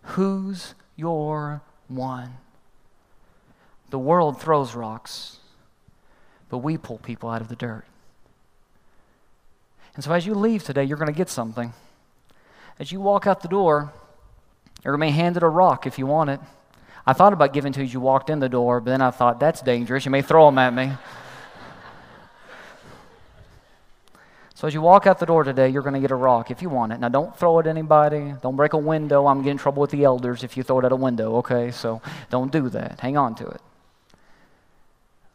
Who's 0.02 0.74
your 0.96 1.62
one? 1.88 2.36
The 3.90 3.98
world 3.98 4.40
throws 4.40 4.74
rocks, 4.74 5.38
but 6.48 6.58
we 6.58 6.78
pull 6.78 6.98
people 6.98 7.28
out 7.28 7.40
of 7.40 7.48
the 7.48 7.56
dirt. 7.56 7.84
And 9.94 10.04
so 10.04 10.12
as 10.12 10.24
you 10.24 10.34
leave 10.34 10.62
today, 10.62 10.84
you're 10.84 10.96
going 10.96 11.12
to 11.12 11.12
get 11.12 11.28
something. 11.28 11.72
As 12.80 12.90
you 12.90 12.98
walk 12.98 13.26
out 13.26 13.42
the 13.42 13.48
door, 13.48 13.92
you 14.82 14.96
may 14.96 15.10
hand 15.10 15.36
it 15.36 15.42
a 15.42 15.48
rock 15.48 15.86
if 15.86 15.98
you 15.98 16.06
want 16.06 16.30
it. 16.30 16.40
I 17.06 17.12
thought 17.12 17.34
about 17.34 17.52
giving 17.52 17.74
to 17.74 17.80
you 17.80 17.84
as 17.84 17.92
you 17.92 18.00
walked 18.00 18.30
in 18.30 18.40
the 18.40 18.48
door, 18.48 18.80
but 18.80 18.90
then 18.90 19.02
I 19.02 19.10
thought, 19.10 19.38
that's 19.38 19.60
dangerous. 19.60 20.06
You 20.06 20.10
may 20.10 20.22
throw 20.22 20.46
them 20.46 20.58
at 20.58 20.74
me. 20.74 20.92
So 24.56 24.66
as 24.66 24.74
you 24.74 24.82
walk 24.82 25.06
out 25.06 25.18
the 25.18 25.24
door 25.24 25.42
today, 25.42 25.70
you're 25.70 25.80
going 25.80 25.94
to 25.94 26.00
get 26.00 26.10
a 26.10 26.14
rock 26.14 26.50
if 26.50 26.60
you 26.60 26.68
want 26.68 26.92
it. 26.92 27.00
Now, 27.00 27.08
don't 27.08 27.34
throw 27.34 27.60
it 27.60 27.66
at 27.66 27.70
anybody. 27.70 28.34
Don't 28.42 28.56
break 28.56 28.74
a 28.74 28.76
window. 28.76 29.26
I'm 29.26 29.38
getting 29.38 29.52
in 29.52 29.56
trouble 29.56 29.80
with 29.80 29.90
the 29.90 30.04
elders 30.04 30.44
if 30.44 30.54
you 30.54 30.62
throw 30.62 30.80
it 30.80 30.84
at 30.84 30.92
a 30.92 30.96
window, 30.96 31.36
okay? 31.36 31.70
So 31.70 32.02
don't 32.28 32.52
do 32.52 32.68
that. 32.68 33.00
Hang 33.00 33.16
on 33.16 33.34
to 33.36 33.46
it. 33.46 33.62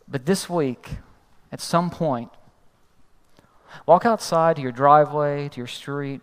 But 0.07 0.27
this 0.27 0.47
week, 0.47 0.97
at 1.51 1.59
some 1.59 1.89
point, 1.89 2.29
walk 3.87 4.05
outside 4.05 4.57
to 4.57 4.61
your 4.61 4.71
driveway, 4.71 5.49
to 5.49 5.57
your 5.57 5.65
street, 5.65 6.21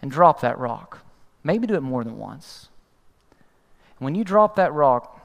and 0.00 0.10
drop 0.10 0.40
that 0.40 0.58
rock. 0.58 1.04
Maybe 1.42 1.66
do 1.66 1.74
it 1.74 1.82
more 1.82 2.04
than 2.04 2.18
once. 2.18 2.68
When 3.98 4.14
you 4.14 4.24
drop 4.24 4.56
that 4.56 4.72
rock 4.72 5.20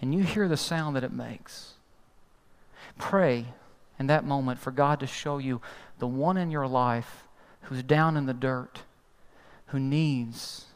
and 0.00 0.14
you 0.14 0.22
hear 0.22 0.48
the 0.48 0.56
sound 0.56 0.96
that 0.96 1.04
it 1.04 1.12
makes, 1.12 1.74
pray 2.98 3.46
in 3.98 4.06
that 4.08 4.24
moment 4.24 4.58
for 4.58 4.70
God 4.70 5.00
to 5.00 5.06
show 5.06 5.38
you 5.38 5.60
the 5.98 6.06
one 6.06 6.36
in 6.36 6.50
your 6.50 6.66
life 6.66 7.28
who's 7.62 7.82
down 7.82 8.16
in 8.16 8.26
the 8.26 8.34
dirt, 8.34 8.82
who 9.66 9.78
needs, 9.78 10.66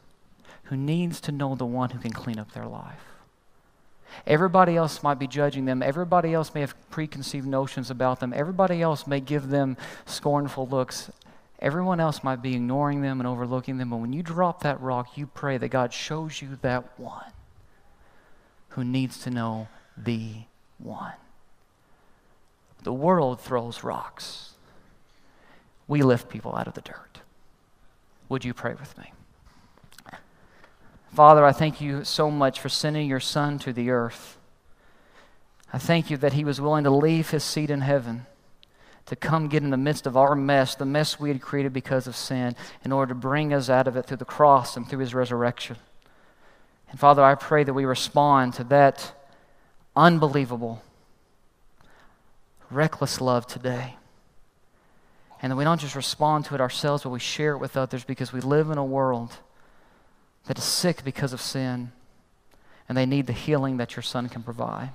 who 0.64 0.76
needs 0.76 1.20
to 1.22 1.32
know 1.32 1.54
the 1.54 1.66
one 1.66 1.90
who 1.90 1.98
can 1.98 2.12
clean 2.12 2.38
up 2.38 2.52
their 2.52 2.66
life. 2.66 3.00
Everybody 4.26 4.76
else 4.76 5.02
might 5.02 5.18
be 5.18 5.26
judging 5.26 5.64
them. 5.64 5.82
Everybody 5.82 6.34
else 6.34 6.54
may 6.54 6.60
have 6.60 6.74
preconceived 6.90 7.46
notions 7.46 7.90
about 7.90 8.20
them. 8.20 8.32
Everybody 8.34 8.82
else 8.82 9.06
may 9.06 9.20
give 9.20 9.48
them 9.48 9.76
scornful 10.04 10.68
looks. 10.68 11.10
Everyone 11.62 12.00
else 12.00 12.24
might 12.24 12.42
be 12.42 12.56
ignoring 12.56 13.02
them 13.02 13.20
and 13.20 13.26
overlooking 13.26 13.78
them. 13.78 13.90
But 13.90 13.98
when 13.98 14.12
you 14.12 14.24
drop 14.24 14.64
that 14.64 14.80
rock, 14.80 15.16
you 15.16 15.28
pray 15.28 15.58
that 15.58 15.68
God 15.68 15.92
shows 15.92 16.42
you 16.42 16.58
that 16.62 16.98
one 16.98 17.30
who 18.70 18.82
needs 18.82 19.18
to 19.18 19.30
know 19.30 19.68
the 19.96 20.32
one. 20.78 21.12
The 22.82 22.92
world 22.92 23.40
throws 23.40 23.84
rocks. 23.84 24.54
We 25.86 26.02
lift 26.02 26.28
people 26.28 26.56
out 26.56 26.66
of 26.66 26.74
the 26.74 26.80
dirt. 26.80 27.20
Would 28.28 28.44
you 28.44 28.54
pray 28.54 28.74
with 28.74 28.98
me? 28.98 29.12
Father, 31.14 31.44
I 31.44 31.52
thank 31.52 31.80
you 31.80 32.02
so 32.02 32.28
much 32.28 32.58
for 32.58 32.70
sending 32.70 33.08
your 33.08 33.20
Son 33.20 33.60
to 33.60 33.72
the 33.72 33.90
earth. 33.90 34.36
I 35.72 35.78
thank 35.78 36.10
you 36.10 36.16
that 36.16 36.32
he 36.32 36.42
was 36.42 36.60
willing 36.60 36.84
to 36.84 36.90
leave 36.90 37.30
his 37.30 37.44
seat 37.44 37.70
in 37.70 37.82
heaven 37.82 38.26
to 39.06 39.16
come 39.16 39.48
get 39.48 39.62
in 39.62 39.70
the 39.70 39.76
midst 39.76 40.06
of 40.06 40.16
our 40.16 40.34
mess, 40.34 40.74
the 40.74 40.84
mess 40.84 41.18
we 41.18 41.28
had 41.28 41.40
created 41.40 41.72
because 41.72 42.06
of 42.06 42.16
sin, 42.16 42.54
in 42.84 42.92
order 42.92 43.14
to 43.14 43.18
bring 43.18 43.52
us 43.52 43.68
out 43.68 43.88
of 43.88 43.96
it 43.96 44.06
through 44.06 44.18
the 44.18 44.24
cross 44.24 44.76
and 44.76 44.88
through 44.88 45.00
his 45.00 45.14
resurrection. 45.14 45.76
And 46.90 47.00
Father, 47.00 47.22
I 47.22 47.34
pray 47.34 47.64
that 47.64 47.74
we 47.74 47.84
respond 47.84 48.54
to 48.54 48.64
that 48.64 49.12
unbelievable, 49.96 50.82
reckless 52.70 53.20
love 53.20 53.46
today. 53.46 53.96
And 55.40 55.50
that 55.50 55.56
we 55.56 55.64
don't 55.64 55.80
just 55.80 55.96
respond 55.96 56.44
to 56.46 56.54
it 56.54 56.60
ourselves, 56.60 57.02
but 57.02 57.10
we 57.10 57.18
share 57.18 57.52
it 57.54 57.58
with 57.58 57.76
others 57.76 58.04
because 58.04 58.32
we 58.32 58.40
live 58.40 58.70
in 58.70 58.78
a 58.78 58.84
world 58.84 59.32
that 60.46 60.56
is 60.56 60.64
sick 60.64 61.02
because 61.02 61.32
of 61.32 61.40
sin 61.40 61.90
and 62.88 62.96
they 62.96 63.06
need 63.06 63.26
the 63.26 63.32
healing 63.32 63.78
that 63.78 63.96
your 63.96 64.02
Son 64.02 64.28
can 64.28 64.42
provide. 64.42 64.90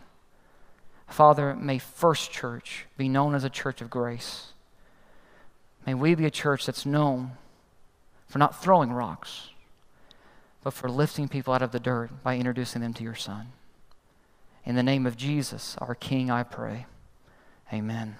Father, 1.08 1.56
may 1.56 1.80
First 1.80 2.32
Church 2.32 2.86
be 2.98 3.10
known 3.10 3.34
as 3.34 3.44
a 3.44 3.50
church 3.50 3.82
of 3.82 3.90
grace. 3.90 4.54
May 5.86 5.94
we 5.94 6.16
be 6.16 6.26
a 6.26 6.32
church 6.32 6.66
that's 6.66 6.86
known 6.86 7.32
for 8.28 8.40
not 8.40 8.62
throwing 8.62 8.92
rocks, 8.92 9.50
but 10.64 10.74
for 10.74 10.90
lifting 10.90 11.28
people 11.28 11.54
out 11.54 11.62
of 11.62 11.72
the 11.72 11.80
dirt 11.80 12.10
by 12.24 12.36
introducing 12.36 12.82
them 12.82 12.94
to 12.94 13.04
your 13.04 13.16
Son. 13.16 13.48
In 14.66 14.76
the 14.76 14.84
name 14.84 15.06
of 15.06 15.16
Jesus, 15.16 15.78
our 15.80 15.96
King, 15.96 16.30
I 16.30 16.44
pray. 16.44 16.88
Amen. 17.72 18.18